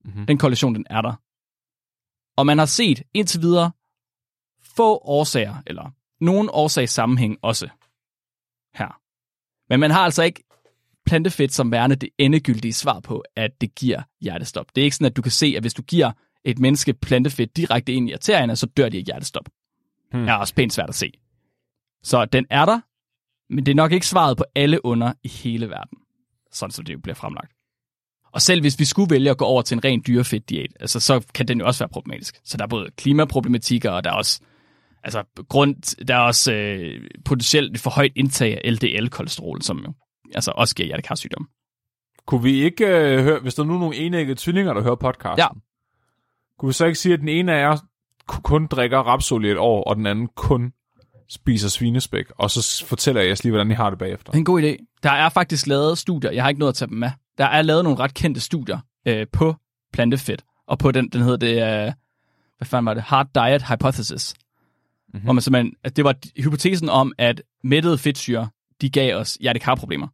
[0.04, 0.26] Mm-hmm.
[0.26, 1.14] Den korrelation, den er der.
[2.36, 3.72] Og man har set indtil videre
[4.62, 5.90] få årsager, eller
[6.20, 7.68] nogen årsagssammenhæng også
[8.74, 9.00] her.
[9.68, 10.44] Men man har altså ikke
[11.06, 14.66] plantefedt som værende det endegyldige svar på, at det giver hjertestop.
[14.74, 16.12] Det er ikke sådan, at du kan se, at hvis du giver
[16.44, 19.48] et menneske plantefedt direkte ind i arterierne, så dør de af hjertestop.
[20.10, 20.20] Hmm.
[20.20, 21.12] Det er også pænt svært at se.
[22.02, 22.80] Så den er der,
[23.54, 25.98] men det er nok ikke svaret på alle under i hele verden.
[26.53, 27.53] Sådan som det jo bliver fremlagt.
[28.32, 31.01] Og selv hvis vi skulle vælge at gå over til en ren dyrefedt diæt, altså,
[31.01, 32.40] så kan den jo også være problematisk.
[32.44, 34.40] Så der er både klimaproblematikker, og der er også
[35.05, 39.92] altså, grund, der er også øh, potentielt for højt indtag af LDL-kolesterol, som jo
[40.34, 41.49] altså også giver hjertekarsygdom.
[42.26, 45.38] Kunne vi ikke øh, høre, hvis der er nu nogle enæggede tvillinger, der hører podcasten,
[45.38, 45.49] Ja.
[46.59, 47.76] kunne vi så ikke sige, at den ene af jer
[48.42, 50.72] kun drikker rapsolie et år, og den anden kun
[51.30, 54.32] spiser svinespæk, og så fortæller jeg lige, hvordan I har det bagefter.
[54.32, 54.98] Det er en god idé.
[55.02, 57.10] Der er faktisk lavet studier, jeg har ikke nået at tage dem med.
[57.38, 59.54] Der er lavet nogle ret kendte studier øh, på
[59.92, 61.92] plantefedt, og på den, den hedder det, øh,
[62.58, 64.34] hvad fanden var det, Hard Diet Hypothesis.
[65.08, 65.24] Mm-hmm.
[65.24, 68.48] Hvor man simpelthen, at det var hypotesen om, at mættede fedtsyre,
[68.80, 70.06] de gav os hjertekarproblemer.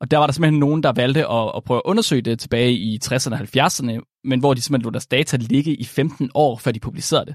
[0.00, 2.72] Og der var der simpelthen nogen, der valgte at, at prøve at undersøge det tilbage
[2.72, 6.56] i 60'erne og 70'erne, men hvor de simpelthen lod deres data ligge i 15 år,
[6.56, 7.34] før de publicerede det.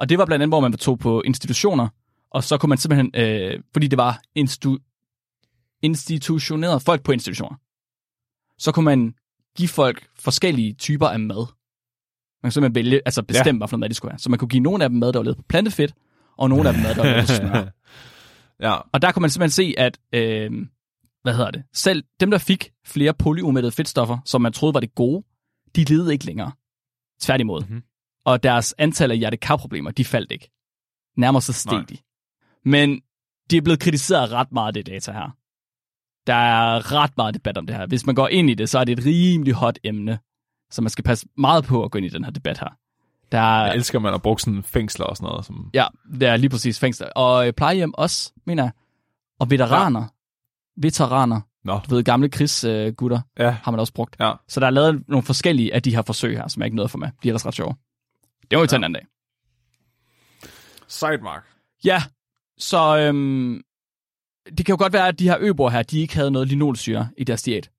[0.00, 1.88] Og det var blandt andet, hvor man tog på institutioner,
[2.30, 7.56] og så kunne man simpelthen, øh, fordi det var institu- institutioneret folk på institutioner,
[8.58, 9.14] så kunne man
[9.56, 11.36] give folk forskellige typer af mad.
[11.36, 11.46] Man
[12.42, 13.60] kunne simpelthen vælge, altså bestemme, ja.
[13.60, 14.18] hvad for noget mad de skulle have.
[14.18, 15.94] Så man kunne give nogle af dem mad, der var lavet på plantefedt,
[16.38, 17.64] og nogle af dem mad, der var lavet på smør.
[18.62, 20.50] Ja, Og der kunne man simpelthen se, at øh,
[21.22, 21.62] hvad hedder det?
[21.74, 25.24] Selv dem, der fik flere polyumættede fedtstoffer, som man troede var det gode,
[25.76, 26.52] de levede ikke længere.
[27.20, 27.60] Tværtimod.
[27.60, 27.70] Mhm.
[27.70, 27.89] Mm-hmm.
[28.24, 30.50] Og deres antal af hjertekarproblemer, de faldt ikke.
[31.16, 31.84] Nærmere så steg Nej.
[31.88, 31.96] de.
[32.64, 33.00] Men
[33.50, 35.36] de er blevet kritiseret ret meget, det data her.
[36.26, 37.86] Der er ret meget debat om det her.
[37.86, 40.18] Hvis man går ind i det, så er det et rimelig hot emne.
[40.70, 42.68] Så man skal passe meget på at gå ind i den her debat her.
[43.32, 45.44] Der er, jeg elsker, at man har brugt sådan fængsler og sådan noget.
[45.44, 45.70] Som...
[45.74, 47.08] Ja, det er lige præcis fængsler.
[47.08, 48.72] Og øh, plejehjem også, mener jeg.
[49.38, 50.00] Og veteraner.
[50.00, 50.06] Ja.
[50.76, 51.40] Veteraner.
[51.64, 54.16] Nå, Du ved, gamle krigsgutter øh, ja, har man også brugt.
[54.20, 54.32] ja.
[54.48, 56.88] Så der er lavet nogle forskellige af de her forsøg her, som jeg ikke nåede
[56.88, 57.08] for med.
[57.08, 57.74] De er ellers ret sjove.
[58.50, 59.06] Det må vi tage en anden dag.
[60.88, 61.44] Sidemark.
[61.84, 62.02] Ja,
[62.58, 63.62] så øhm,
[64.58, 67.08] det kan jo godt være, at de her øboer her, de ikke havde noget linolsyre
[67.18, 67.70] i deres diæt.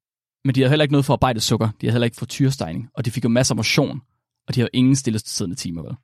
[0.46, 1.70] Men de havde heller ikke noget for arbejdet sukker.
[1.82, 2.90] De havde heller ikke frityrestejning.
[2.94, 4.02] Og de fik jo masser af motion.
[4.48, 5.96] Og de havde ingen stillesiddende timer, vel?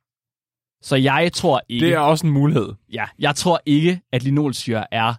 [0.82, 1.86] Så jeg tror ikke...
[1.86, 2.74] Det er også en mulighed.
[2.94, 5.14] Ja, jeg tror ikke, at linolsyre er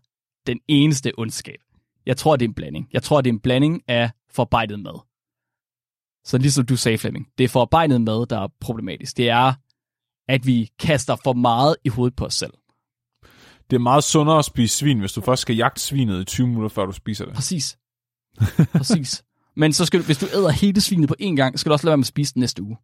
[0.47, 1.59] den eneste ondskab.
[2.07, 2.89] Jeg tror, det er en blanding.
[2.93, 5.08] Jeg tror, det er en blanding af forarbejdet mad.
[6.29, 9.17] Så ligesom du sagde, Flemming, det er forarbejdet mad, der er problematisk.
[9.17, 9.53] Det er,
[10.29, 12.53] at vi kaster for meget i hovedet på os selv.
[13.71, 16.47] Det er meget sundere at spise svin, hvis du først skal jagte svinet i 20
[16.47, 17.35] minutter, før du spiser det.
[17.35, 17.79] Præcis.
[18.73, 19.25] Præcis.
[19.57, 21.87] Men så skal du, hvis du æder hele svinet på én gang, skal du også
[21.87, 22.77] lade være med at spise den næste uge.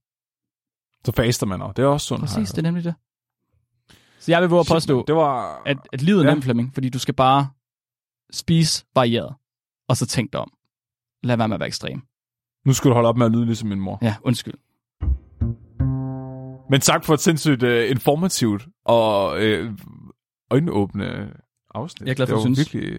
[1.06, 1.72] Så faster man også.
[1.72, 2.20] Det er også sundt.
[2.24, 2.94] Præcis, det er nemlig det.
[4.20, 5.62] Så jeg vil våge at påstå, Det var...
[5.66, 6.30] at, at livet er Ja.
[6.34, 7.48] nemt, Flemming, fordi du skal bare
[8.32, 9.34] spise varieret,
[9.88, 10.52] og så tænk dig om.
[11.22, 12.02] Lad være med at være ekstrem.
[12.64, 13.98] Nu skal du holde op med at lyde ligesom min mor.
[14.02, 14.54] Ja, undskyld.
[16.70, 19.74] Men tak for et sindssygt uh, informativt og uh,
[20.50, 21.32] øjenåbne
[21.74, 22.06] afsnit.
[22.06, 22.74] Jeg er glad for, det var synes.
[22.74, 22.98] Virkelig...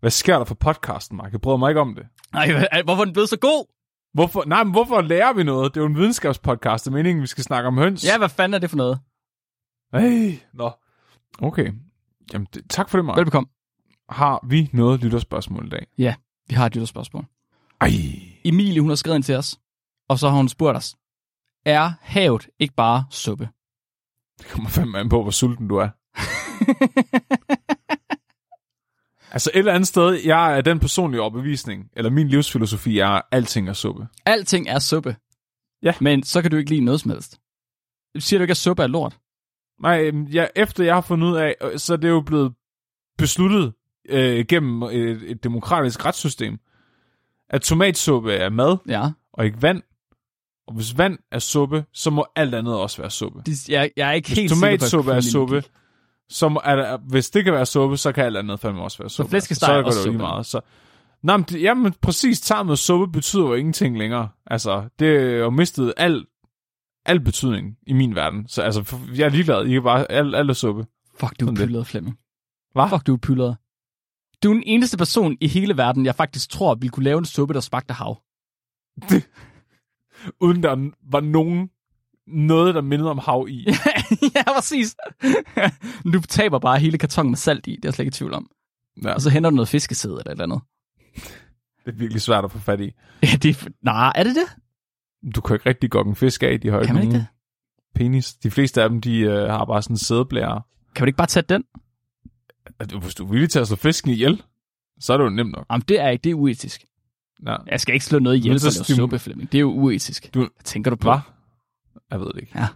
[0.00, 1.32] Hvad sker der for podcasten, Mark?
[1.32, 2.06] Jeg bryder mig ikke om det.
[2.32, 3.72] Nej, hvorfor er den blevet så god?
[4.14, 5.74] Hvorfor, nej, men hvorfor lærer vi noget?
[5.74, 6.84] Det er jo en videnskabspodcast.
[6.84, 8.04] Det er meningen, vi skal snakke om høns.
[8.04, 8.98] Ja, hvad fanden er det for noget?
[9.94, 10.70] Hey, nå.
[11.38, 11.72] Okay.
[12.32, 13.16] Jamen, det, tak for det, Mark.
[13.16, 13.48] Velbekomme.
[14.08, 15.86] Har vi noget lytterspørgsmål i dag?
[15.98, 16.14] Ja,
[16.48, 17.24] vi har et lytterspørgsmål.
[17.80, 17.90] Ej.
[18.48, 19.60] Emilie, hun har skrevet ind til os,
[20.08, 20.96] og så har hun spurgt os,
[21.64, 23.48] er havet ikke bare suppe?
[24.38, 25.88] Det kommer fandme an på, hvor sulten du er.
[29.34, 33.22] altså et eller andet sted, jeg er den personlige overbevisning, eller min livsfilosofi er, at
[33.30, 34.06] alting er suppe.
[34.26, 35.16] Alting er suppe.
[35.82, 35.94] Ja.
[36.00, 37.40] Men så kan du ikke lide noget som helst.
[38.18, 39.18] Siger du ikke, at suppe er lort?
[39.82, 42.54] Nej, øhm, jeg, efter jeg har fundet ud af, øh, så er det jo blevet
[43.18, 43.72] besluttet
[44.08, 46.58] øh, gennem et, et demokratisk retssystem,
[47.50, 49.10] at tomatsuppe er mad Ja.
[49.32, 49.82] og ikke vand.
[50.68, 53.42] Og hvis vand er suppe, så må alt andet også være suppe.
[53.46, 55.62] De, jeg, jeg er ikke Hvis helt sikker på, at tomatsuppe er suppe,
[56.28, 59.10] så er der, hvis det kan være suppe, så kan alt andet fandme også være
[59.10, 59.30] suppe.
[59.30, 60.18] flæskesteg så er går også det suppe.
[60.18, 60.46] meget.
[60.46, 60.60] Så,
[61.22, 64.28] Nej, men, det, jamen præcis, tarm og suppe betyder jo ingenting længere.
[64.46, 66.24] Altså, det er jo mistet al,
[67.06, 68.48] al betydning i min verden.
[68.48, 69.66] Så altså, jeg er ligeglad.
[69.66, 70.86] I kan bare, alt, alt er suppe.
[71.20, 71.58] Fuck, du er det.
[71.58, 72.18] pyldret, Flemming.
[72.72, 72.88] Hvad?
[72.88, 73.56] Fuck, du er pyldret.
[74.46, 77.24] Du er den eneste person i hele verden, jeg faktisk tror, ville kunne lave en
[77.24, 78.22] suppe, der smagte hav.
[80.40, 81.70] Uden der var nogen,
[82.26, 83.66] noget, der mindede om hav i.
[84.36, 84.96] ja, præcis.
[86.12, 88.34] du taber bare hele kartongen med salt i, det er jeg slet ikke i tvivl
[88.34, 88.50] om.
[89.04, 90.60] Ja, Og så henter du noget fiskesæde eller et eller andet.
[91.84, 92.92] det er virkelig svært at få fat i.
[93.22, 93.68] Ja, det er...
[93.82, 94.56] Nej, er det det?
[95.34, 97.28] Du kan ikke rigtig gokke en fisk af, de har jo Kan man ikke nogen
[97.94, 98.34] penis.
[98.34, 100.62] De fleste af dem, de øh, har bare sådan en sædeblære.
[100.94, 101.64] Kan du ikke bare tage den?
[103.00, 104.42] Hvis du er villig til at slå fisken ihjel,
[105.00, 105.66] så er det jo nemt nok.
[105.70, 106.84] Jamen, det er ikke, det er uetisk.
[107.46, 107.56] Ja.
[107.66, 109.52] Jeg skal ikke slå noget ihjel så lave stim- suppe, Flemming.
[109.52, 110.34] Det er jo uetisk.
[110.34, 111.08] Du- Hvad tænker du på?
[111.10, 111.18] Hvad?
[112.10, 112.52] Jeg ved det ikke.
[112.54, 112.66] Ja.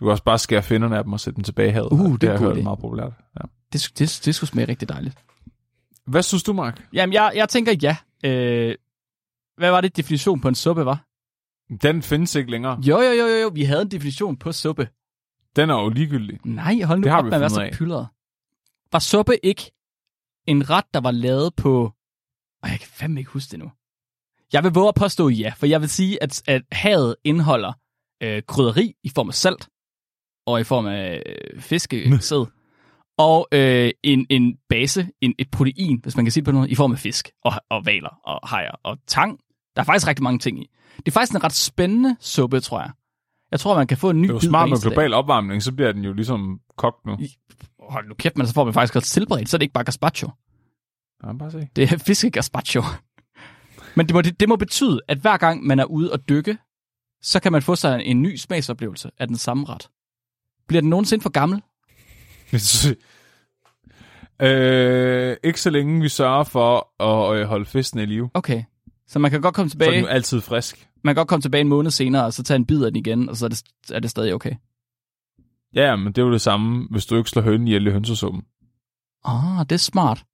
[0.00, 1.92] Du kan også bare skære finderne af dem og sætte dem tilbage i havet.
[1.92, 3.12] Uh, det er jeg god hørt meget populært.
[3.40, 3.44] Ja.
[3.72, 5.18] Det, det, det skulle smage rigtig dejligt.
[6.06, 6.88] Hvad synes du, Mark?
[6.92, 7.96] Jamen, jeg, jeg tænker ja.
[8.24, 8.74] Øh,
[9.56, 11.04] hvad var det definition på en suppe, var?
[11.82, 12.80] Den findes ikke længere.
[12.86, 13.48] Jo, jo, jo, jo, jo.
[13.54, 14.88] Vi havde en definition på suppe.
[15.56, 16.38] Den er jo ligegyldig.
[16.44, 18.06] Nej, hold nu Det har op vi være fundet så pyldret.
[18.92, 19.70] Var suppe ikke
[20.46, 21.92] en ret, der var lavet på...
[22.62, 23.70] Og jeg kan fandme ikke huske det nu.
[24.52, 27.72] Jeg vil våge at påstå ja, for jeg vil sige, at, at havet indeholder
[28.22, 29.68] øh, krydderi i form af salt,
[30.46, 32.46] og i form af øh, fiskesæd,
[33.18, 36.70] og øh, en, en base, en, et protein, hvis man kan sige det på noget,
[36.70, 39.40] i form af fisk, og, og valer, og hajer, og tang.
[39.76, 40.70] Der er faktisk rigtig mange ting i.
[40.96, 42.90] Det er faktisk en ret spændende suppe, tror jeg.
[43.50, 45.72] Jeg tror, man kan få en ny Det er jo smart med global opvarmning, så
[45.72, 47.16] bliver den jo ligesom kogt nu.
[47.90, 49.84] Hold nu kæft, men så får man faktisk også tilberedt, så er det ikke bare
[49.84, 50.30] gazpacho.
[51.24, 51.68] Ja, bare se.
[51.76, 52.82] Det er fiskegazpacho.
[53.94, 56.58] Men det må, det, det må betyde, at hver gang man er ude og dykke,
[57.22, 59.88] så kan man få sig en ny smagsoplevelse af den samme ret.
[60.68, 61.62] Bliver den nogensinde for gammel?
[64.46, 68.30] øh, ikke så længe vi sørger for at øh, holde festen i live.
[68.34, 68.62] Okay.
[69.08, 70.88] Så man kan godt komme Så er den tilbage, jo altid frisk.
[71.04, 72.96] man kan godt komme tilbage en måned senere, og så tage en bid af den
[72.96, 73.62] igen, og så er det,
[73.92, 74.52] er det stadig okay.
[75.76, 78.42] Ja, men det er jo det samme, hvis du ikke slår hønen ihjel i hønsesuppen.
[79.24, 80.24] Ah, det er smart.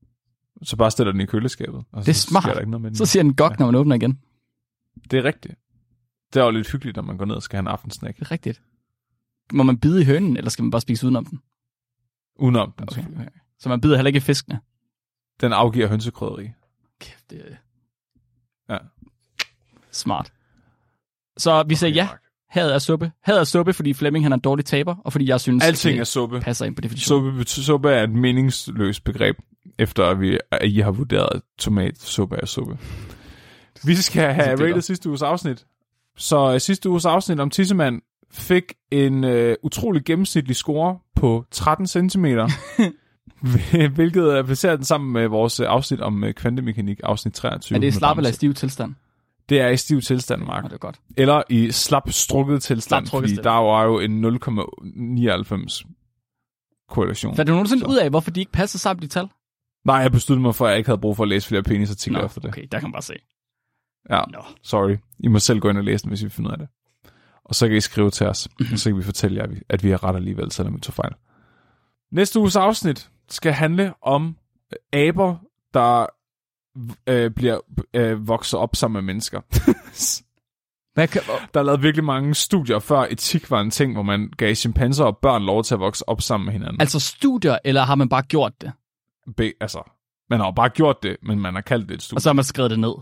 [0.62, 1.84] Så bare stiller den i køleskabet.
[1.92, 2.44] Og Det er så smart.
[2.44, 2.96] Der ikke noget med den.
[2.96, 4.18] Så siger den godt, når man åbner igen.
[5.10, 5.54] Det er rigtigt.
[6.34, 8.16] Det er jo lidt hyggeligt, når man går ned og skal have en aftensnack.
[8.18, 8.62] Det er rigtigt.
[9.52, 11.42] Må man bide i hønen, eller skal man bare spise udenom den?
[12.36, 12.88] Udenom den.
[12.90, 13.04] Okay.
[13.06, 13.28] okay.
[13.58, 14.60] Så man bider heller ikke i fiskene?
[15.40, 16.50] Den afgiver hønsekrydderi.
[17.00, 17.56] Kæft, det er
[18.74, 18.78] Ja.
[19.90, 20.32] smart.
[21.36, 22.08] Så vi sagde ja,
[22.52, 23.10] hadet er suppe.
[23.22, 25.94] Hadet er suppe, fordi Flemming han er en dårlig taber, og fordi jeg synes, Alting
[25.94, 26.36] at er suppe.
[26.36, 27.46] det passer ind på definitionen.
[27.46, 29.36] Suppe, suppe er et meningsløst begreb,
[29.78, 32.78] efter at, vi, at I har vurderet, at tomatsuppe er suppe.
[33.84, 35.64] Vi skal have det er rated sidste uges afsnit.
[36.16, 38.00] Så uh, sidste uges afsnit om Tissemand
[38.30, 42.24] fik en uh, utrolig gennemsnitlig score på 13 cm,
[43.94, 47.76] hvilket uh, placerer den sammen med vores uh, afsnit om uh, kvantemekanik, afsnit 23.
[47.76, 48.94] Er det slap eller stiv tilstand?
[49.48, 50.62] Det er i stiv tilstand, Mark.
[50.62, 51.00] Ja, det er godt.
[51.16, 53.44] Eller i slap strukket tilstand, Slap fordi tilstand.
[53.44, 55.84] der var jo en 0,99
[56.88, 57.36] korrelation.
[57.36, 57.86] Fandt du nogensinde Så.
[57.88, 59.28] ud af, hvorfor de ikke passer sammen, de tal?
[59.84, 62.18] Nej, jeg besluttede mig for, at jeg ikke havde brug for at læse flere penisartikler
[62.20, 62.48] Nå, efter det.
[62.50, 63.14] okay, der kan man bare se.
[64.10, 64.44] Ja, Nå.
[64.62, 64.96] sorry.
[65.20, 66.68] I må selv gå ind og læse den, hvis I finder ud af det.
[67.44, 69.90] Og så kan I skrive til os, og så kan vi fortælle jer, at vi
[69.90, 71.12] har ret alligevel, selvom vi tog fejl.
[72.12, 74.36] Næste uges afsnit skal handle om
[74.92, 75.36] aber,
[75.74, 76.06] der
[77.06, 77.58] øh, bliver
[77.94, 79.40] øh, vokset op sammen med mennesker.
[80.94, 81.22] Hvad kan,
[81.54, 85.04] Der er lavet virkelig mange studier, før etik var en ting, hvor man gav chimpanser
[85.04, 86.80] og børn lov til at vokse op sammen med hinanden.
[86.80, 88.72] altså studier, eller har man bare gjort det?
[89.36, 89.90] Be, altså,
[90.30, 92.18] man har bare gjort det, men man har kaldt det et studie.
[92.18, 92.94] Og så har man skrevet det ned?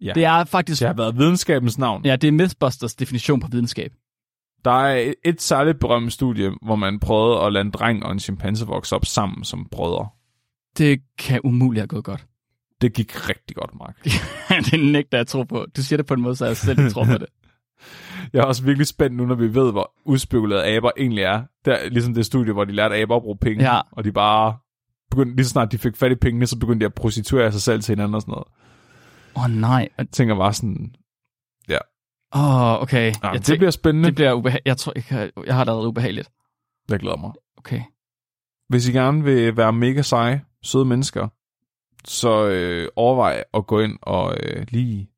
[0.00, 0.12] Ja.
[0.14, 0.80] Det er faktisk...
[0.80, 2.04] Det har været videnskabens navn.
[2.04, 3.92] Ja, det er Mythbusters definition på videnskab.
[4.64, 8.12] Der er et, et særligt berømt studie, hvor man prøvede at lade en dreng og
[8.12, 10.08] en chimpanse vokse op sammen som brødre.
[10.78, 12.26] Det kan umuligt have gået godt.
[12.82, 14.04] Det gik rigtig godt, Mark.
[14.70, 15.66] det nægter jeg tro på.
[15.76, 17.26] Du siger det på en måde, så jeg selv ikke tror på det.
[18.32, 21.42] Jeg er også virkelig spændt nu, når vi ved, hvor udspekuleret aber egentlig er.
[21.64, 23.80] Det er ligesom det studie, hvor de lærte aber at bruge penge, Ja.
[23.92, 24.56] og de bare
[25.10, 27.62] begyndte, lige så snart de fik fat i pengene, så begyndte de at prostituere sig
[27.62, 28.46] selv til hinanden og sådan noget.
[29.36, 29.88] Åh oh, nej.
[29.98, 30.94] Jeg tænker bare sådan,
[32.34, 33.12] Åh, oh, okay.
[33.22, 34.06] ja, jeg det bliver spændende.
[34.06, 36.30] det bliver ubeha- jeg, tror, jeg, kan, jeg har det allerede ubehageligt.
[36.90, 37.30] Jeg glæder mig.
[37.58, 37.82] Okay.
[38.68, 41.28] Hvis I gerne vil være mega seje, søde mennesker,
[42.04, 45.10] så øh, overvej at gå ind og øh, lige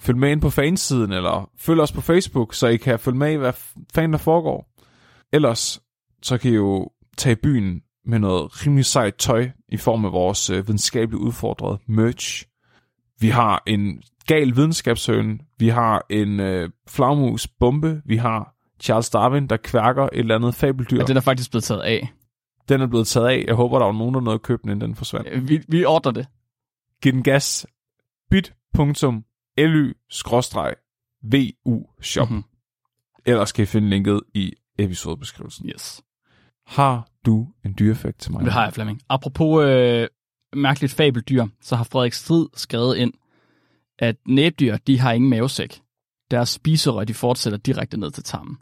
[0.00, 3.32] følge med ind på fansiden, eller følg os på Facebook, så I kan følge med
[3.32, 3.52] i, hvad
[3.94, 4.74] fanden der foregår.
[5.32, 5.80] Ellers,
[6.22, 10.12] så kan I jo tage i byen med noget rimelig sejt tøj i form af
[10.12, 12.44] vores øh, videnskabeligt udfordrede merch.
[13.20, 19.46] Vi har en gal videnskabshøn, vi har en øh, flagmus bombe, vi har Charles Darwin,
[19.46, 21.00] der kværker et eller andet fabeldyr.
[21.00, 22.08] Og den er faktisk blevet taget af.
[22.68, 23.44] Den er blevet taget af.
[23.46, 25.48] Jeg håber, der var nogen, der nåede at købe den, inden den forsvandt.
[25.48, 26.26] Vi, vi ordner det.
[27.02, 27.66] giv den gas
[28.30, 29.92] bit.ly
[31.64, 32.30] vu shop.
[32.30, 32.36] Mhm.
[32.36, 32.50] Mm-hmm.
[33.26, 35.68] Ellers kan I finde linket i episodebeskrivelsen.
[35.68, 36.02] Yes.
[36.66, 38.44] Har du en dyrefakt til mig?
[38.44, 39.00] Det har jeg, Flemming.
[39.08, 40.08] Apropos øh,
[40.52, 43.12] mærkeligt fabeldyr, så har Frederik Strid skrevet ind,
[43.98, 45.80] at næbdyr, de har ingen mavesæk.
[46.30, 48.56] Deres spiserør, de fortsætter direkte ned til tarmen.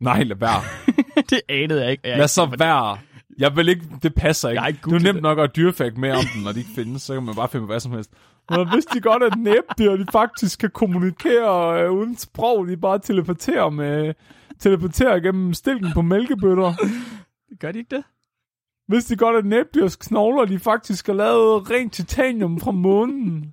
[0.00, 0.62] Nej, lad være.
[1.30, 2.08] det anede jeg ikke.
[2.08, 2.60] Jeg Lad ikke så det.
[2.60, 2.98] være.
[3.38, 4.62] Jeg vil ikke, det passer ikke.
[4.68, 7.14] Ikke det er nemt nok at dyrefakt med om den, når de ikke findes, så
[7.14, 8.10] kan man bare finde hvad som helst.
[8.50, 12.98] Men vidste de godt, at næbdyr, de faktisk kan kommunikere øh, uden sprog, de bare
[12.98, 14.14] teleporterer med
[14.58, 16.72] teleporterer gennem stilken på mælkebøtter.
[17.60, 18.04] Gør de ikke det?
[18.88, 23.52] Vidste de godt, at næbdyrs knogler, de faktisk er lavet rent titanium fra månen,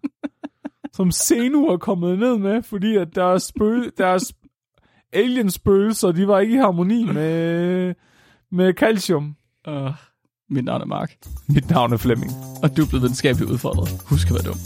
[0.94, 4.34] som Zenu er kommet ned med, fordi at deres, spøge, deres
[5.14, 7.94] alienspøgelser, de var ikke i harmoni med,
[8.52, 9.36] med calcium.
[9.68, 9.92] Uh,
[10.50, 11.16] mit navn er Mark,
[11.48, 12.32] Mit navn er Flemming.
[12.64, 13.90] og du er blevet videnskabeligt udfordret.
[14.06, 14.58] Husk at være dum.